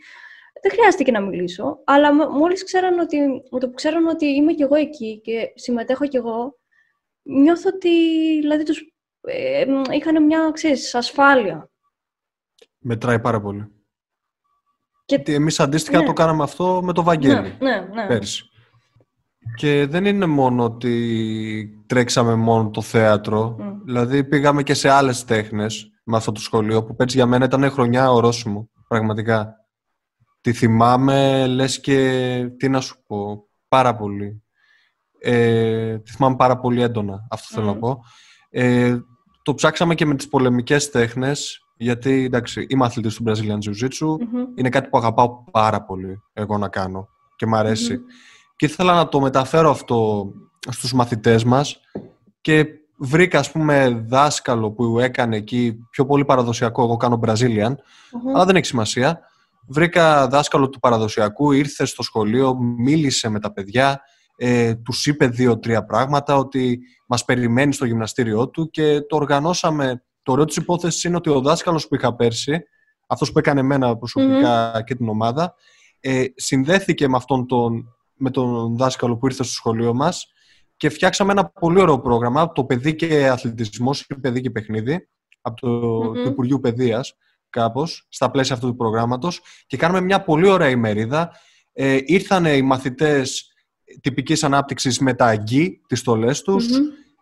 Δεν 0.68 0.74
χρειάστηκε 0.74 1.11
να 1.11 1.22
μιλήσω, 1.22 1.80
αλλά 1.84 2.13
μ- 2.13 2.30
μόλις 2.38 2.63
ξέραν 2.63 2.99
ότι, 2.99 3.18
με 3.51 3.59
το 3.59 3.68
που 3.68 3.74
ξέραν 3.74 4.07
ότι 4.07 4.26
είμαι 4.26 4.53
κι 4.53 4.61
εγώ 4.63 4.76
εκεί 4.76 5.22
και 5.24 5.51
συμμετέχω 5.55 6.07
κι 6.07 6.18
εγώ, 6.18 6.57
νιώθω 7.24 7.70
ότι 7.76 7.89
δηλαδή 8.41 8.63
τους 8.63 8.93
ε, 9.22 9.66
μ, 9.66 9.82
είχαν 9.91 10.26
μια, 10.26 10.49
ξέρεις, 10.53 10.95
ασφάλεια. 10.95 11.70
Μετράει 12.80 13.20
πάρα 13.20 13.41
πολύ. 13.41 13.61
Και- 15.05 15.16
Γιατί 15.16 15.34
εμείς 15.34 15.59
αντίστοιχα 15.59 15.99
Ναι. 15.99 16.05
το 16.05 16.13
κάναμε 16.13 16.43
αυτό 16.43 16.82
με 16.84 16.93
το 16.93 17.03
Βαγγέλη. 17.03 17.34
Ναι, 17.41 17.55
ναι, 17.59 17.88
ναι. 17.93 18.07
πέρσι. 18.07 18.49
Και 19.55 19.86
δεν 19.89 20.05
είναι 20.05 20.26
μόνο 20.26 20.63
ότι 20.63 21.84
τρέξαμε 21.88 22.36
μόνο 22.36 22.70
το 22.70 22.82
θέατρο. 22.82 23.55
Μμ. 23.59 23.84
Δηλαδή 23.84 24.24
πήγαμε 24.24 24.63
και 24.63 24.74
σε 24.74 24.89
άλλες 24.89 25.26
τέχνες 25.26 25.89
με 26.03 26.18
αυτό 26.18 26.32
το 26.32 26.39
σχολείο 26.39 26.84
που 26.84 26.95
πέρσι 26.95 27.18
για 27.18 27.26
μένα 27.26 27.45
ήταν 27.45 27.70
χρονιά 27.72 28.11
ορόσημο. 28.11 28.70
Πραγματικά. 28.88 29.64
Τη 30.46 30.54
θυμάμαι, 30.54 31.48
λες 31.48 31.80
και 31.80 32.50
τι 32.58 32.70
να 32.70 32.82
σου 32.82 33.04
πω. 33.08 33.48
Πάρα 33.68 33.96
πολύ. 33.96 34.43
Ε, 35.20 35.98
τη 36.00 36.12
θυμάμαι 36.12 36.36
πάρα 36.36 36.58
πολύ 36.60 36.82
έντονα, 36.82 37.28
αυτό 37.30 37.56
θέλω 37.56 37.66
να 37.66 37.78
πω. 37.78 38.00
Ε, 38.50 38.98
το 39.41 39.54
ψάξαμε 39.54 39.96
και 39.96 40.06
με 40.06 40.16
τις 40.16 40.28
πολεμικές 40.28 40.89
τέχνες, 40.89 41.60
γιατί 41.78 42.24
εντάξει, 42.24 42.66
είμαι 42.70 42.86
αθλητής 42.86 43.16
του 43.16 43.24
Brazilian 43.28 43.58
Jiu-Jitsu, 43.58 44.18
είναι 44.56 44.70
κάτι 44.70 44.89
που 44.89 44.98
αγαπάω 44.98 45.43
πάρα 45.52 45.82
πολύ 45.84 46.22
εγώ 46.34 46.58
να 46.58 46.68
κάνω 46.68 47.08
και 47.36 47.46
μου 47.46 47.56
αρέσει. 47.56 48.00
Και 48.56 48.66
ήθελα 48.66 48.93
να 48.93 49.08
το 49.08 49.20
μεταφέρω 49.20 49.70
αυτό 49.70 50.28
στους 50.70 50.93
μαθητές 50.93 51.43
μας 51.43 51.80
και 52.41 52.66
βρήκα 52.98 53.39
ας 53.39 53.52
πούμε 53.52 54.06
δάσκαλο 54.08 54.72
που 54.72 55.00
έκανε 55.00 55.36
εκεί 55.36 55.78
πιο 55.89 56.06
πολύ 56.06 56.26
παραδοσιακό, 56.26 56.84
εγώ 56.84 56.98
κάνω 56.98 57.20
Brazilian, 57.26 57.76
αλλά 58.34 58.46
δεν 58.46 58.56
έχει 58.56 58.66
σημασία. 58.66 59.34
Βρήκα 59.68 60.28
δάσκαλο 60.28 60.70
του 60.70 60.80
παραδοσιακού, 60.80 61.51
ήρθε 61.51 61.86
στο 61.86 62.03
σχολείο, 62.03 62.55
μίλησε 62.55 63.30
με 63.30 63.39
τα 63.39 63.53
παιδιά, 63.53 64.01
ε, 64.38 64.76
τους 64.76 65.05
είπε 65.05 65.28
δύο-τρία 65.28 65.86
πράγματα, 65.86 66.36
ότι 66.36 66.80
μας 67.07 67.26
περιμένει 67.26 67.74
στο 67.74 67.86
γυμναστήριό 67.86 68.49
του 68.49 68.70
και 68.70 69.01
το 69.01 69.16
οργανώσαμε. 69.16 70.03
Το 70.24 70.32
ωραίο 70.32 70.45
της 70.45 70.55
υπόθεσης 70.55 71.03
είναι 71.03 71.16
ότι 71.16 71.30
ο 71.30 71.41
δάσκαλος 71.41 71.88
που 71.88 71.95
είχα 71.95 72.16
πέρσι, 72.16 72.63
αυτός 73.07 73.32
που 73.32 73.39
έκανε 73.39 73.59
εμένα 73.59 73.97
και 74.86 74.95
την 74.95 75.09
ομάδα, 75.09 75.53
ε, 75.99 76.26
συνδέθηκε 76.36 77.07
με, 77.07 77.18
αυτόν 77.18 77.47
τον, 77.47 77.95
με 78.13 78.30
τον 78.30 78.78
δάσκαλο 78.78 79.18
που 79.18 79.26
ήρθε 79.26 79.43
στο 79.43 79.53
σχολείο 79.53 79.93
μας 79.93 80.28
και 80.78 80.89
φτιάξαμε 80.89 81.32
ένα 81.32 81.45
πολύ 81.45 81.80
ωραίο 81.80 81.99
πρόγραμμα, 81.99 82.51
το 82.51 82.66
παιδί 82.66 82.95
και 82.95 83.28
αθλητισμός, 83.28 84.05
παιδί 84.22 84.41
και 84.41 84.49
παιχνίδι, 84.49 85.07
από 85.41 85.61
το, 85.61 85.99
mm 86.09 86.13
το 86.24 86.30
Υπουργείο 86.30 86.59
Παιδείας, 86.59 87.16
κάπως, 87.56 88.06
στα 88.10 88.32
πλαίσια 88.32 88.56
αυτού 88.56 88.68
του 88.68 88.76
προγράμματος 88.76 89.41
και 89.68 89.78
κάναμε 89.78 90.01
μια 90.01 90.24
πολύ 90.24 90.47
ωραία 90.47 90.70
ημερίδα. 90.70 91.32
Ε, 91.74 91.97
ήρθαν 92.06 92.45
οι 92.45 92.62
μαθητές 92.62 93.53
τυπικής 94.01 94.43
ανάπτυξης 94.43 94.99
με 94.99 95.14
τα 95.14 95.26
αγγί, 95.26 95.82
τις 95.88 95.99
στολές 95.99 96.41
τους. 96.41 96.66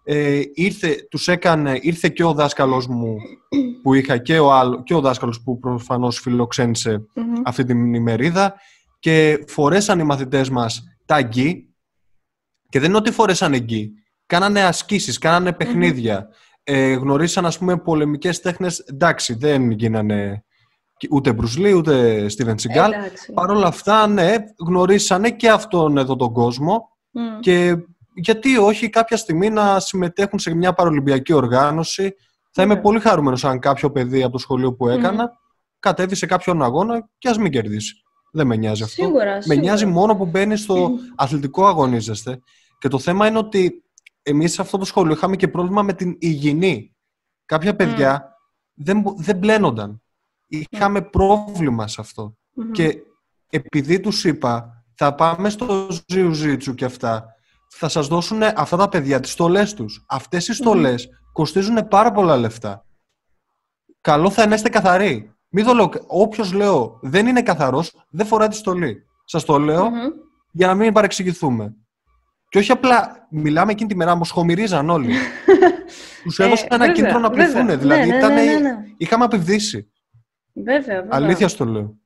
Ε, 0.03 0.41
ήρθε, 0.53 1.07
τους 1.09 1.27
έκανε, 1.27 1.79
ήρθε 1.81 2.09
και 2.09 2.23
ο 2.23 2.33
δάσκαλος 2.33 2.87
μου 2.87 3.15
που 3.81 3.93
είχα 3.93 4.17
και 4.17 4.39
ο, 4.39 4.53
άλλο, 4.53 4.83
και 4.83 4.93
ο 4.93 5.01
δάσκαλος 5.01 5.41
που 5.43 5.59
προφανώς 5.59 6.25
αυτή 7.45 7.63
την 7.63 7.93
ημερίδα 7.93 8.53
και 8.99 9.43
φορέσαν 9.47 9.99
οι 9.99 10.03
μαθητές 10.03 10.49
μας 10.49 10.83
τα 11.05 11.15
αγγί 11.15 11.67
και 12.69 12.79
δεν 12.79 12.89
είναι 12.89 12.97
ότι 12.97 13.11
φορέσαν 13.11 13.53
εγγύ. 13.53 13.91
Κάνανε 14.25 14.63
ασκήσεις, 14.63 15.17
κάνανε 15.17 15.55
ε, 16.63 16.93
γνωρίσαν 16.93 17.45
ας 17.45 17.57
πούμε 17.57 17.77
πολεμικές 17.77 18.41
τέχνες. 18.41 18.79
Εντάξει, 18.79 19.33
δεν 19.33 19.71
γίνανε 19.71 20.43
ούτε 21.09 21.33
Μπρουσλί, 21.33 21.73
ούτε 21.73 22.27
Στίβεν 22.29 22.59
Σιγκάλ. 22.59 22.91
Παρ' 23.33 23.49
όλα 23.49 23.67
αυτά, 23.67 24.07
ναι, 24.07 24.35
γνωρίσανε 24.67 25.31
και 25.31 25.49
αυτόν 25.49 25.97
εδώ 25.97 26.15
τον 26.15 26.33
κόσμο. 26.33 26.89
Και 27.39 27.75
γιατί 28.15 28.57
όχι 28.57 28.89
κάποια 28.89 29.17
στιγμή 29.17 29.49
να 29.49 29.79
συμμετέχουν 29.79 30.39
σε 30.39 30.53
μια 30.53 30.73
παρολυμπιακή 30.73 31.33
οργάνωση. 31.33 32.15
Θα 32.51 32.63
είμαι 32.63 32.73
ναι. 32.73 32.81
πολύ 32.81 32.99
χαρούμενος 32.99 33.45
αν 33.45 33.59
κάποιο 33.59 33.91
παιδί 33.91 34.23
από 34.23 34.31
το 34.31 34.37
σχολείο 34.37 34.73
που 34.73 34.89
έκανα 34.89 35.31
κατέβει 35.79 36.15
σε 36.15 36.25
κάποιον 36.25 36.63
αγώνα 36.63 37.09
και 37.17 37.29
ας 37.29 37.37
μην 37.37 37.51
κερδίσει. 37.51 37.95
Δεν 38.31 38.47
με 38.47 38.55
νοιάζει 38.55 38.83
αυτό. 38.83 39.03
Σίγουρα, 39.03 39.37
με 39.45 39.55
νοιάζει 39.55 39.85
μόνο 39.85 40.15
που 40.15 40.25
μπαίνει 40.25 40.57
στο 40.57 40.91
αθλητικό 41.15 41.65
αγωνίζεστε. 41.67 42.39
Και 42.79 42.87
το 42.87 42.99
θέμα 42.99 43.27
είναι 43.27 43.37
ότι 43.37 43.82
εμείς 44.23 44.53
σε 44.53 44.61
αυτό 44.61 44.77
το 44.77 44.85
σχολείο 44.85 45.13
είχαμε 45.13 45.35
και 45.35 45.47
πρόβλημα 45.47 45.81
με 45.81 45.93
την 45.93 46.15
υγιεινή. 46.19 46.95
Κάποια 47.45 47.75
παιδιά 47.75 48.37
δεν, 48.73 49.03
δεν 49.17 49.37
μπλένονταν. 49.37 50.01
Είχαμε 50.47 51.01
πρόβλημα 51.01 51.87
σε 51.87 52.01
αυτό. 52.01 52.37
Και 52.71 52.97
επειδή 53.49 53.99
τους 53.99 54.23
είπα, 54.25 54.83
θα 54.95 55.15
πάμε 55.15 55.49
στο 55.49 55.87
Ζιουζίτσου 56.07 56.75
και 56.75 56.85
αυτά, 56.85 57.25
θα 57.69 57.87
σας 57.87 58.07
δώσουν 58.07 58.41
αυτά 58.43 58.77
τα 58.77 58.89
παιδιά 58.89 59.19
τις 59.19 59.31
στολές 59.31 59.73
τους. 59.73 60.05
Αυτές 60.07 60.47
οι 60.47 60.53
στολές 60.53 61.09
κοστίζουν 61.31 61.87
πάρα 61.87 62.11
πολλά 62.11 62.37
λεφτά. 62.37 62.85
Καλό 64.01 64.29
θα 64.29 64.41
είναι 64.41 64.49
να 64.49 64.55
είστε 64.55 64.69
καθαροί. 64.69 65.33
Μην 65.49 65.65
το 65.65 65.73
λέω, 65.73 65.89
όποιος 66.07 66.53
λέω 66.53 66.99
δεν 67.01 67.27
είναι 67.27 67.41
καθαρός, 67.41 68.05
δεν 68.09 68.25
φοράει 68.25 68.47
τη 68.47 68.55
στολή. 68.55 69.05
Σας 69.25 69.45
το 69.45 69.57
λέω 69.57 69.89
για 70.51 70.67
να 70.67 70.73
μην 70.73 70.93
παρεξηγηθούμε. 70.93 71.75
Και 72.53 72.59
όχι 72.59 72.71
απλά 72.71 73.27
μιλάμε 73.29 73.71
εκείνη 73.71 73.89
τη 73.89 73.95
μέρα, 73.95 74.15
μου 74.15 74.25
σχομυρίζαν 74.25 74.89
όλοι. 74.89 75.13
Τους 76.23 76.39
έδωσαν 76.39 76.67
ε, 76.71 76.75
ένα 76.75 76.91
κίνητρο 76.91 77.19
να 77.19 77.29
πληθούν. 77.29 77.79
Δηλαδή 77.79 77.87
ναι, 77.87 78.05
ναι, 78.05 78.17
ήταν, 78.17 78.33
ναι, 78.33 78.43
ναι, 78.43 78.59
ναι, 78.59 78.75
είχαμε 78.97 79.23
απευδίσει. 79.23 79.91
Βέβαια, 80.53 80.81
βέβαια. 80.81 81.07
Αλήθεια 81.09 81.47
στο 81.47 81.65
λέω. 81.65 81.97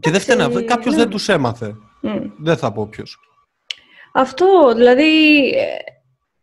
Και 0.00 0.10
δεν 0.10 0.20
φταίνε 0.20 0.62
Κάποιος 0.62 0.94
δεν 0.94 1.08
τους 1.08 1.28
έμαθε. 1.28 1.74
Δεν 2.38 2.56
θα 2.56 2.72
πω 2.72 2.86
ποιος. 2.86 3.18
Αυτό, 4.12 4.74
δηλαδή 4.74 5.48
ε, 5.48 5.76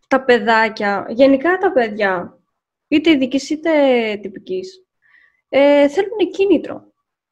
τα 0.07 0.23
παιδάκια, 0.23 1.05
γενικά 1.09 1.57
τα 1.57 1.71
παιδιά, 1.71 2.39
είτε 2.87 3.09
ειδικής 3.09 3.49
είτε 3.49 3.71
τυπικής, 4.21 4.85
ε, 5.49 5.87
θέλουν 5.87 6.31
κίνητρο 6.31 6.90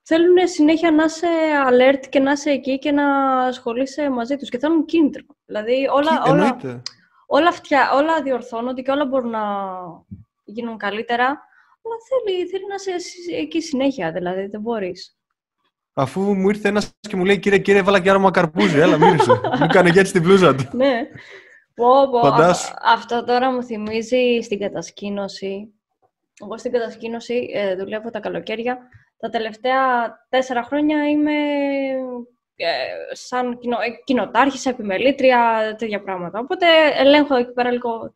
θέλουν 0.09 0.47
συνέχεια 0.47 0.91
να 0.91 1.03
είσαι 1.03 1.27
alert 1.69 2.03
και 2.09 2.19
να 2.19 2.31
είσαι 2.31 2.49
εκεί 2.49 2.79
και 2.79 2.91
να 2.91 3.37
ασχολείσαι 3.45 4.09
μαζί 4.09 4.35
τους 4.35 4.49
και 4.49 4.57
θέλουν 4.57 4.85
κίνητρο. 4.85 5.23
Δηλαδή 5.45 5.87
όλα, 5.91 6.23
όλα, 6.27 6.57
όλα, 7.27 7.51
φτια, 7.51 7.91
όλα 7.93 8.21
διορθώνονται 8.21 8.81
και 8.81 8.91
όλα 8.91 9.05
μπορούν 9.05 9.29
να 9.29 9.43
γίνουν 10.43 10.77
καλύτερα, 10.77 11.25
αλλά 11.25 11.95
θέλει, 12.09 12.47
θέλει 12.47 12.63
να 12.67 12.75
είσαι 12.75 13.35
εκεί 13.35 13.61
συνέχεια, 13.61 14.11
δηλαδή 14.11 14.45
δεν 14.45 14.61
μπορείς. 14.61 15.17
Αφού 15.93 16.21
μου 16.21 16.49
ήρθε 16.49 16.67
ένας 16.67 16.91
και 16.99 17.15
μου 17.15 17.25
λέει: 17.25 17.39
Κύριε, 17.39 17.59
κύριε, 17.59 17.81
βάλα 17.81 17.99
και 17.99 18.09
άρωμα 18.09 18.31
καρπούζι. 18.31 18.79
Έλα, 18.79 18.97
μύρισε. 18.97 19.31
μου 19.59 19.63
έκανε 19.63 19.91
έτσι 19.95 20.13
την 20.13 20.23
πλούζα 20.23 20.55
του. 20.55 20.69
ναι. 20.71 21.07
Πω, 21.75 22.09
πω. 22.11 22.19
Αυτό 22.83 23.23
τώρα 23.23 23.51
μου 23.51 23.63
θυμίζει 23.63 24.39
στην 24.43 24.59
κατασκήνωση. 24.59 25.73
Εγώ 26.41 26.57
στην 26.57 26.71
κατασκήνωση 26.71 27.49
ε, 27.53 27.75
δουλεύω 27.75 28.09
τα 28.09 28.19
καλοκαίρια 28.19 28.77
τα 29.19 29.29
τελευταία 29.29 29.77
τέσσερα 30.29 30.63
χρόνια 30.63 31.09
είμαι 31.09 31.33
ε, 32.55 33.15
σαν 33.15 33.57
κοινο, 33.59 33.77
ε, 33.79 33.89
κοινοτάρχης, 34.03 34.65
επιμελήτρια, 34.65 35.75
τέτοια 35.77 36.01
πράγματα. 36.01 36.39
Οπότε 36.39 36.65
ελέγχω 36.95 37.35
εκεί 37.35 37.51
πέρα 37.51 37.71
λίγο 37.71 38.11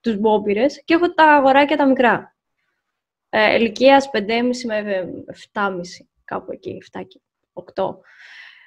τους 0.00 0.16
μπόμπυρες 0.16 0.82
και 0.84 0.94
έχω 0.94 1.14
τα 1.14 1.24
αγοράκια 1.24 1.76
τα 1.76 1.86
μικρά. 1.86 2.36
Ε, 3.28 3.54
ηλικίας 3.56 4.10
5,5 4.12 4.64
με 4.66 5.06
7,5, 5.52 5.80
κάπου 6.24 6.52
εκεί, 6.52 6.82
7 6.92 7.00
και 7.08 7.20
8. 7.74 7.98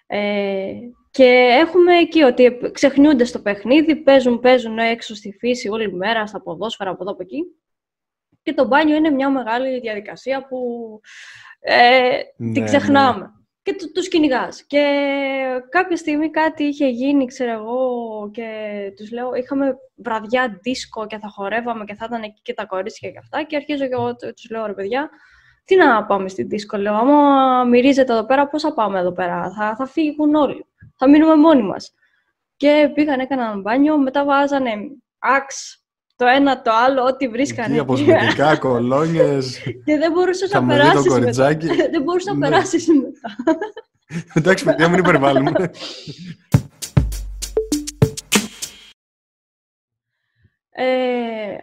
Ε, 0.05 0.74
και 1.11 1.57
έχουμε 1.61 1.97
εκεί 1.97 2.22
ότι 2.22 2.59
ξεχνιούνται 2.72 3.24
στο 3.24 3.39
παιχνίδι, 3.39 3.95
παίζουν, 3.95 4.39
παίζουν 4.39 4.78
έξω 4.78 5.16
στη 5.16 5.32
φύση 5.39 5.70
όλη 5.70 5.93
μέρα, 5.93 6.28
στα 6.28 6.41
ποδόσφαιρα 6.41 6.89
από 6.89 7.03
εδώ 7.03 7.11
από 7.11 7.22
εκεί. 7.22 7.43
Και 8.43 8.53
το 8.53 8.68
μπάνιο 8.68 8.95
είναι 8.95 9.09
μια 9.09 9.30
μεγάλη 9.30 9.80
διαδικασία 9.80 10.47
που 10.47 10.57
ε, 11.66 12.20
την 12.38 12.51
ναι, 12.51 12.64
ξεχνάμε. 12.64 13.20
Ναι. 13.20 13.28
Και 13.61 13.76
του, 13.76 13.91
τους 13.91 14.07
κυνηγά. 14.07 14.47
Και 14.68 14.84
κάποια 15.70 15.97
στιγμή 15.97 16.30
κάτι 16.30 16.64
είχε 16.64 16.88
γίνει, 16.88 17.26
ξέρω 17.26 17.51
εγώ, 17.51 18.30
και 18.32 18.47
τους 18.95 19.11
λέω, 19.11 19.34
είχαμε 19.34 19.76
βραδιά 19.95 20.59
δίσκο 20.61 21.07
και 21.07 21.18
θα 21.18 21.28
χορεύαμε 21.30 21.84
και 21.84 21.95
θα 21.95 22.05
ήταν 22.07 22.24
εκεί 22.24 22.41
και 22.41 22.53
τα 22.53 22.66
κορίτσια 22.66 23.11
και 23.11 23.18
αυτά. 23.18 23.43
Και 23.43 23.55
αρχίζω 23.55 23.88
και 23.88 23.93
εγώ 23.93 24.16
τους 24.16 24.49
λέω, 24.49 24.66
ρε 24.66 24.74
παιδιά, 24.74 25.09
τι 25.66 25.76
να 25.76 26.05
πάμε 26.05 26.30
στην 26.30 26.47
δίσκο, 26.47 26.78
λέω, 26.78 26.93
άμα 26.93 27.64
μυρίζετε 27.64 28.14
εδώ 28.14 28.26
πέρα, 28.26 28.47
πώς 28.47 28.61
θα 28.61 28.74
πάμε 28.74 28.99
εδώ 28.99 29.11
πέρα, 29.11 29.51
θα, 29.51 29.76
θα 29.76 29.86
φύγουν 29.86 30.36
όλοι, 30.36 30.66
θα 30.97 31.09
μείνουμε 31.09 31.36
μόνοι 31.36 31.61
μας. 31.61 31.93
Και 32.55 32.91
πήγαν, 32.93 33.20
έκαναν 33.20 33.61
μπάνιο, 33.61 33.97
μετά 33.97 34.26
βάζανε 34.26 34.72
αξ, 35.20 35.83
το 36.16 36.26
ένα 36.26 36.61
το 36.61 36.72
άλλο, 36.86 37.03
ό,τι 37.03 37.28
βρίσκανε. 37.28 37.74
Τι 37.74 37.80
αποσμητικά, 37.80 38.57
κολόνιες. 38.57 39.59
και 39.86 39.97
δεν 39.97 40.11
μπορούσε 40.11 40.47
να 40.51 40.66
περάσεις 40.66 41.20
μετά. 41.20 41.47
δεν 41.91 42.01
μπορούσε 42.03 42.32
να 42.32 42.38
ναι. 42.38 42.49
περάσεις 42.49 42.88
μετά. 42.88 43.36
Εντάξει, 44.34 44.64
παιδιά, 44.64 44.89
μην 44.89 44.99
υπερβάλλουμε. 44.99 45.51
Ε, 50.70 51.57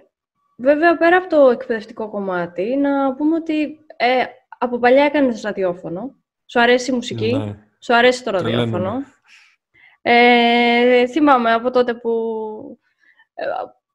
βέβαια, 0.56 0.96
πέρα 0.96 1.16
από 1.16 1.28
το 1.28 1.48
εκπαιδευτικό 1.48 2.10
κομμάτι, 2.10 2.76
να 2.76 3.14
πούμε 3.14 3.34
ότι 3.34 3.78
ε, 3.96 4.24
από 4.58 4.78
παλιά 4.78 5.04
έκανες 5.04 5.42
ραδιόφωνο. 5.42 6.14
Σου 6.46 6.60
αρέσει 6.60 6.90
η 6.90 6.94
μουσική, 6.94 7.34
ναι. 7.36 7.56
σου 7.80 7.94
αρέσει 7.94 8.24
το 8.24 8.30
ραδιόφωνο; 8.30 9.02
Ε, 10.02 11.06
θυμάμαι 11.06 11.52
από 11.52 11.70
τότε 11.70 11.94
που 11.94 12.10
ε, 13.34 13.44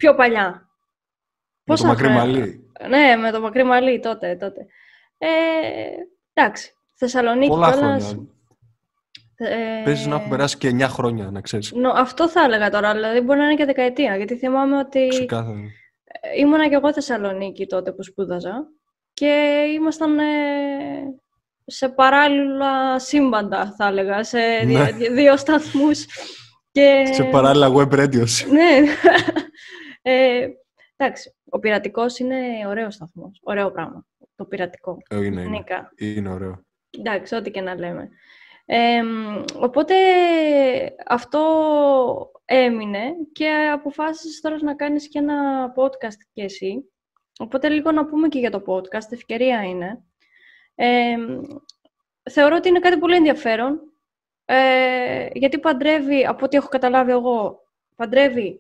πιο 0.06 0.16
παλιά. 0.16 0.70
Με 1.64 1.76
το 1.76 1.86
μακρύ 1.86 2.10
μαλλί. 2.10 2.72
Ναι, 2.90 3.16
με 3.16 3.32
το 3.32 3.42
μακρύ 3.42 3.64
μαλλί 3.64 4.00
τότε. 4.00 4.36
τότε. 4.36 4.66
Ε, 5.18 5.28
εντάξει. 6.34 6.74
Θεσσαλονίκη 6.94 7.50
Πολλά 7.50 7.72
χρόνια. 7.72 8.28
Ε, 9.36 9.82
Παίζεις 9.84 10.06
να 10.06 10.16
έχουν 10.16 10.30
περάσει 10.30 10.58
και 10.58 10.70
9 10.70 10.82
χρόνια, 10.82 11.32
να 11.32 11.42
ξέρεις. 11.42 11.72
Νο, 11.72 11.90
αυτό 11.90 12.30
θα 12.30 12.44
έλεγα 12.44 12.70
τώρα, 12.70 12.94
δηλαδή 12.94 13.20
μπορεί 13.20 13.40
να 13.40 13.46
είναι 13.46 13.56
και 13.56 13.66
δεκαετία. 13.66 14.16
Γιατί 14.16 14.38
θυμάμαι 14.38 14.78
ότι 14.78 15.08
Ξεκάθαρα. 15.08 15.58
Ε, 16.04 16.40
ήμουνα 16.40 16.68
και 16.70 16.76
εγώ 16.76 16.94
Θεσσαλονίκη 16.94 17.66
τότε 17.66 17.92
που 17.92 18.04
σπούδαζα 18.04 18.68
και 19.14 19.64
ήμασταν 19.76 20.20
ε, 20.20 20.24
σε 21.66 21.90
παράλληλα 21.90 23.00
σύμπαντα, 23.00 23.74
θα 23.78 23.88
έλεγα, 23.88 24.24
σε 24.24 24.38
ναι. 24.38 24.92
δύο, 24.92 25.14
δύο 25.14 25.38
σταθμούς 25.38 26.06
Και... 26.72 27.10
Σε 27.12 27.24
παράλληλα 27.24 27.72
web 27.74 27.94
radio. 27.94 28.26
ναι. 28.50 28.86
Ε, 30.08 30.48
εντάξει, 30.96 31.36
ο 31.50 31.60
πειρατικός 31.60 32.20
είναι 32.20 32.68
ωραίος 32.68 32.94
σταθμός. 32.94 33.40
Ωραίο 33.44 33.72
πράγμα. 33.72 34.06
Το 34.36 34.46
πειρατικό. 34.46 34.98
Ε, 35.10 35.16
είναι, 35.16 35.26
είναι. 35.26 35.42
γενικά. 35.42 35.94
είναι 35.98 36.30
ωραίο. 36.30 36.66
Εντάξει, 36.98 37.36
ό,τι 37.36 37.52
και 37.52 37.62
να 37.62 37.76
λέμε. 37.76 38.10
Ε, 38.66 39.02
οπότε 39.56 39.96
αυτό 41.08 41.42
έμεινε 42.46 43.14
και 43.32 43.70
αποφάσισες 43.74 44.42
τώρα 44.42 44.58
να 44.62 44.76
κάνεις 44.76 45.08
και 45.08 45.20
ένα 45.20 45.72
podcast 45.76 46.20
και 46.34 46.44
εσύ. 46.44 46.92
Οπότε 47.40 47.70
λίγο 47.70 47.92
να 47.92 48.06
πούμε 48.06 48.28
και 48.28 48.40
για 48.40 48.52
το 48.52 48.64
podcast, 48.68 49.12
ευκαιρία 49.12 49.64
είναι. 49.64 50.04
Ε, 50.76 51.16
θεωρώ 52.32 52.56
ότι 52.56 52.70
είναι 52.70 52.80
κάτι 52.80 52.98
πολύ 52.98 53.16
ενδιαφέρον, 53.16 53.82
ε, 54.46 55.28
γιατί 55.34 55.60
παντρεύει, 55.60 56.26
από 56.26 56.46
ό,τι 56.46 56.58
έχω 56.58 56.68
καταλάβει 56.68 57.12
εγώ, 57.12 57.60
παντρεύει 57.96 58.60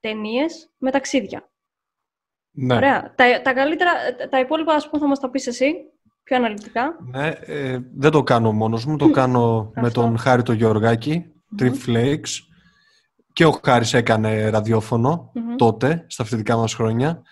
ε, 0.00 0.08
ταινίες 0.08 0.70
με 0.78 0.90
ταξίδια. 0.90 1.50
Ναι. 2.50 2.74
Ωραία. 2.74 3.14
Τα, 3.16 3.42
τα 3.42 3.52
καλύτερα, 3.52 3.90
τα 4.30 4.40
υπόλοιπα 4.40 4.74
ας 4.74 4.88
πούμε 4.88 5.02
θα 5.02 5.08
μας 5.08 5.20
τα 5.20 5.30
πεις 5.30 5.46
εσύ, 5.46 5.74
πιο 6.22 6.36
αναλυτικά. 6.36 6.96
Ναι, 7.10 7.28
ε, 7.28 7.78
δεν 7.96 8.10
το 8.10 8.22
κάνω 8.22 8.52
μόνος 8.52 8.84
μου, 8.84 8.96
το 8.96 9.10
κάνω 9.10 9.72
με 9.74 9.86
Αυτό. 9.86 10.00
τον 10.00 10.18
Χάρη 10.18 10.42
το 10.42 10.52
Γεωργάκη, 10.52 11.32
Trip 11.58 11.72
Flakes. 11.86 12.42
Και 13.32 13.46
ο 13.46 13.60
Χάρης 13.64 13.94
έκανε 13.94 14.48
ραδιόφωνο 14.48 15.30
Μμμ. 15.34 15.56
τότε, 15.56 16.04
στα 16.08 16.24
φοιτητικά 16.24 16.56
μας 16.56 16.74
χρόνια. 16.74 17.22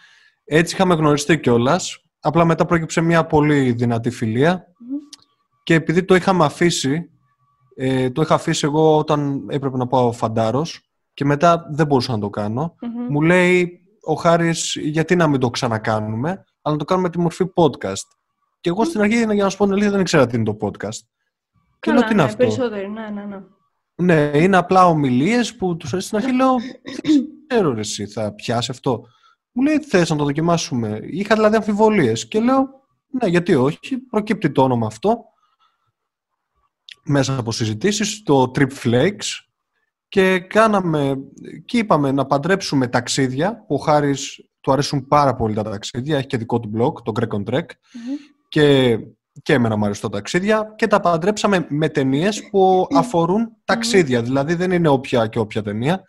Έτσι 0.44 0.74
είχαμε 0.74 0.94
γνωριστεί 0.94 1.40
κιόλας. 1.40 2.04
Απλά 2.20 2.44
μετά 2.44 2.64
πρόκειψε 2.66 3.00
μια 3.00 3.26
πολύ 3.26 3.72
δυνατή 3.72 4.10
φιλία. 4.10 4.66
Μμμ. 4.78 4.96
Και 5.62 5.74
επειδή 5.74 6.04
το 6.04 6.14
είχαμε 6.14 6.44
αφήσει, 6.44 7.10
ε, 7.76 8.10
το 8.10 8.22
είχα 8.22 8.34
αφήσει 8.34 8.66
εγώ 8.66 8.98
όταν 8.98 9.46
έπρεπε 9.48 9.76
να 9.76 9.86
πάω 9.86 10.12
φαντάρος 10.12 10.85
και 11.16 11.24
μετά 11.24 11.66
δεν 11.70 11.86
μπορούσα 11.86 12.12
να 12.12 12.18
το 12.18 12.30
κάνω. 12.30 12.76
Μμμ. 12.80 13.06
Μου 13.08 13.20
λέει 13.20 13.80
ο 14.00 14.14
Χάρης 14.14 14.76
γιατί 14.80 15.16
να 15.16 15.26
μην 15.26 15.40
το 15.40 15.50
ξανακάνουμε, 15.50 16.30
αλλά 16.62 16.74
να 16.74 16.76
το 16.76 16.84
κάνουμε 16.84 17.06
με 17.06 17.12
τη 17.12 17.20
μορφή 17.20 17.44
podcast. 17.54 18.08
Και 18.60 18.68
εγώ 18.68 18.84
στην 18.84 19.00
αρχή, 19.00 19.16
για 19.16 19.44
να 19.44 19.48
σου 19.48 19.56
πω 19.56 19.64
την 19.64 19.72
αλήθεια, 19.72 19.90
δεν 19.90 20.00
ήξερα 20.00 20.26
τι 20.26 20.36
είναι 20.36 20.44
το 20.44 20.56
podcast. 20.60 20.98
Και 21.80 21.92
λέω, 21.92 22.00
τι 22.00 22.12
είναι 22.12 22.14
ναι, 22.14 22.22
αυτό; 22.22 22.36
Περισσότεροι, 22.36 22.88
ναι, 22.88 23.08
ναι, 23.08 23.24
ναι. 23.24 23.40
Ναι, 23.94 24.30
είναι 24.34 24.56
απλά 24.56 24.86
ομιλίες 24.86 25.56
που 25.56 25.76
τους 25.76 25.92
αρέσει 25.92 26.06
στην 26.06 26.18
αρχή. 26.18 26.32
Λέω, 26.32 26.54
δεν 27.02 27.26
ξέρω 27.46 27.72
ρε, 27.72 27.80
εσύ, 27.80 28.06
θα 28.06 28.32
πιάσει 28.32 28.70
αυτό. 28.70 29.06
Μου 29.52 29.62
λέει, 29.62 29.78
θες 29.78 30.10
να 30.10 30.16
το 30.16 30.24
δοκιμάσουμε. 30.24 31.00
Είχα 31.02 31.34
δηλαδή 31.34 31.56
αμφιβολίες. 31.56 32.28
Και 32.28 32.40
λέω, 32.40 32.68
ναι, 33.06 33.28
γιατί 33.28 33.54
όχι. 33.54 33.98
Προκύπτει 34.10 34.50
το 34.50 34.62
όνομα 34.62 34.86
αυτό. 34.86 35.24
Μέσα 37.04 37.38
από 37.38 37.52
συζητήσεις, 37.52 38.22
το 38.22 38.50
Trip 38.54 38.70
Flakes. 38.82 39.45
Και 40.08 40.38
κάναμε, 40.38 41.16
και 41.64 41.78
είπαμε 41.78 42.12
να 42.12 42.26
παντρέψουμε 42.26 42.86
ταξίδια, 42.86 43.64
που 43.66 43.74
ο 43.74 43.78
Χάρης 43.78 44.40
του 44.60 44.72
αρέσουν 44.72 45.06
πάρα 45.06 45.34
πολύ 45.34 45.54
τα 45.54 45.62
ταξίδια, 45.62 46.16
έχει 46.16 46.26
και 46.26 46.36
δικό 46.36 46.60
του 46.60 46.70
blog, 46.76 47.02
το 47.02 47.12
Greg 47.20 47.28
on 47.28 47.54
Trek, 47.54 47.64
Μμμ. 47.92 48.14
και, 48.48 48.98
και 49.42 49.52
εμένα 49.52 49.76
μου 49.76 49.84
αρέσουν 49.84 50.10
τα 50.10 50.16
ταξίδια 50.16 50.74
και 50.76 50.86
τα 50.86 51.00
παντρέψαμε 51.00 51.66
με 51.68 51.88
ταινίες 51.88 52.48
που 52.50 52.86
αφορούν 52.94 53.56
ταξίδια. 53.64 54.22
Δηλαδή 54.22 54.54
δεν 54.54 54.70
είναι 54.70 54.88
όποια 54.88 55.26
και 55.26 55.38
όποια 55.38 55.62
ταινία. 55.62 56.02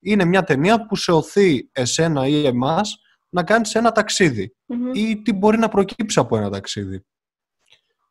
Είναι 0.00 0.24
μια 0.24 0.44
ταινία 0.44 0.86
που 0.86 0.96
σε 0.96 1.12
οθεί 1.12 1.68
εσένα 1.72 2.26
ή 2.26 2.46
εμάς 2.46 2.96
να 3.28 3.42
κάνεις 3.42 3.74
ένα 3.74 3.92
ταξίδι 3.92 4.54
Μμμ. 4.66 4.90
ή 4.94 5.22
τι 5.22 5.32
μπορεί 5.32 5.58
να 5.58 5.68
προκύψει 5.68 6.18
από 6.18 6.36
ένα 6.36 6.50
ταξίδι. 6.50 7.04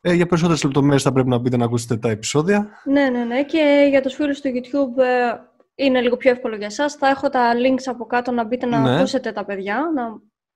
Ε, 0.05 0.13
για 0.13 0.25
περισσότερες 0.25 0.63
λεπτομέρειες 0.63 1.01
θα 1.03 1.11
πρέπει 1.11 1.29
να 1.29 1.37
μπείτε 1.37 1.57
να 1.57 1.65
ακούσετε 1.65 1.97
τα 1.97 2.09
επεισόδια. 2.09 2.69
Ναι, 2.85 3.09
ναι, 3.09 3.23
ναι. 3.23 3.43
Και 3.43 3.87
για 3.89 4.01
τους 4.01 4.13
φίλους 4.13 4.41
του 4.41 4.49
YouTube 4.49 5.01
ε, 5.01 5.83
είναι 5.85 6.01
λίγο 6.01 6.17
πιο 6.17 6.31
εύκολο 6.31 6.55
για 6.55 6.65
εσάς. 6.65 6.93
Θα 6.93 7.07
έχω 7.07 7.29
τα 7.29 7.51
links 7.53 7.83
από 7.85 8.05
κάτω 8.05 8.31
να 8.31 8.43
μπείτε 8.45 8.65
να 8.65 8.79
Ναι. 8.79 8.97
ακούσετε 8.97 9.31
τα 9.31 9.45
παιδιά. 9.45 9.91
Να... 9.95 10.03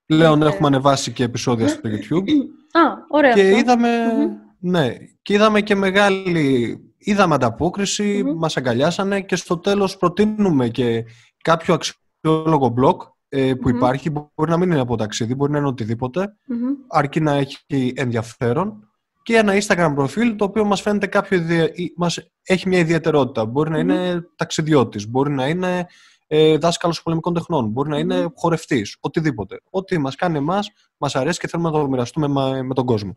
Πλέον 0.06 0.40
Ναι. 0.40 0.46
έχουμε 0.46 0.68
ανεβάσει 0.68 1.12
και 1.12 1.24
επεισόδια 1.24 1.68
στο 1.68 1.90
YouTube. 1.90 2.30
Α, 2.72 2.82
ωραία 3.10 3.34
και 3.34 3.42
αυτό. 3.42 3.58
είδαμε, 3.58 3.88
Μμμ. 4.18 4.32
ναι, 4.60 4.94
και 5.22 5.34
είδαμε 5.34 5.62
και 5.62 5.76
μεγάλη, 5.76 6.78
είδαμε 6.98 7.36
ανταπόκριση, 7.36 8.24
Μμμ. 8.26 8.38
μας 8.38 8.58
αγκαλιάσανε 8.58 9.22
και 9.22 9.36
στο 9.36 9.58
τέλος 9.58 9.98
προτείνουμε 9.98 10.68
και 10.68 11.04
κάποιο 11.44 11.74
αξιόλογο 11.74 12.74
blog 12.82 12.96
ε, 13.30 13.54
που 13.54 13.70
Μμμ. 13.70 13.76
υπάρχει, 13.76 14.10
μπορεί 14.10 14.50
να 14.52 14.58
μην 14.58 14.72
είναι 14.72 14.80
από 14.80 14.96
ταξίδι, 14.98 15.36
μπορεί 15.36 15.52
να 15.52 15.58
είναι 15.58 15.68
οτιδήποτε, 15.68 16.36
Μμμ. 16.48 16.68
αρκεί 16.88 17.20
να 17.20 17.32
έχει 17.34 17.94
ενδιαφέρον 17.96 18.87
και 19.28 19.38
ένα 19.38 19.54
Instagram 19.62 19.92
προφίλ 19.96 20.36
το 20.36 20.44
οποίο 20.46 20.66
μας 20.66 20.82
φαίνεται 20.82 21.08
κάποιο, 21.08 21.38
ιδια- 21.38 21.72
ή- 21.74 21.94
μας 21.96 22.30
έχει 22.44 22.68
μια 22.68 22.80
ιδιαιτερότητα. 22.80 23.46
Μπορεί 23.46 23.70
να 23.70 23.78
Μμμ. 23.78 23.90
είναι 23.90 24.22
ταξιδιώτης, 24.36 25.08
μπορεί 25.10 25.32
να 25.32 25.48
είναι 25.48 25.88
ε, 26.28 26.58
δάσκαλος 26.58 27.02
πολεμικών 27.02 27.34
τεχνών, 27.34 27.70
μπορεί 27.70 27.90
να 27.90 27.98
είναι 27.98 28.20
Μμμ. 28.22 28.28
χορευτής, 28.36 28.98
οτιδήποτε. 29.00 29.62
Ό,τι 29.70 29.98
μας 29.98 30.16
κάνει 30.16 30.38
εμάς, 30.38 30.72
μας 30.98 31.16
αρέσει 31.16 31.40
και 31.40 31.48
θέλουμε 31.48 31.70
να 31.70 31.80
το 31.80 31.88
μοιραστούμε 31.90 32.28
μα- 32.28 32.64
με 32.64 32.74
τον 32.74 32.86
κόσμο. 32.86 33.16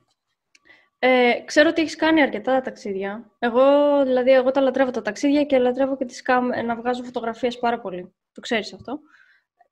Ε, 0.99 1.31
ξέρω 1.45 1.69
ότι 1.69 1.81
έχεις 1.81 1.97
κάνει 1.97 2.23
αρκετά 2.23 2.61
ταξίδια. 2.61 3.31
Εγώ, 3.39 3.63
δηλαδή, 4.05 4.31
εγώ 4.31 4.51
τα 4.51 4.61
λατρεύω 4.61 4.91
τα 4.91 5.03
ταξίδια 5.03 5.45
και 5.45 5.59
λατρεύω 5.59 5.97
και 5.97 6.05
τις 6.05 6.23
κάμ... 6.23 6.47
να 6.67 6.77
βγάζω 6.77 7.03
φωτογραφίες 7.03 7.59
πάρα 7.59 7.81
πολύ. 7.81 8.13
Το 8.33 8.41
ξέρεις 8.41 8.73
αυτό. 8.75 8.99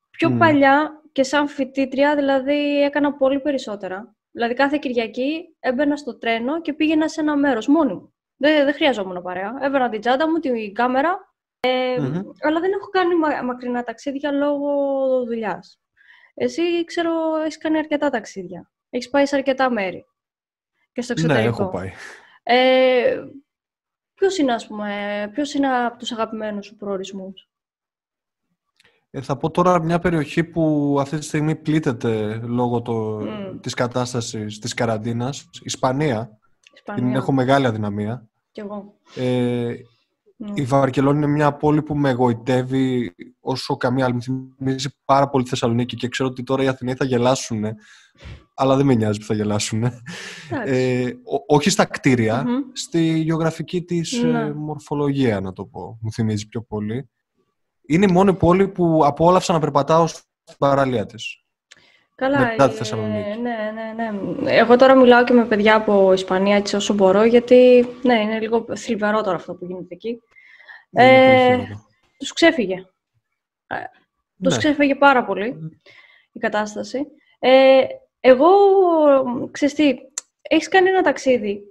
Πιο 0.09 0.29
Μμ. 0.29 0.37
παλιά 0.37 1.01
και 1.11 1.23
σαν 1.23 1.47
φοιτήτρια, 1.47 2.15
δηλαδή, 2.15 2.81
έκανα 2.81 3.13
πολύ 3.13 3.39
περισσότερα. 3.39 4.13
Δηλαδή, 4.31 4.53
κάθε 4.53 4.77
Κυριακή 4.77 5.55
έμπαινα 5.59 5.95
στο 5.97 6.17
τρένο 6.17 6.61
και 6.61 6.73
πήγαινα 6.73 7.07
σε 7.07 7.21
ένα 7.21 7.35
μέρος 7.35 7.67
μόνη 7.67 7.93
μου. 7.93 8.13
Δεν, 8.37 8.65
δεν 8.65 8.73
χρειαζόμουν 8.73 9.21
παρέα. 9.21 9.57
Έβαινα 9.61 9.89
την 9.89 9.99
τσάντα 10.01 10.29
μου, 10.29 10.39
την 10.39 10.73
κάμερα, 10.73 11.33
ε, 11.59 11.99
Μμμ. 11.99 12.21
αλλά 12.41 12.59
δεν 12.59 12.71
έχω 12.71 12.89
κάνει 12.89 13.15
μα- 13.15 13.43
μακρινά 13.43 13.83
ταξίδια 13.83 14.31
λόγω 14.31 14.71
δουλειάς. 15.25 15.81
Εσύ, 16.33 16.83
ξέρω, 16.85 17.35
έχεις 17.41 17.57
κάνει 17.57 17.77
αρκετά 17.77 18.09
ταξίδια. 18.09 18.71
Έχεις 18.89 19.09
πάει 19.09 19.25
σε 19.25 19.35
αρκετά 19.35 19.69
μέρη. 19.71 20.05
Και 20.91 21.01
στο 21.01 21.13
Ναι, 21.13 21.21
εξωτερικό. 21.21 21.61
έχω 21.63 21.71
πάει. 21.71 21.91
Ε, 22.43 23.23
ποιος 24.13 24.37
είναι, 24.37 24.53
ας 24.53 24.67
πούμε, 24.67 25.29
ποιος 25.33 25.53
είναι 25.53 25.85
από 25.85 25.97
τους 25.97 26.11
αγαπημένους 26.11 26.65
σου 26.65 26.75
προορισμούς; 26.75 27.48
Ε, 29.11 29.21
θα 29.21 29.37
πω 29.37 29.49
τώρα 29.51 29.83
μια 29.83 29.99
περιοχή 29.99 30.43
που 30.43 30.95
αυτή 30.99 31.17
τη 31.17 31.23
στιγμή 31.25 31.55
πλήττεται 31.55 32.39
λόγω 32.43 32.81
το, 32.81 32.93
Μμ. 32.93 33.59
της 33.59 33.73
κατάστασης 33.73 34.59
της 34.59 34.73
καραντίνας. 34.73 35.49
Ισπανία. 35.63 36.37
Ισπανία. 36.73 37.03
Την 37.03 37.15
έχω 37.15 37.31
μεγάλη 37.31 37.65
αδυναμία. 37.65 38.27
Κι 38.51 38.59
εγώ. 38.59 38.93
Ε, 39.15 39.73
Μμ. 40.37 40.51
η 40.55 40.61
Βαρκελόνη 40.63 41.17
είναι 41.17 41.27
μια 41.27 41.53
πόλη 41.53 41.81
που 41.81 41.95
με 41.97 42.09
εγωιτεύει 42.09 43.15
όσο 43.39 43.77
καμία 43.77 44.05
άλλη. 44.05 44.13
Μου 44.13 44.21
θυμίζει 44.57 44.89
πάρα 45.05 45.29
πολύ 45.29 45.43
τη 45.43 45.49
Θεσσαλονίκη 45.49 45.95
και 45.95 46.07
ξέρω 46.07 46.29
ότι 46.29 46.43
τώρα 46.43 46.63
οι 46.63 46.67
Αθηναίοι 46.67 46.95
θα 46.95 47.05
γελάσουν. 47.05 47.63
Αλλά 48.55 48.75
δεν 48.75 48.85
με 48.85 48.93
νοιάζει 48.95 49.19
που 49.19 49.25
θα 49.25 49.33
γελάσουν. 49.33 49.83
Εντάξει. 49.83 50.73
Ε, 50.73 51.05
ό- 51.23 51.55
όχι 51.55 51.69
στα 51.69 51.85
κτίρια, 51.85 52.43
Μμμ. 52.47 52.61
στη 52.73 53.19
γεωγραφική 53.19 53.81
της 53.83 54.23
Ναι. 54.23 54.39
ε, 54.39 54.53
μορφολογία, 54.53 55.39
να 55.41 55.53
το 55.53 55.65
πω. 55.65 55.97
Μου 56.01 56.11
θυμίζει 56.11 56.47
πιο 56.47 56.61
πολύ. 56.61 57.09
Είναι 57.91 58.05
η 58.09 58.11
μόνη 58.11 58.33
πόλη 58.33 58.67
που 58.67 59.01
απόλαυσα 59.05 59.53
να 59.53 59.59
περπατάω 59.59 60.07
στην 60.07 60.57
παραλία 60.57 61.05
της. 61.05 61.43
Καλά, 62.15 62.39
μετά 62.39 62.67
τη 62.67 62.73
ε, 62.73 62.77
Θεσσαλονίκη. 62.77 63.39
ναι, 63.39 63.71
ναι, 63.73 64.09
ναι. 64.11 64.51
Εγώ 64.51 64.75
τώρα 64.75 64.95
μιλάω 64.95 65.23
και 65.23 65.33
με 65.33 65.45
παιδιά 65.45 65.75
από 65.75 66.13
Ισπανία 66.13 66.55
έτσι 66.55 66.75
όσο 66.75 66.93
μπορώ, 66.93 67.23
γιατί 67.23 67.87
ναι, 68.03 68.21
είναι 68.21 68.39
λίγο 68.39 68.65
θλιβερό 68.75 69.21
τώρα 69.21 69.35
αυτό 69.35 69.53
που 69.53 69.65
γίνεται 69.65 69.93
εκεί. 69.95 70.07
Είναι 70.09 70.19
πολύ 70.91 71.07
Ε, 71.07 71.45
χειρότερο. 71.55 71.85
Τους 72.17 72.33
ξέφυγε. 72.33 72.75
Ε, 73.67 73.75
Τους 74.43 74.53
Ναι. 74.53 74.57
ξέφυγε 74.59 74.95
πάρα 74.95 75.25
πολύ 75.25 75.79
η 76.31 76.39
κατάσταση. 76.39 77.05
Ε, 77.39 77.81
εγώ, 78.19 78.47
ξέρεις 79.51 79.73
τι, 79.75 79.95
έχεις 80.41 80.67
κάνει 80.67 80.89
ένα 80.89 81.01
ταξίδι. 81.01 81.61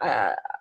Ε, 0.00 0.08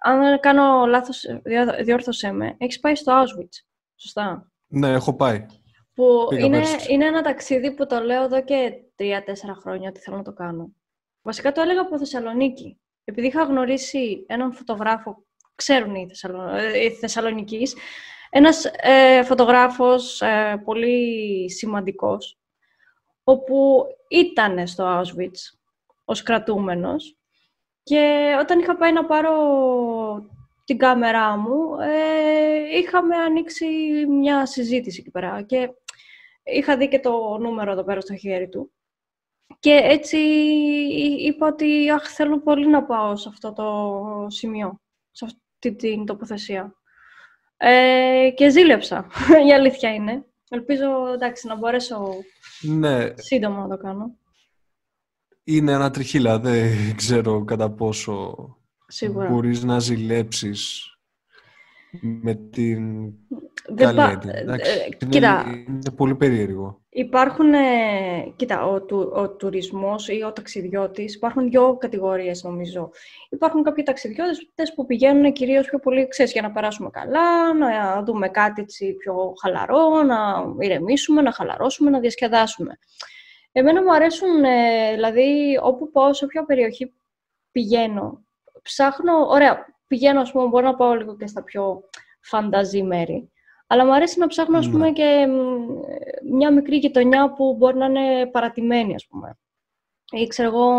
αν 0.01 0.39
κάνω 0.39 0.85
λάθος, 0.85 1.25
διά- 1.43 1.83
διόρθωσέ 1.83 2.31
με. 2.31 2.55
Έχεις 2.57 2.79
πάει 2.79 2.95
στο 2.95 3.13
Auschwitz, 3.23 3.63
σωστά; 3.95 4.51
Ναι, 4.75 4.89
έχω 4.89 5.15
πάει. 5.15 5.45
Που 5.93 6.25
Πήγα 6.29 6.45
είναι, 6.45 6.57
πέρσι. 6.57 6.93
είναι 6.93 7.05
ένα 7.05 7.21
ταξίδι 7.21 7.73
που 7.73 7.85
το 7.85 7.99
λέω 7.99 8.23
εδώ 8.23 8.43
και 8.43 8.73
τρία-τέσσερα 8.95 9.53
χρόνια 9.53 9.89
ότι 9.89 9.99
θέλω 9.99 10.17
να 10.17 10.23
το 10.23 10.33
κάνω. 10.33 10.73
Βασικά 11.21 11.51
το 11.51 11.61
έλεγα 11.61 11.81
από 11.81 11.97
Θεσσαλονίκη. 11.97 12.79
Επειδή 13.03 13.27
είχα 13.27 13.43
γνωρίσει 13.43 14.25
έναν 14.27 14.53
φωτογράφο, 14.53 15.25
ξέρουν 15.55 15.95
οι, 15.95 16.07
Θεσσαλο... 16.07 16.55
ε, 16.55 16.83
οι 16.83 16.89
Θεσσαλονικείς, 16.89 17.75
ένας 18.29 18.65
ε, 18.65 19.23
φωτογράφος 19.23 20.21
ε, 20.21 20.61
πολύ 20.65 21.51
σημαντικός, 21.51 22.39
όπου 23.23 23.85
ήταν 24.07 24.67
στο 24.67 25.01
Auschwitz 25.01 25.57
ως 26.05 26.23
κρατούμενος 26.23 27.17
και 27.83 28.35
όταν 28.39 28.59
είχα 28.59 28.77
πάει 28.77 28.93
να 28.93 29.05
πάρω 29.05 29.31
την 30.65 30.77
κάμερά 30.77 31.37
μου, 31.37 31.79
ε, 31.79 32.77
είχαμε 32.77 33.15
ανοίξει 33.15 33.65
μια 34.09 34.45
συζήτηση 34.45 34.99
εκεί 34.99 35.11
πέρα 35.11 35.41
και 35.41 35.69
είχα 36.43 36.77
δει 36.77 36.87
και 36.87 36.99
το 36.99 37.37
νούμερο 37.37 37.71
εδώ 37.71 37.83
πέρα 37.83 38.01
στο 38.01 38.15
χέρι 38.15 38.49
του. 38.49 38.71
Και 39.59 39.71
έτσι 39.83 40.17
είπα 41.19 41.47
ότι 41.47 41.89
αχ, 41.89 42.09
θέλω 42.13 42.41
πολύ 42.41 42.67
να 42.67 42.83
πάω 42.83 43.15
σε 43.15 43.29
αυτό 43.29 43.53
το 43.53 44.29
σημείο, 44.29 44.81
σε 45.11 45.25
αυτή 45.25 45.75
την 45.75 46.05
τοποθεσία. 46.05 46.75
Ε, 47.57 48.29
και 48.35 48.49
ζήλεψα, 48.49 49.07
η 49.47 49.53
αλήθεια 49.53 49.93
είναι. 49.93 50.25
Ελπίζω, 50.49 51.07
εντάξει, 51.13 51.47
να 51.47 51.55
μπορέσω 51.55 52.13
Ναι, 52.61 53.13
σύντομα 53.15 53.67
να 53.67 53.67
το 53.67 53.83
κάνω. 53.83 54.17
είναι 55.43 55.71
ένα 55.71 55.91
τριχύλα. 55.91 56.39
Δεν 56.39 56.95
ξέρω 56.95 57.43
κατά 57.43 57.71
πόσο 57.71 58.35
Σίγουρα. 58.87 59.29
μπορείς 59.29 59.63
να 59.63 59.79
ζηλέψεις 59.79 60.89
με 62.01 62.33
την 62.35 63.11
Δεν 63.67 63.85
καλή 63.85 63.97
πα- 63.97 64.11
έννοια. 64.11 64.33
Εντάξει, 64.39 64.71
ε, 64.71 64.83
είναι, 64.85 65.09
κοίτα, 65.09 65.45
είναι 65.67 65.91
πολύ 65.95 66.15
περίεργο. 66.15 66.83
Υπάρχουν, 66.89 67.53
ε, 67.53 67.59
κοίτα, 68.35 68.65
ο, 68.65 68.81
του, 68.81 69.11
ο 69.15 69.29
τουρισμός 69.29 70.07
ή 70.07 70.23
ο 70.23 70.31
ταξιδιώτης, 70.31 71.15
υπάρχουν 71.15 71.49
δύο 71.49 71.77
κατηγορίες 71.77 72.43
νομίζω. 72.43 72.91
Υπάρχουν 73.29 73.63
κάποιοι 73.63 73.83
ταξιδιώτες 73.83 74.73
που 74.75 74.85
πηγαίνουν 74.85 75.33
κυρίως 75.33 75.67
πιο 75.67 75.79
πολύ, 75.79 76.07
ξέρεις, 76.07 76.31
για 76.31 76.41
να 76.41 76.51
περάσουμε 76.51 76.89
καλά, 76.89 77.53
να 77.53 78.03
δούμε 78.03 78.29
κάτι 78.29 78.61
έτσι 78.61 78.93
πιο 78.93 79.33
χαλαρό, 79.41 80.03
να 80.03 80.45
ηρεμήσουμε, 80.59 81.21
να 81.21 81.31
χαλαρώσουμε, 81.31 81.89
να 81.89 81.99
διασκεδάσουμε. 81.99 82.77
Εμένα 83.51 83.83
μου 83.83 83.93
αρέσουν, 83.93 84.43
ε, 84.43 84.93
δηλαδή, 84.93 85.59
όπου 85.61 85.91
πάω, 85.91 86.13
σε 86.13 86.25
όποια 86.25 86.45
περιοχή 86.45 86.93
πηγαίνω, 87.51 88.24
ψάχνω, 88.65 89.27
ωραία, 89.27 89.65
πηγαίνω, 89.87 90.21
ας 90.21 90.31
πούμε, 90.31 90.47
μπορώ 90.47 90.65
να 90.65 90.75
πάω 90.75 90.93
λίγο 90.93 91.15
και 91.17 91.27
στα 91.27 91.43
πιο 91.43 91.81
φανταζή 92.21 92.83
μέρη. 92.83 93.29
Αλλά 93.67 93.85
μου 93.85 93.93
αρέσει 93.93 94.19
να 94.19 94.27
ψάχνω, 94.27 94.57
ας 94.57 94.65
Ναι. 94.65 94.71
πούμε, 94.71 94.91
και 94.91 95.27
μ, 95.27 96.33
μια 96.33 96.51
μικρή 96.53 96.77
γειτονιά 96.77 97.33
που 97.33 97.55
μπορεί 97.57 97.77
να 97.77 97.85
είναι 97.85 98.25
παρατημένη, 98.25 98.95
ας 98.95 99.07
πούμε. 99.07 99.37
Ή 100.11 100.27
ξέρω 100.27 100.47
εγώ, 100.49 100.69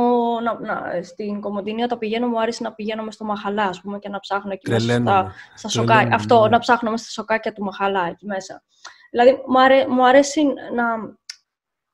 να, 0.41 0.61
να, 0.61 1.03
στην 1.03 1.41
Κομοντινή 1.41 1.82
όταν 1.82 1.99
πηγαίνω, 1.99 2.28
μου 2.28 2.41
άρεσε 2.41 2.62
να 2.62 2.72
πηγαίνω 2.72 3.03
μες 3.03 3.14
στο 3.14 3.24
Μαχαλά, 3.24 3.64
ας 3.64 3.80
πούμε, 3.80 3.99
και 3.99 4.09
να 4.09 4.18
ψάχνω 4.20 4.53
εκεί 4.53 4.70
μέσα 4.70 4.80
στα, 4.84 4.93
Τρελαίνομαι. 4.93 5.32
στα 5.55 5.68
Τρελαίνομαι, 5.68 5.95
σοκάκια. 5.99 6.16
Αυτό, 6.16 6.43
ναι. 6.43 6.49
να 6.49 6.59
ψάχνω 6.59 6.91
μέσα 6.91 7.05
στα 7.05 7.12
σοκάκια 7.12 7.53
του 7.53 7.62
Μαχαλά, 7.64 8.07
εκεί 8.07 8.26
μέσα. 8.26 8.62
Δηλαδή, 9.11 9.43
μου, 9.47 9.61
αρέ- 9.61 9.89
μου 9.89 10.07
αρέσει 10.07 10.45
να, 10.74 10.84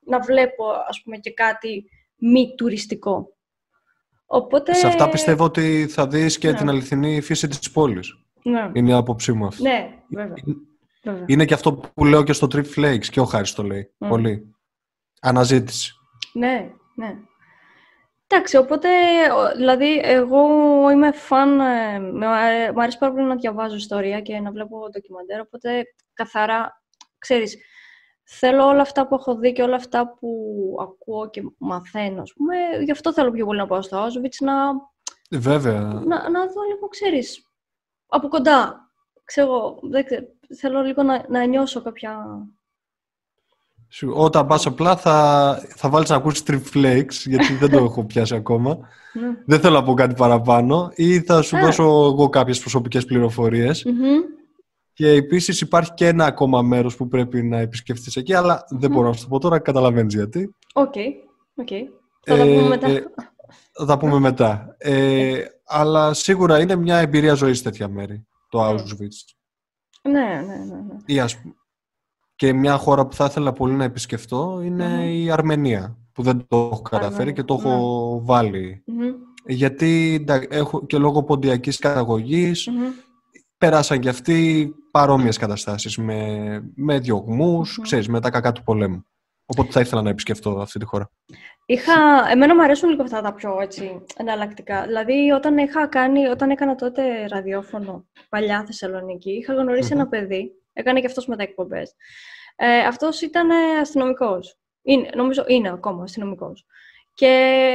να 0.07 0.21
βλέπω, 0.21 0.65
ας 0.89 1.03
πούμε, 1.03 1.17
και 1.17 1.33
κάτι 1.33 1.85
μη 2.17 2.55
τουριστικό. 2.57 3.37
Οπότε... 4.35 4.75
Σε 4.75 4.87
αυτά 4.87 5.09
πιστεύω 5.09 5.45
ότι 5.45 5.87
θα 5.89 6.07
δεις 6.07 6.39
και 6.39 6.51
Ναι. 6.51 6.57
την 6.57 6.69
αληθινή 6.69 7.21
φύση 7.21 7.49
της 7.49 7.71
πόλης. 7.71 8.15
Ναι, 8.43 8.71
Είναι 8.73 8.91
η 8.91 8.93
άποψή 8.95 9.33
μου 9.33 9.47
αυτή. 9.47 9.63
ναι 9.63 9.91
βέβαια. 10.11 10.35
βέβαια. 11.03 11.25
Είναι 11.27 11.45
και 11.45 11.55
αυτό 11.55 11.73
που 11.75 12.05
λέω 12.05 12.23
και 12.23 12.33
στο 12.33 12.47
Trip 12.53 12.65
Flakes 12.77 13.05
και 13.07 13.21
ο 13.21 13.25
Χάρης 13.25 13.53
το 13.55 13.63
λέει. 13.63 13.93
Μμ. 13.99 14.09
Πολύ. 14.09 14.55
Αναζήτηση. 15.21 15.93
Ναι, 16.33 16.71
ναι. 16.95 17.15
Εντάξει, 18.27 18.57
οπότε, 18.57 18.89
ο- 19.33 19.57
δηλαδή, 19.57 20.01
εγώ 20.05 20.41
είμαι 20.93 21.13
φαν, 21.13 21.61
ε, 21.61 21.99
με, 21.99 22.27
αρέ- 22.27 22.73
μου 22.75 22.81
αρέσει 22.83 22.99
πάρα 22.99 23.13
πολύ 23.13 23.27
να 23.27 23.35
διαβάζω 23.37 23.75
ιστορία 23.75 24.21
και 24.21 24.39
να 24.41 24.51
βλέπω 24.51 24.89
ντοκιμαντέρ, 24.91 25.41
οπότε 25.41 25.83
καθαρά, 26.15 26.83
ξέρεις, 27.19 27.57
θέλω 28.39 28.67
όλα 28.67 28.81
αυτά 28.81 29.07
που 29.07 29.15
έχω 29.15 29.37
δει 29.37 29.53
και 29.53 29.63
όλα 29.63 29.77
αυτά 29.77 30.15
που 30.21 30.29
ακούω 30.81 31.31
και 31.31 31.43
μαθαίνω, 31.59 32.23
ας 32.23 32.33
πούμε, 32.33 32.55
γι' 32.85 32.91
αυτό 32.91 33.13
θέλω 33.13 33.31
πιο 33.31 33.47
πολύ 33.47 33.59
να 33.59 33.67
πάω 33.67 33.83
στο 33.83 34.05
Auschwitz, 34.05 34.37
να, 34.41 34.53
Βέβαια. 35.39 35.81
να, 35.81 36.31
να 36.31 36.41
δω 36.47 36.63
λίγο, 36.75 36.89
ξέρεις, 36.89 37.47
από 38.07 38.29
κοντά. 38.29 38.81
Ξέρω, 39.25 39.47
εγώ, 39.53 39.79
δεν 39.83 40.05
ξέρω, 40.05 40.25
θέλω 40.59 40.81
λίγο 40.83 41.03
να, 41.03 41.25
να 41.29 41.45
νιώσω 41.45 41.83
κάποια... 41.83 42.19
Σου- 43.89 44.13
Όταν 44.17 44.47
πας 44.47 44.67
απλά 44.67 44.97
θα, 44.97 45.57
θα 45.77 45.89
βάλεις 45.89 46.09
να 46.09 46.17
ακούσεις 46.17 46.43
Trip 46.47 46.63
Flakes, 46.75 47.13
γιατί 47.27 47.55
δεν 47.55 47.71
το 47.71 47.77
έχω 47.85 48.05
πιάσει 48.05 48.35
ακόμα. 48.35 48.79
Ναι. 49.13 49.37
Δεν 49.47 49.61
θέλω 49.61 49.75
να 49.75 49.83
πω 49.83 49.95
κάτι 49.95 50.15
παραπάνω. 50.15 50.91
Ή 50.95 51.21
θα 51.21 51.43
σου 51.43 51.57
Α. 51.57 51.61
δώσω 51.61 51.83
εγώ 51.83 52.29
κάποιες 52.29 52.61
προσωπικές 52.61 53.05
πληροφορίες. 53.05 53.85
Μμμ. 53.85 54.21
Και 54.93 55.09
επίσης 55.09 55.61
υπάρχει 55.61 55.95
και 55.95 56.07
ένα 56.07 56.25
ακόμα 56.25 56.63
μέρος 56.63 56.97
που 56.97 57.09
πρέπει 57.09 57.43
να 57.43 57.59
επισκεφτείς 57.59 58.17
εκεί, 58.17 58.35
αλλά 58.35 58.65
δεν 58.69 58.91
Μμμ. 58.91 58.97
μπορώ 58.97 59.09
να 59.09 59.15
σου 59.15 59.23
το 59.23 59.29
πω 59.29 59.39
τώρα, 59.39 59.59
καταλαβαίνεις 59.59 60.15
γιατί. 60.15 60.55
OK, 60.73 60.95
OK. 61.55 61.69
Θα 62.25 62.37
τα 62.37 62.43
Ε, 62.43 62.55
πούμε 62.57 62.69
μετά. 62.69 62.87
ε, 62.89 63.03
Θα 63.73 63.85
τα 63.87 63.99
πούμε 63.99 64.19
μετά. 64.19 64.75
Ε, 64.79 65.45
αλλά 65.67 66.15
σίγουρα 66.15 66.61
είναι 66.61 66.77
μια 66.77 66.97
εμπειρία 66.97 67.35
ζωής 67.35 67.63
τέτοια 67.63 67.89
μέρη, 67.89 68.27
το 68.49 68.61
Μμμ. 68.69 68.71
Auschwitz. 68.71 69.35
Ναι, 70.03 70.21
ναι, 70.21 70.57
ναι. 70.57 70.75
ναι. 70.75 70.97
Ή 71.07 71.21
ας 71.21 71.41
πούμε, 71.41 71.55
και 72.37 72.53
μια 72.53 72.77
χώρα 72.77 73.07
που 73.07 73.15
θα 73.15 73.25
ήθελα 73.25 73.53
πολύ 73.53 73.75
να 73.75 73.85
επισκεφτώ 73.85 74.61
είναι 74.65 74.87
Μμμ. 74.89 75.03
η 75.09 75.31
Αρμενία, 75.31 75.97
που 76.13 76.23
δεν 76.23 76.47
το 76.49 76.57
έχω 76.73 76.83
καταφέρει 76.83 77.13
Αρμενία, 77.15 77.33
και 77.33 77.43
το 77.43 77.55
έχω 77.55 78.21
βάλει. 78.25 78.83
Μμμ, 78.87 79.11
Γιατί 79.47 80.15
εντα- 80.21 80.47
έχω 80.51 80.87
και 80.87 80.99
λόγω 80.99 81.23
ποντιακής 81.23 81.79
καταγωγής 81.79 82.69
μμμ. 83.63 83.71
πέρασαν 83.71 84.01
και 84.01 84.09
αυτοί 84.09 84.69
παρόμοιες 84.91 85.37
καταστάσεις 85.37 85.97
με, 85.97 86.73
με 86.75 86.99
διωγμούς, 86.99 87.77
Μμμ. 87.77 87.85
ξέρεις, 87.85 88.09
με 88.09 88.21
τα 88.21 88.31
κακά 88.31 88.53
του 88.53 88.63
πολέμου. 88.63 89.07
Οπότε 89.47 89.71
θα 89.71 89.81
ήθελα 89.81 90.03
να 90.03 90.11
επισκεφτώ 90.11 90.51
αυτή 90.51 90.79
τη 90.79 90.85
χώρα. 90.85 91.11
Είχα, 91.67 91.93
εμένα 92.31 92.55
μου 92.55 92.63
αρέσουν 92.63 92.89
λίγο 92.89 93.03
αυτά 93.03 93.21
τα 93.21 93.35
πιο 93.35 93.59
έτσι, 93.61 94.05
εναλλακτικά. 94.17 94.83
Δηλαδή, 94.83 95.31
όταν, 95.31 95.59
είχα 95.59 95.87
κάνει, 95.87 96.27
όταν 96.27 96.51
έκανα 96.51 96.75
τότε 96.75 97.27
ραδιόφωνο, 97.27 98.07
παλιά 98.29 98.65
Θεσσαλονίκη, 98.67 99.31
είχα 99.31 99.55
γνωρίσει 99.55 99.93
Μμμ. 99.93 100.01
ένα 100.01 100.09
παιδί, 100.09 100.53
έκανε 100.73 101.01
και 101.01 101.07
αυτός 101.07 101.27
μετά 101.27 101.43
εκπομπές. 101.43 101.95
Ε, 102.57 102.79
αυτός 102.79 103.21
ήταν 103.21 103.51
ε, 103.51 103.79
αστυνομικός. 103.81 104.59
Είναι, 104.83 105.11
νομίζω 105.15 105.45
είναι 105.47 105.69
ακόμα 105.69 106.03
αστυνομικός. 106.03 106.67
Και 107.15 107.27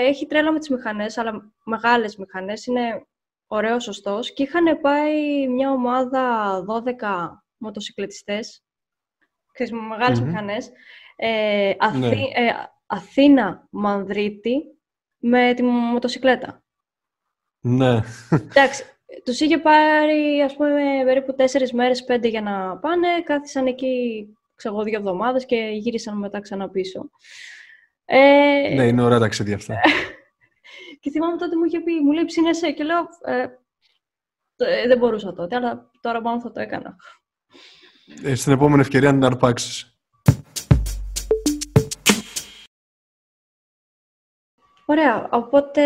έχει 0.07 0.25
τρέλα 0.25 0.51
με 0.51 0.59
τις 0.59 0.69
μηχανές, 0.69 1.17
αλλά 1.17 1.53
μεγάλες 1.63 2.15
μηχανές, 2.15 2.65
είναι 2.65 3.05
ωραίος, 3.48 3.84
σωστός. 3.84 4.34
Και 4.34 4.43
είχαν 4.43 4.82
πάει 4.82 5.48
μια 5.48 5.72
ομάδα 5.72 6.64
12 6.66 7.43
μοτοσυκλετιστές, 7.58 8.64
ξέρεις, 9.54 9.72
με 9.74 9.80
μεγάλες 9.80 10.20
Μμμ. 10.20 10.28
μηχανές, 10.28 10.72
ε, 11.16 11.74
Αθή, 11.78 11.98
Ναι. 11.98 12.08
ε, 12.08 12.54
Αθήνα 12.86 13.68
Μανδρίτη 13.70 14.64
με 15.18 15.54
τη 15.54 15.64
μοτοσυκλέτα. 15.64 16.64
Ναι. 17.60 18.00
Εντάξει, 18.30 18.84
τους 19.24 19.39
είχε 19.39 19.58
πάρει 19.58 20.41
ας 20.41 20.56
πούμε 20.56 21.02
περίπου 21.06 21.36
τέσσερις 21.36 21.74
μέρες, 21.74 22.04
πέντε 22.04 22.28
για 22.28 22.41
να 22.41 22.78
πάνε, 22.78 23.08
κάθισαν 23.24 23.68
εκεί 23.68 24.26
ξέρω 24.56 24.76
εγώ, 24.76 24.84
δύο 24.84 24.98
εβδομάδες 24.98 25.45
και 25.45 25.56
γύρισαν 25.56 26.18
μετά 26.18 26.39
ξανά 26.39 26.70
πίσω. 26.70 27.10
Ε, 28.06 28.74
ναι, 28.76 28.84
είναι 28.88 29.02
ωραία 29.04 29.20
ταξίδια 29.20 29.56
αυτά. 29.56 29.76
Και 31.00 31.10
θυμάμαι 31.10 31.38
τότε 31.38 31.58
μου 31.58 31.64
είχε 31.64 31.80
πει, 31.80 31.93
μου 31.93 32.12
λέει 32.12 32.26
ψήνεσαι 32.26 32.72
και 32.72 32.84
λέω, 32.84 33.08
ε, 33.24 33.48
ε, 34.56 34.88
δεν 34.88 34.98
μπορούσα 34.98 35.34
τότε, 35.34 35.56
αλλά 35.56 35.89
τώρα 36.02 36.22
πάνω 36.22 36.41
θα 36.41 36.52
το 36.52 36.60
έκανα. 36.60 36.95
Ε, 38.24 38.36
στην 38.36 38.54
επόμενη 38.54 38.82
ευκαιρία 38.82 39.12
να 39.12 39.18
την 39.18 39.26
αρπάξεις. 39.26 39.91
Ωραία, 44.86 45.30
οπότε 45.32 45.82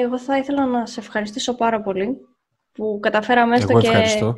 εγώ 0.00 0.18
θα 0.18 0.36
ήθελα 0.36 0.66
να 0.66 0.86
σε 0.86 1.00
ευχαριστήσω 1.00 1.54
πάρα 1.54 1.80
πολύ 1.82 2.18
που 2.72 2.98
καταφέραμε 3.02 3.56
έστω 3.56 3.70
Εγώ 3.70 3.80
και, 3.80 3.86
ευχαριστώ. 3.86 4.34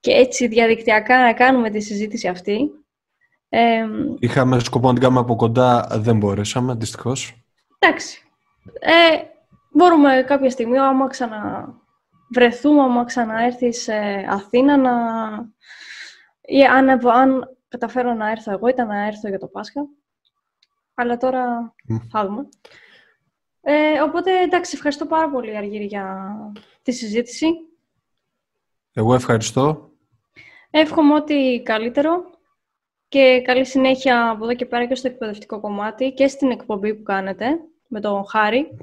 και 0.00 0.12
έτσι 0.12 0.46
διαδικτυακά 0.46 1.18
να 1.18 1.32
κάνουμε 1.32 1.70
τη 1.70 1.80
συζήτηση 1.80 2.28
αυτή. 2.28 2.70
Ε, 3.48 3.86
Είχαμε 4.18 4.58
σκοπό 4.58 4.86
να 4.86 4.92
την 4.92 5.02
κάνουμε 5.02 5.20
από 5.20 5.36
κοντά, 5.36 5.86
δεν 5.92 6.16
μπορέσαμε, 6.16 6.74
δυστυχώς. 6.74 7.44
εντάξει, 7.78 8.22
ε, 8.80 8.92
μπορούμε 9.70 10.24
κάποια 10.26 10.50
στιγμή, 10.50 10.78
άμα 10.78 11.06
ξαναβρεθούμε, 11.06 12.82
άμα 12.82 13.04
ξαναέρθει 13.04 13.72
σε 13.72 13.94
Αθήνα, 14.28 14.76
να... 14.76 14.92
ή 16.40 16.64
αν, 16.64 17.06
αν 17.06 17.56
καταφέρω 17.68 18.14
να 18.14 18.30
έρθω 18.30 18.50
εγώ, 18.50 18.68
ήταν 18.68 18.86
να 18.86 19.06
έρθω 19.06 19.28
για 19.28 19.38
το 19.38 19.46
Πάσχα. 19.46 19.86
Αλλά 20.94 21.16
τώρα 21.16 21.74
Μμ. 21.84 21.96
θα 22.10 22.26
δούμε. 22.26 22.48
Ε, 23.60 24.00
οπότε, 24.00 24.40
εντάξει, 24.40 24.72
ευχαριστώ 24.74 25.06
πάρα 25.06 25.30
πολύ, 25.30 25.56
Αργύρη, 25.56 25.84
για 25.84 26.36
τη 26.82 26.92
συζήτηση. 26.92 27.46
Εγώ 28.92 29.14
ευχαριστώ. 29.14 29.90
Εύχομαι 30.70 31.14
ό,τι 31.14 31.62
καλύτερο 31.62 32.30
και 33.08 33.42
καλή 33.44 33.64
συνέχεια 33.64 34.30
από 34.30 34.44
εδώ 34.44 34.54
και 34.54 34.66
πέρα 34.66 34.86
και 34.86 34.94
στο 34.94 35.08
εκπαιδευτικό 35.08 35.60
κομμάτι 35.60 36.12
και 36.12 36.28
στην 36.28 36.50
εκπομπή 36.50 36.94
που 36.94 37.02
κάνετε 37.02 37.58
με 37.88 38.00
τον 38.00 38.26
Χάρη. 38.26 38.76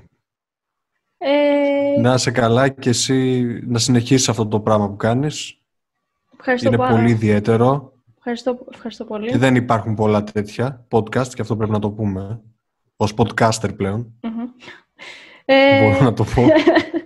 Ε, 1.18 2.00
Να 2.02 2.14
είσαι 2.14 2.32
καλά 2.32 2.70
και 2.70 2.90
εσύ 2.90 3.42
να 3.68 3.80
συνεχίσεις 3.80 4.30
αυτό 4.30 4.48
το 4.48 4.60
πράγμα 4.60 4.90
που 4.90 4.96
κάνεις. 4.96 5.62
ευχαριστώ, 6.40 6.68
Είναι 6.68 6.78
πάρα. 6.78 6.96
πολύ 6.96 7.10
ιδιαίτερο 7.10 7.94
Ευχαριστώ, 8.18 8.66
ευχαριστώ 8.74 9.06
πολύ. 9.06 9.30
και 9.32 9.38
δεν 9.38 9.56
υπάρχουν 9.56 9.96
πολλά 9.96 10.24
τέτοια 10.24 10.86
podcast 10.92 11.28
και 11.28 11.42
αυτό 11.42 11.56
πρέπει 11.58 11.72
να 11.72 11.80
το 11.80 11.92
πούμε. 11.92 12.42
Ως 12.96 13.14
podcaster 13.18 13.76
πλέον, 13.78 14.14
Μμμ. 14.22 14.44
Ε, 15.46 15.90
μπορώ 15.92 16.04
να 16.04 16.14
το 16.14 16.24
πω. 16.24 16.42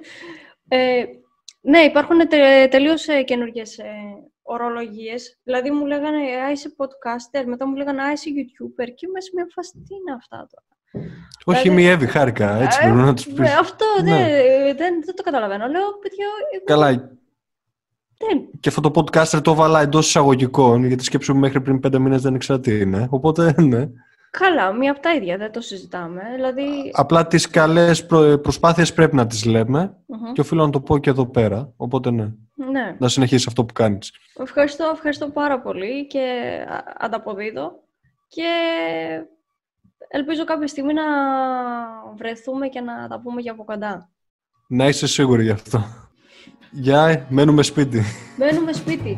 ε, 0.77 1.03
ναι, 1.61 1.79
υπάρχουν 1.79 2.27
τε, 2.27 2.67
τελείως 2.67 3.07
ε, 3.07 3.23
καινούργιες 3.23 3.77
ε, 3.77 3.85
ορολογίες. 4.41 5.39
Δηλαδή 5.43 5.71
μου 5.71 5.85
λέγανε 5.85 6.17
«Α, 6.17 6.51
είσαι 6.51 6.75
podcaster», 6.77 7.43
μετά 7.45 7.67
μου 7.67 7.75
λέγανε 7.75 8.01
«Α, 8.03 8.11
είσαι 8.11 8.29
YouTuber» 8.29 8.87
και 8.95 9.05
είμαι 9.07 9.21
σε 9.21 9.31
μια 9.33 9.47
φάση 9.53 9.71
«Τι 9.71 9.95
είναι 9.95 10.11
αυτά 10.17 10.37
τώρα». 10.37 10.67
Όχι 11.43 11.61
Δηλαδή- 11.61 11.69
μη 11.69 11.87
Εύη, 11.87 12.05
χάρηκα. 12.05 12.55
Έτσι 12.61 12.79
Ε, 12.81 12.89
μπορώ 12.89 13.01
να 13.01 13.13
τους 13.13 13.25
πεις. 13.27 13.39
ε, 13.49 13.53
αυτό 13.59 13.85
Ναι. 14.03 14.09
δεν, 14.11 14.77
δεν, 14.77 15.01
δεν 15.05 15.15
το 15.15 15.23
καταλαβαίνω. 15.23 15.67
Λέω, 15.67 15.87
παιδιά, 16.01 16.25
εγώ- 16.53 16.63
Καλά, 16.65 16.87
Δεν. 18.17 18.47
Και 18.59 18.69
αυτό 18.69 18.81
το 18.81 18.91
podcaster 18.95 19.39
το 19.43 19.51
έβαλα 19.51 19.81
εντός 19.81 20.07
εισαγωγικών, 20.07 20.83
γιατί 20.85 21.03
σκέψου 21.03 21.35
μέχρι 21.35 21.61
πριν 21.61 21.79
πέντε 21.79 21.99
μήνες 21.99 22.21
δεν 22.21 22.35
ήξερα 22.35 22.59
τι 22.59 22.79
είναι. 22.79 23.07
Οπότε, 23.09 23.53
ναι. 23.61 23.87
Καλά, 24.31 24.73
μία 24.73 24.91
από 24.91 24.99
τα 24.99 25.13
ίδια, 25.13 25.37
δεν 25.37 25.51
το 25.51 25.61
συζητάμε. 25.61 26.21
Δηλαδή... 26.35 26.63
Απλά 26.93 27.27
τις 27.27 27.49
καλές 27.49 28.05
προ... 28.05 28.37
προσπάθειες 28.37 28.93
πρέπει 28.93 29.15
να 29.15 29.27
τις 29.27 29.45
λέμε 29.45 29.95
Μμμ. 30.05 30.31
και 30.33 30.41
οφείλω 30.41 30.65
να 30.65 30.71
το 30.71 30.81
πω 30.81 30.97
και 30.97 31.09
εδώ 31.09 31.25
πέρα. 31.25 31.73
Οπότε 31.77 32.11
ναι, 32.11 32.27
Ναι. 32.71 32.95
να 32.99 33.07
συνεχίσεις 33.07 33.47
αυτό 33.47 33.65
που 33.65 33.73
κάνεις. 33.73 34.11
Ευχαριστώ, 34.41 34.91
ευχαριστώ 34.93 35.29
πάρα 35.29 35.59
πολύ 35.61 36.07
και 36.07 36.19
α- 36.69 37.05
ανταποδίδω 37.05 37.71
και 38.27 38.47
ελπίζω 40.11 40.43
κάποια 40.43 40.67
στιγμή 40.67 40.93
να 40.93 41.03
βρεθούμε 42.15 42.67
και 42.67 42.81
να 42.81 43.07
τα 43.07 43.19
πούμε 43.19 43.41
και 43.41 43.49
από 43.49 43.63
κοντά. 43.63 44.09
Να 44.67 44.87
είσαι 44.87 45.07
σίγουρη 45.07 45.43
γι' 45.43 45.49
αυτό. 45.49 45.83
Γεια, 46.71 47.25
μένουμε 47.29 47.63
σπίτι. 47.63 48.01
Μένουμε 48.37 48.73
σπίτι. 48.73 49.17